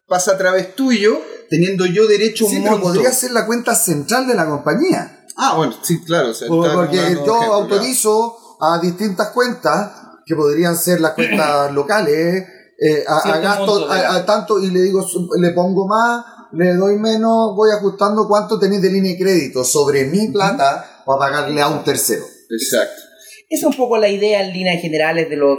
pasa 0.09 0.33
a 0.33 0.39
través 0.39 0.75
tuyo, 0.75 1.21
teniendo 1.51 1.85
yo 1.87 2.07
derecho 2.07 2.45
a 2.45 2.49
un 2.49 2.55
Sí, 2.55 2.61
pero 2.63 2.73
monto. 2.79 2.89
podría 2.95 3.13
ser 3.13 3.33
la 3.33 3.45
cuenta 3.47 3.75
central 3.75 4.27
de 4.27 4.35
la 4.35 4.47
compañía. 4.47 5.27
Ah, 5.37 5.55
bueno, 5.57 5.75
sí, 5.83 6.03
claro. 6.03 6.31
o 6.31 6.35
sea, 6.35 6.49
Por- 6.49 6.65
estaba 6.67 6.83
Porque 6.83 6.97
yo 6.97 7.03
ejemplo, 7.03 7.35
autorizo 7.35 8.37
a 8.61 8.81
distintas 8.81 9.29
cuentas, 9.31 9.93
que 10.27 10.35
podrían 10.35 10.77
ser 10.77 11.01
las 11.01 11.13
cuentas 11.13 11.73
locales, 11.75 12.45
eh, 12.81 13.05
a, 13.07 13.39
gastos, 13.39 13.91
a, 13.91 14.15
a 14.17 14.25
tanto, 14.27 14.59
y 14.61 14.71
le 14.71 14.81
digo, 14.83 15.05
le 15.41 15.51
pongo 15.51 15.87
más, 15.87 16.25
le 16.53 16.75
doy 16.75 16.97
menos, 16.97 17.55
voy 17.55 17.71
ajustando 17.71 18.27
cuánto 18.27 18.59
tenéis 18.59 18.81
de 18.83 18.91
línea 18.91 19.13
de 19.13 19.19
crédito 19.19 19.63
sobre 19.65 20.05
mi 20.07 20.29
plata 20.29 21.03
para 21.05 21.19
pagarle 21.19 21.61
a 21.61 21.69
un 21.69 21.85
tercero. 21.85 22.25
Exacto. 22.51 23.03
Esa 23.51 23.67
es 23.69 23.73
un 23.73 23.77
poco 23.77 23.99
la 23.99 24.09
idea 24.09 24.43
en 24.43 24.53
líneas 24.55 24.81
generales 24.81 25.29
de 25.29 25.37
los 25.37 25.59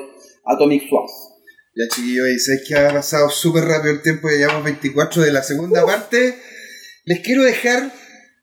Atomic 0.50 0.89
Swaps. 0.89 1.12
Ya 1.76 1.88
chiquillos, 1.88 2.28
y 2.28 2.39
sabes 2.39 2.64
que 2.68 2.76
ha 2.76 2.93
pasado 2.93 3.30
súper 3.30 3.64
rápido 3.66 3.93
el 3.93 4.02
tiempo, 4.02 4.30
ya 4.30 4.38
llevamos 4.38 4.64
24 4.64 5.22
de 5.22 5.32
la 5.32 5.43
segunda 5.43 5.86
parte. 5.86 6.36
Les 7.06 7.20
quiero 7.22 7.43
dejar 7.43 7.93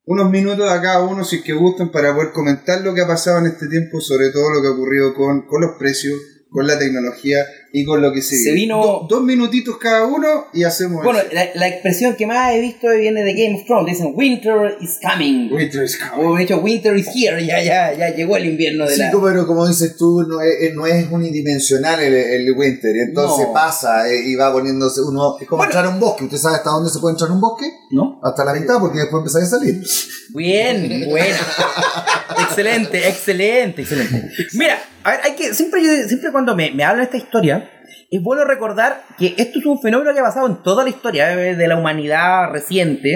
unos 0.07 0.31
minutos 0.31 0.71
a 0.71 0.81
cada 0.81 1.05
uno, 1.05 1.25
si 1.25 1.37
es 1.37 1.43
que 1.43 1.53
gustan, 1.53 1.91
para 1.91 2.15
poder 2.15 2.33
comentar 2.33 2.81
lo 2.83 2.95
que 2.95 3.03
ha 3.03 3.07
pasado 3.07 3.39
en 3.39 3.47
este 3.47 3.67
tiempo, 3.67 4.01
sobre 4.01 4.31
todo 4.31 4.51
lo 4.51 4.63
que 4.63 4.69
ha 4.69 4.71
ocurrido 4.71 5.15
con, 5.15 5.47
con 5.47 5.61
los 5.61 5.77
precios, 5.79 6.19
con 6.49 6.67
la 6.67 6.79
tecnología 6.79 7.45
y 7.79 7.85
con 7.85 8.01
lo 8.01 8.11
que 8.11 8.23
se, 8.23 8.37
Se 8.39 8.53
vino- 8.53 8.81
Do- 8.81 9.07
dos 9.07 9.23
minutitos 9.23 9.77
cada 9.77 10.07
uno 10.07 10.47
y 10.55 10.65
hacemos 10.65 11.05
Bueno, 11.05 11.19
eso. 11.19 11.29
la, 11.33 11.47
la 11.57 11.69
expresión 11.69 12.15
que 12.17 12.27
más 12.27 12.55
he 12.55 12.61
visto 12.61 12.89
viene 12.99 13.23
de 13.23 13.35
Game 13.35 13.57
of 13.61 13.67
Thrones. 13.67 13.93
Dicen 13.99 14.13
Winter 14.15 14.79
is 14.81 14.99
coming. 15.03 15.53
Winter 15.53 15.83
is 15.85 15.99
coming. 15.99 16.27
O 16.27 16.37
de 16.37 16.43
hecho, 16.45 16.57
Winter 16.61 16.97
is 16.97 17.07
here. 17.15 17.45
Ya, 17.45 17.63
ya, 17.63 17.93
ya 17.93 18.15
llegó 18.15 18.39
el 18.39 18.47
invierno 18.47 18.87
de 18.87 18.95
Sí, 18.95 19.01
la. 19.03 19.11
pero 19.23 19.47
como 19.47 19.69
dices 19.69 19.95
tú, 19.99 20.23
no 20.27 20.41
es, 20.41 20.75
no 20.75 20.87
es 20.87 21.07
unidimensional 21.11 22.01
el, 22.01 22.15
el 22.15 22.53
winter, 22.57 22.97
entonces 22.97 23.47
No. 23.49 23.53
pasa 23.53 24.09
eh, 24.11 24.23
y 24.25 24.35
va 24.37 24.51
poniéndose 24.53 25.03
uno. 25.03 25.37
Es 25.39 25.47
como 25.47 25.59
Bueno. 25.59 25.71
entrar 25.71 25.85
a 25.85 25.91
un 25.91 26.01
bosque. 26.01 26.25
¿Usted 26.25 26.39
sabe 26.39 26.57
hasta 26.57 26.71
dónde 26.71 26.89
se 26.91 26.99
puede 26.99 27.13
entrar 27.13 27.29
a 27.29 27.35
un 27.35 27.41
bosque? 27.43 27.71
¿No? 27.91 28.19
Hasta 28.23 28.43
la 28.43 28.55
mitad, 28.55 28.79
porque 28.81 29.01
después 29.01 29.21
empezáis 29.21 29.53
a 29.53 29.59
salir. 29.59 29.83
Bien, 30.31 31.05
buena. 31.11 31.37
excelente, 32.39 33.07
excelente, 33.09 33.83
excelente. 33.83 34.31
Mira, 34.55 34.79
a 35.05 35.11
ver, 35.13 35.21
hay 35.25 35.33
que. 35.35 35.55
Siempre, 35.55 35.83
yo- 35.85 36.09
siempre 36.09 36.33
cuando 36.33 36.55
me, 36.57 36.71
me 36.73 36.85
hablan 36.85 37.01
de 37.01 37.05
esta 37.05 37.17
historia, 37.17 37.66
es 38.11 38.23
bueno 38.23 38.45
recordar 38.45 39.03
que 39.19 39.35
esto 39.37 39.59
es 39.59 39.67
un 39.67 39.81
fenómeno 39.81 40.13
que 40.15 40.21
ha 40.21 40.25
pasado 40.25 40.47
en 40.47 40.63
toda 40.63 40.85
la 40.85 40.91
historia 40.91 41.33
eh, 41.33 41.57
de 41.57 41.69
la 41.69 41.77
humanidad 41.79 42.51
reciente 42.53 43.11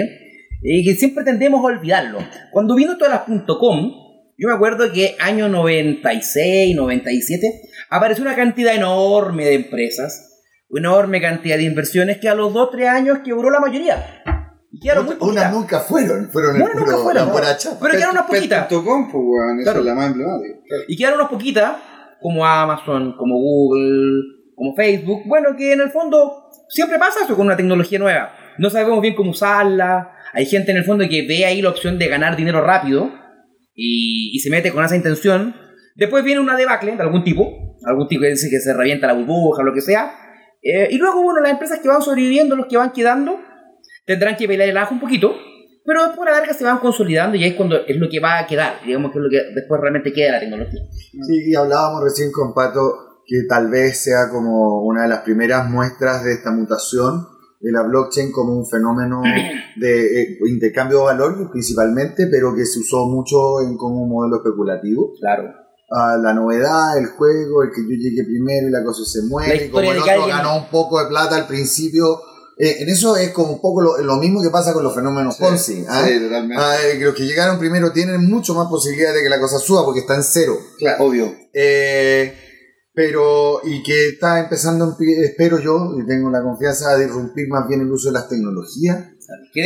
y 0.61 0.83
que 0.85 0.95
siempre 0.95 1.23
tendemos 1.23 1.61
a 1.61 1.67
olvidarlo. 1.67 2.19
Cuando 2.51 2.75
vino 2.75 2.97
todas 2.97 3.13
las 3.27 3.45
.com, 3.57 3.91
yo 4.37 4.47
me 4.47 4.53
acuerdo 4.55 4.91
que 4.91 5.15
año 5.19 5.47
96, 5.49 6.75
97, 6.75 7.61
apareció 7.89 8.23
una 8.23 8.35
cantidad 8.35 8.73
enorme 8.75 9.45
de 9.45 9.55
empresas, 9.55 10.41
una 10.69 10.89
enorme 10.89 11.21
cantidad 11.21 11.57
de 11.57 11.63
inversiones 11.63 12.17
que 12.19 12.29
a 12.29 12.35
los 12.35 12.53
2 12.53 12.71
3 12.71 12.87
años 12.89 13.19
quebró 13.23 13.49
la 13.49 13.59
mayoría. 13.59 14.23
Y 14.71 14.79
quedaron 14.79 15.05
muy 15.05 15.15
Unas 15.15 15.27
poquitas. 15.27 15.53
nunca 15.53 15.79
fueron, 15.81 16.29
fueron 16.31 16.55
el 16.55 16.61
Bueno, 16.61 16.79
nunca 16.79 16.91
puro- 16.91 17.03
fueron, 17.03 17.27
no. 17.27 17.33
Pero 17.33 17.91
quedaron 17.93 18.11
unas 18.15 18.25
poquitas. 18.27 18.67
Pet.com, 18.67 19.11
pues, 19.11 19.23
esa 19.61 19.63
Claro. 19.63 19.79
es 19.79 19.85
la 19.85 19.95
más 19.95 20.11
emblemática. 20.11 20.55
Y 20.87 20.95
quedaron 20.97 21.19
unas 21.19 21.29
poquitas, 21.31 21.75
como 22.21 22.45
Amazon, 22.45 23.15
como 23.17 23.35
Google, 23.35 24.21
como 24.61 24.75
Facebook. 24.75 25.23
Bueno, 25.25 25.55
que 25.57 25.73
en 25.73 25.81
el 25.81 25.89
fondo 25.89 26.43
siempre 26.69 26.99
pasa 26.99 27.25
eso 27.25 27.35
con 27.35 27.47
una 27.47 27.57
tecnología 27.57 27.97
nueva. 27.97 28.31
No 28.59 28.69
sabemos 28.69 29.01
bien 29.01 29.15
cómo 29.15 29.31
usarla. 29.31 30.11
Hay 30.33 30.45
gente 30.45 30.69
en 30.69 30.77
el 30.77 30.83
fondo 30.83 31.03
que 31.09 31.25
ve 31.27 31.45
ahí 31.45 31.63
la 31.63 31.69
opción 31.69 31.97
de 31.97 32.07
ganar 32.07 32.35
dinero 32.35 32.61
rápido 32.61 33.11
y, 33.73 34.39
se 34.39 34.51
mete 34.51 34.71
con 34.71 34.85
esa 34.85 34.95
intención. 34.95 35.55
Después 35.95 36.23
viene 36.23 36.41
una 36.41 36.55
debacle 36.55 36.95
de 36.95 37.01
algún 37.01 37.23
tipo, 37.23 37.75
algún 37.85 38.07
tipo 38.07 38.21
que 38.21 38.29
dice 38.29 38.51
que 38.51 38.59
se 38.59 38.71
revienta 38.73 39.07
la 39.07 39.13
burbuja, 39.13 39.63
lo 39.63 39.73
que 39.73 39.81
sea. 39.81 40.13
Eh, 40.61 40.89
y 40.91 40.97
luego, 40.99 41.23
bueno, 41.23 41.41
las 41.41 41.53
empresas 41.53 41.79
que 41.79 41.87
van 41.87 42.03
sobreviviendo, 42.03 42.55
los 42.55 42.67
que 42.67 42.77
van 42.77 42.91
quedando, 42.91 43.39
tendrán 44.05 44.35
que 44.35 44.47
pelear 44.47 44.69
el 44.69 44.77
ajo 44.77 44.93
un 44.93 44.99
poquito. 44.99 45.35
Pero 45.83 46.05
después 46.05 46.27
a 46.27 46.33
la 46.33 46.37
larga 46.37 46.53
se 46.53 46.63
van 46.63 46.77
consolidando 46.77 47.35
y 47.35 47.45
es 47.45 47.55
cuando 47.55 47.83
es 47.83 47.97
lo 47.97 48.07
que 48.07 48.19
va 48.19 48.37
a 48.37 48.45
quedar, 48.45 48.75
digamos 48.85 49.11
que 49.11 49.17
es 49.17 49.23
lo 49.23 49.29
que 49.31 49.41
después 49.55 49.81
realmente 49.81 50.13
queda 50.13 50.27
de 50.27 50.31
la 50.33 50.39
tecnología. 50.39 50.81
Sí, 50.91 51.49
y 51.49 51.55
hablábamos 51.55 52.03
recién 52.03 52.31
con 52.31 52.53
Pato 52.53 53.10
que 53.25 53.43
tal 53.47 53.69
vez 53.69 54.03
sea 54.03 54.29
como 54.29 54.81
una 54.83 55.03
de 55.03 55.09
las 55.09 55.19
primeras 55.21 55.69
muestras 55.69 56.23
de 56.23 56.33
esta 56.33 56.51
mutación 56.51 57.27
de 57.59 57.71
la 57.71 57.83
blockchain 57.83 58.31
como 58.31 58.53
un 58.53 58.67
fenómeno 58.67 59.21
de 59.77 60.21
eh, 60.21 60.37
intercambio 60.47 60.99
de 60.99 61.03
valor 61.05 61.49
principalmente, 61.51 62.27
pero 62.27 62.53
que 62.55 62.65
se 62.65 62.79
usó 62.79 63.05
mucho 63.07 63.61
en 63.61 63.77
como 63.77 64.01
un 64.03 64.09
modelo 64.09 64.37
especulativo. 64.37 65.13
Claro. 65.19 65.43
Ah, 65.93 66.17
la 66.21 66.33
novedad, 66.33 66.97
el 66.97 67.07
juego, 67.07 67.63
el 67.63 67.69
que 67.69 67.81
yo 67.83 67.89
llegue 67.99 68.23
primero 68.23 68.67
y 68.67 68.71
la 68.71 68.81
cosa 68.83 69.03
se 69.05 69.27
mueve, 69.27 69.65
y 69.65 69.69
como 69.69 69.91
el 69.91 69.97
otro 69.99 70.09
alguien- 70.11 70.29
ganó 70.37 70.57
un 70.57 70.69
poco 70.69 70.99
de 71.01 71.07
plata 71.09 71.35
al 71.35 71.47
principio. 71.47 72.17
eh, 72.57 72.77
en 72.79 72.89
eso 72.89 73.17
es 73.17 73.31
como 73.31 73.53
un 73.53 73.61
poco 73.61 73.81
lo, 73.81 73.97
lo 73.97 74.15
mismo 74.17 74.41
que 74.41 74.49
pasa 74.49 74.71
con 74.73 74.83
los 74.83 74.95
fenómenos 74.95 75.35
Ponzi. 75.37 75.83
¿ah? 75.89 76.03
Sí, 76.07 76.19
totalmente. 76.19 76.63
Ah, 76.63 76.75
eh, 76.81 76.97
que 76.97 77.05
los 77.05 77.13
que 77.13 77.23
llegaron 77.25 77.59
primero 77.59 77.91
tienen 77.91 78.27
mucho 78.29 78.53
más 78.55 78.67
posibilidad 78.69 79.13
de 79.13 79.21
que 79.21 79.29
la 79.29 79.39
cosa 79.39 79.59
suba 79.59 79.83
porque 79.83 79.99
está 80.01 80.15
en 80.15 80.23
cero. 80.23 80.57
Claro. 80.79 81.03
Obvio. 81.03 81.31
Eh, 81.53 82.33
pero, 82.93 83.61
y 83.63 83.81
que 83.83 84.09
está 84.09 84.39
empezando, 84.39 84.95
espero 84.99 85.59
yo, 85.59 85.91
y 85.97 86.05
tengo 86.05 86.29
la 86.29 86.43
confianza 86.43 86.95
de 86.97 87.05
irrumpir 87.05 87.47
más 87.49 87.67
bien 87.67 87.81
el 87.81 87.91
uso 87.91 88.09
de 88.09 88.13
las 88.13 88.27
tecnologías 88.27 88.97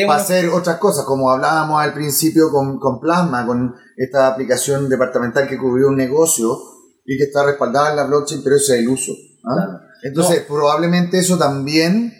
para 0.08 0.20
hacer 0.22 0.50
otras 0.50 0.78
cosas, 0.78 1.06
como 1.06 1.30
hablábamos 1.32 1.82
al 1.82 1.94
principio 1.94 2.52
con, 2.52 2.80
con 2.80 3.00
Plasma, 3.00 3.46
con 3.48 3.74
esta 3.98 4.28
aplicación 4.28 4.88
departamental 4.90 5.48
que 5.48 5.58
cubrió 5.58 5.88
un 5.88 5.96
negocio 5.96 6.56
y 7.04 7.18
que 7.18 7.24
está 7.26 7.44
respaldada 7.46 7.90
en 7.92 7.96
la 7.96 8.04
blockchain, 8.06 8.44
pero 8.44 8.58
ese 8.58 8.76
es 8.76 8.80
el 8.82 8.90
uso. 8.90 9.12
¿ah? 9.44 9.56
Claro. 9.56 9.80
Entonces, 10.04 10.44
probablemente 10.48 11.18
eso 11.18 11.38
también 11.38 12.14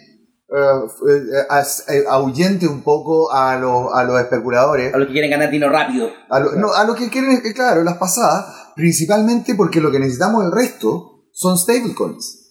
eh, 0.48 2.02
ahuyente 2.08 2.66
un 2.66 2.82
poco 2.82 3.32
a, 3.32 3.56
los- 3.58 3.92
a 3.94 4.04
los 4.04 4.20
especuladores. 4.20 4.94
A 4.94 4.98
los 4.98 5.06
que 5.08 5.12
quieren 5.12 5.30
ganar 5.30 5.50
dinero 5.50 5.70
rápido. 5.72 6.08
A 6.30 6.40
lo, 6.40 6.52
no, 6.52 6.72
a 6.72 6.84
lo 6.84 6.94
que 6.94 7.08
quieren 7.10 7.40
claro, 7.54 7.82
las 7.84 7.98
pasadas, 7.98 8.55
principalmente 8.76 9.54
porque 9.54 9.80
lo 9.80 9.90
que 9.90 9.98
necesitamos 9.98 10.44
el 10.44 10.52
resto 10.52 11.24
son 11.32 11.58
stablecoins. 11.58 12.44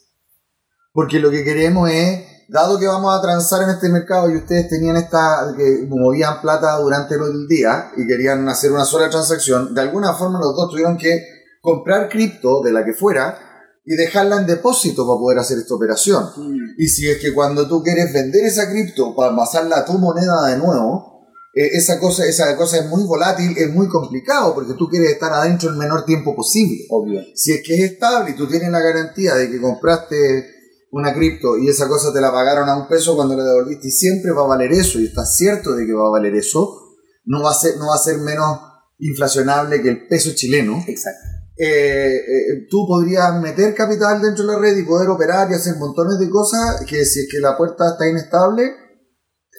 Porque 0.91 1.19
lo 1.19 1.29
que 1.29 1.43
queremos 1.43 1.89
es, 1.89 2.25
dado 2.49 2.79
que 2.79 2.87
vamos 2.87 3.17
a 3.17 3.21
transar 3.21 3.63
en 3.63 3.69
este 3.69 3.89
mercado 3.89 4.29
y 4.29 4.37
ustedes 4.37 4.67
tenían 4.67 4.97
esta, 4.97 5.53
que 5.55 5.85
movían 5.87 6.41
plata 6.41 6.77
durante 6.77 7.15
el 7.15 7.47
día 7.47 7.91
y 7.95 8.07
querían 8.07 8.47
hacer 8.49 8.71
una 8.71 8.85
sola 8.85 9.09
transacción, 9.09 9.73
de 9.73 9.81
alguna 9.81 10.13
forma 10.13 10.39
los 10.39 10.55
dos 10.55 10.69
tuvieron 10.71 10.97
que 10.97 11.21
comprar 11.61 12.09
cripto 12.09 12.61
de 12.61 12.71
la 12.71 12.83
que 12.83 12.93
fuera 12.93 13.37
y 13.83 13.95
dejarla 13.95 14.37
en 14.37 14.47
depósito 14.47 15.05
para 15.05 15.19
poder 15.19 15.39
hacer 15.39 15.59
esta 15.59 15.75
operación. 15.75 16.29
Y 16.77 16.87
si 16.87 17.07
es 17.07 17.19
que 17.19 17.33
cuando 17.33 17.67
tú 17.67 17.83
quieres 17.83 18.11
vender 18.13 18.45
esa 18.45 18.69
cripto 18.69 19.15
para 19.15 19.35
pasarla 19.35 19.79
a 19.79 19.85
tu 19.85 19.93
moneda 19.93 20.45
de 20.47 20.57
nuevo, 20.57 21.14
eh, 21.55 21.69
esa, 21.73 21.99
cosa, 22.01 22.25
esa 22.25 22.55
cosa 22.57 22.79
es 22.79 22.87
muy 22.87 23.03
volátil, 23.05 23.57
es 23.57 23.73
muy 23.73 23.87
complicado 23.87 24.53
porque 24.53 24.73
tú 24.73 24.89
quieres 24.89 25.11
estar 25.11 25.31
adentro 25.31 25.69
el 25.69 25.77
menor 25.77 26.03
tiempo 26.03 26.35
posible. 26.35 26.85
Obvio. 26.89 27.21
Si 27.33 27.53
es 27.53 27.61
que 27.65 27.75
es 27.75 27.91
estable 27.91 28.31
y 28.31 28.35
tú 28.35 28.45
tienes 28.45 28.69
la 28.69 28.81
garantía 28.81 29.35
de 29.35 29.49
que 29.49 29.61
compraste 29.61 30.51
una 30.91 31.13
cripto 31.13 31.57
y 31.57 31.69
esa 31.69 31.87
cosa 31.87 32.11
te 32.13 32.19
la 32.19 32.31
pagaron 32.31 32.67
a 32.67 32.77
un 32.77 32.87
peso 32.87 33.15
cuando 33.15 33.35
la 33.35 33.45
devolviste 33.45 33.87
y 33.87 33.91
siempre 33.91 34.31
va 34.31 34.43
a 34.43 34.47
valer 34.47 34.73
eso 34.73 34.99
y 34.99 35.05
estás 35.05 35.35
cierto 35.35 35.75
de 35.75 35.85
que 35.85 35.93
va 35.93 36.07
a 36.07 36.11
valer 36.11 36.35
eso, 36.35 36.93
no 37.25 37.41
va 37.41 37.51
a 37.51 37.53
ser, 37.53 37.77
no 37.77 37.87
va 37.87 37.95
a 37.95 37.99
ser 37.99 38.17
menos 38.17 38.59
inflacionable 38.99 39.81
que 39.81 39.89
el 39.89 40.07
peso 40.07 40.31
chileno 40.33 40.81
Exacto. 40.87 41.19
eh, 41.57 42.15
eh, 42.15 42.67
tú 42.69 42.85
podrías 42.87 43.33
meter 43.41 43.75
capital 43.75 44.21
dentro 44.21 44.45
de 44.45 44.53
la 44.53 44.59
red 44.59 44.77
y 44.77 44.83
poder 44.83 45.09
operar 45.09 45.49
y 45.51 45.55
hacer 45.55 45.75
montones 45.75 46.17
de 46.19 46.29
cosas 46.29 46.81
que 46.87 47.03
si 47.03 47.21
es 47.21 47.27
que 47.29 47.39
la 47.39 47.57
puerta 47.57 47.91
está 47.91 48.07
inestable, 48.09 48.71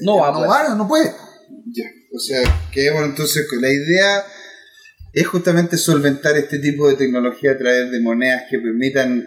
No 0.01 0.19
va 0.19 0.29
a 0.29 0.33
no, 0.33 0.41
va, 0.47 0.75
no 0.75 0.89
puede. 0.89 1.26
Ya, 1.67 1.85
o 2.13 2.19
sea, 2.19 2.69
quedemos 2.73 3.05
entonces 3.05 3.47
con 3.49 3.61
la 3.61 3.71
idea 3.71 4.25
es 5.13 5.27
justamente 5.27 5.77
solventar 5.77 6.37
este 6.37 6.59
tipo 6.59 6.89
de 6.89 6.97
tecnología 6.97 7.53
a 7.53 7.59
través 7.59 7.91
de 7.91 8.01
monedas 8.01 8.45
que 8.51 8.59
permitan 8.59 9.27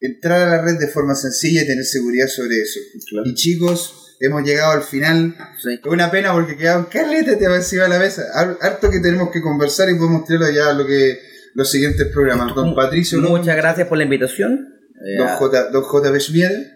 entrar 0.00 0.48
a 0.48 0.56
la 0.56 0.62
red 0.62 0.78
de 0.78 0.88
forma 0.88 1.14
sencilla 1.14 1.62
y 1.62 1.66
tener 1.66 1.84
seguridad 1.84 2.28
sobre 2.28 2.60
eso. 2.60 2.78
Y 3.24 3.34
chicos, 3.34 4.16
hemos 4.20 4.44
llegado 4.44 4.72
al 4.72 4.82
final. 4.82 5.36
Sí. 5.62 5.74
Es 5.84 5.90
una 5.90 6.10
pena 6.10 6.32
porque 6.32 6.56
quedaron 6.56 6.86
va 7.48 7.56
encima 7.56 7.84
de 7.84 7.88
la 7.88 7.98
mesa. 7.98 8.22
Har- 8.34 8.58
Harto 8.60 8.90
que 8.90 9.00
tenemos 9.00 9.30
que 9.32 9.40
conversar 9.40 9.88
y 9.90 9.94
podemos 9.94 10.24
tirarlo 10.26 10.50
ya 10.50 10.68
a 10.70 10.74
lo 10.74 10.86
que 10.86 11.18
los 11.54 11.70
siguientes 11.70 12.06
programas. 12.12 12.54
Don 12.54 12.74
Patricio, 12.74 13.18
López, 13.18 13.38
Muchas 13.40 13.56
gracias 13.56 13.88
por 13.88 13.98
la 13.98 14.04
invitación. 14.04 14.75
Eh, 15.04 15.18
don 15.18 15.28
J. 15.28 15.70
Don 15.70 15.82
J. 15.82 16.10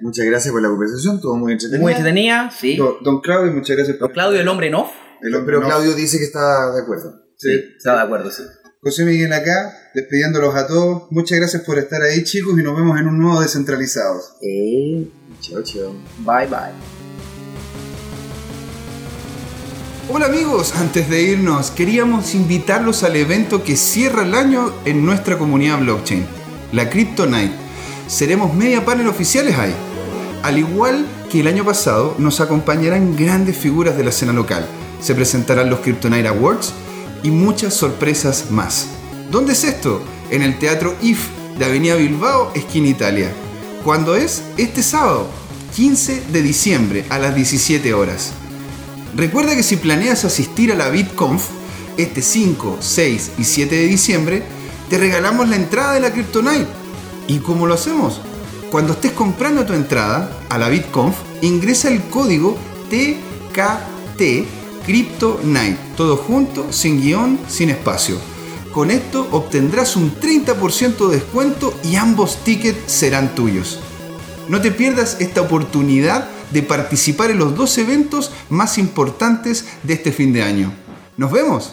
Muchas 0.03 0.27
gracias 0.27 0.53
por 0.53 0.61
la 0.63 0.69
conversación, 0.69 1.17
estuvo 1.17 1.37
muy 1.37 1.53
entretenido. 1.53 1.83
muy 1.83 1.93
entretenida, 1.93 2.51
sí. 2.51 2.77
don, 2.77 3.03
don 3.03 3.21
Claudio, 3.21 3.51
muchas 3.53 3.77
gracias 3.77 3.99
Don 3.99 4.11
Claudio, 4.13 4.41
el 4.41 4.49
hombre 4.49 4.67
en 4.69 4.75
off. 4.75 4.91
el 5.23 5.35
hombre 5.35 5.55
Pero 5.57 5.61
no. 5.63 5.67
Claudio 5.69 5.95
dice 5.95 6.19
que 6.19 6.25
está 6.25 6.73
de 6.73 6.83
acuerdo. 6.83 7.15
Sí. 7.37 7.49
Está 7.77 7.95
de 7.97 8.03
acuerdo, 8.03 8.31
sí. 8.31 8.43
José 8.83 9.05
Miguel 9.05 9.33
acá, 9.33 9.75
despidiéndolos 9.95 10.55
a 10.55 10.67
todos. 10.67 11.03
Muchas 11.11 11.39
gracias 11.39 11.63
por 11.65 11.79
estar 11.79 12.03
ahí, 12.03 12.23
chicos, 12.25 12.59
y 12.59 12.63
nos 12.63 12.77
vemos 12.77 12.99
en 12.99 13.09
un 13.09 13.19
nuevo 13.19 13.41
Descentralizados. 13.41 14.35
Eh, 14.43 15.07
Chao, 15.41 15.63
chao. 15.63 15.93
bye 16.19 16.47
bye. 16.47 16.73
Hola 20.13 20.27
amigos, 20.27 20.75
antes 20.77 21.09
de 21.09 21.23
irnos, 21.23 21.71
queríamos 21.71 22.35
invitarlos 22.35 23.05
al 23.05 23.17
evento 23.17 23.63
que 23.63 23.77
cierra 23.77 24.25
el 24.25 24.35
año 24.35 24.73
en 24.85 25.07
nuestra 25.07 25.39
comunidad 25.39 25.79
blockchain, 25.81 26.27
la 26.73 26.91
Crypto 26.91 27.27
Night. 27.27 27.53
Seremos 28.11 28.53
media 28.53 28.85
panel 28.85 29.07
oficiales 29.07 29.57
ahí. 29.57 29.73
Al 30.43 30.59
igual 30.59 31.07
que 31.31 31.41
el 31.41 31.47
año 31.47 31.65
pasado, 31.65 32.17
nos 32.19 32.41
acompañarán 32.41 33.17
grandes 33.17 33.57
figuras 33.57 33.97
de 33.97 34.03
la 34.03 34.11
escena 34.11 34.33
local. 34.33 34.67
Se 35.01 35.15
presentarán 35.15 35.71
los 35.71 35.79
Crypto 35.79 36.11
Night 36.11 36.27
Awards 36.27 36.73
y 37.23 37.31
muchas 37.31 37.73
sorpresas 37.73 38.51
más. 38.51 38.89
¿Dónde 39.31 39.53
es 39.53 39.63
esto? 39.63 40.03
En 40.29 40.43
el 40.43 40.59
Teatro 40.59 40.97
IF 41.01 41.29
de 41.57 41.65
Avenida 41.65 41.95
Bilbao, 41.95 42.51
esquina 42.57 42.89
Italia. 42.89 43.31
¿Cuándo 43.85 44.17
es? 44.17 44.43
Este 44.57 44.83
sábado, 44.83 45.29
15 45.77 46.25
de 46.33 46.43
diciembre, 46.43 47.05
a 47.11 47.19
las 47.21 47.37
17 47.37 47.95
horas. 47.95 48.33
Recuerda 49.15 49.55
que 49.55 49.63
si 49.63 49.77
planeas 49.77 50.25
asistir 50.25 50.73
a 50.73 50.75
la 50.75 50.89
BitConf 50.89 51.45
este 51.97 52.23
5, 52.23 52.79
6 52.81 53.31
y 53.39 53.45
7 53.45 53.73
de 53.73 53.87
diciembre, 53.87 54.43
te 54.89 54.99
regalamos 54.99 55.49
la 55.49 55.55
entrada 55.55 55.93
de 55.93 56.01
la 56.01 56.11
Crypto 56.11 56.43
Night. 56.43 56.67
¿Y 57.31 57.39
cómo 57.39 57.69
lo 57.69 57.75
hacemos? 57.75 58.21
Cuando 58.73 58.95
estés 58.95 59.13
comprando 59.13 59.65
tu 59.65 59.73
entrada 59.73 60.37
a 60.49 60.59
la 60.59 60.69
BitConf, 60.69 61.17
ingresa 61.43 61.89
el 61.89 62.03
código 62.03 62.59
TKT 62.91 64.21
Crypto 64.85 65.39
Night, 65.45 65.77
todo 65.97 66.17
junto, 66.17 66.73
sin 66.73 67.01
guion, 67.01 67.39
sin 67.47 67.71
espacio. 67.71 68.17
Con 68.73 68.91
esto 68.91 69.29
obtendrás 69.31 69.95
un 69.95 70.13
30% 70.13 71.09
de 71.09 71.19
descuento 71.19 71.73
y 71.85 71.95
ambos 71.95 72.39
tickets 72.43 72.91
serán 72.91 73.33
tuyos. 73.37 73.79
No 74.49 74.61
te 74.61 74.73
pierdas 74.73 75.21
esta 75.21 75.41
oportunidad 75.41 76.29
de 76.51 76.65
participar 76.65 77.31
en 77.31 77.39
los 77.39 77.55
dos 77.55 77.79
eventos 77.79 78.33
más 78.49 78.77
importantes 78.77 79.67
de 79.85 79.95
este 79.95 80.11
fin 80.11 80.33
de 80.33 80.43
año. 80.43 80.73
¡Nos 81.17 81.31
vemos! 81.31 81.71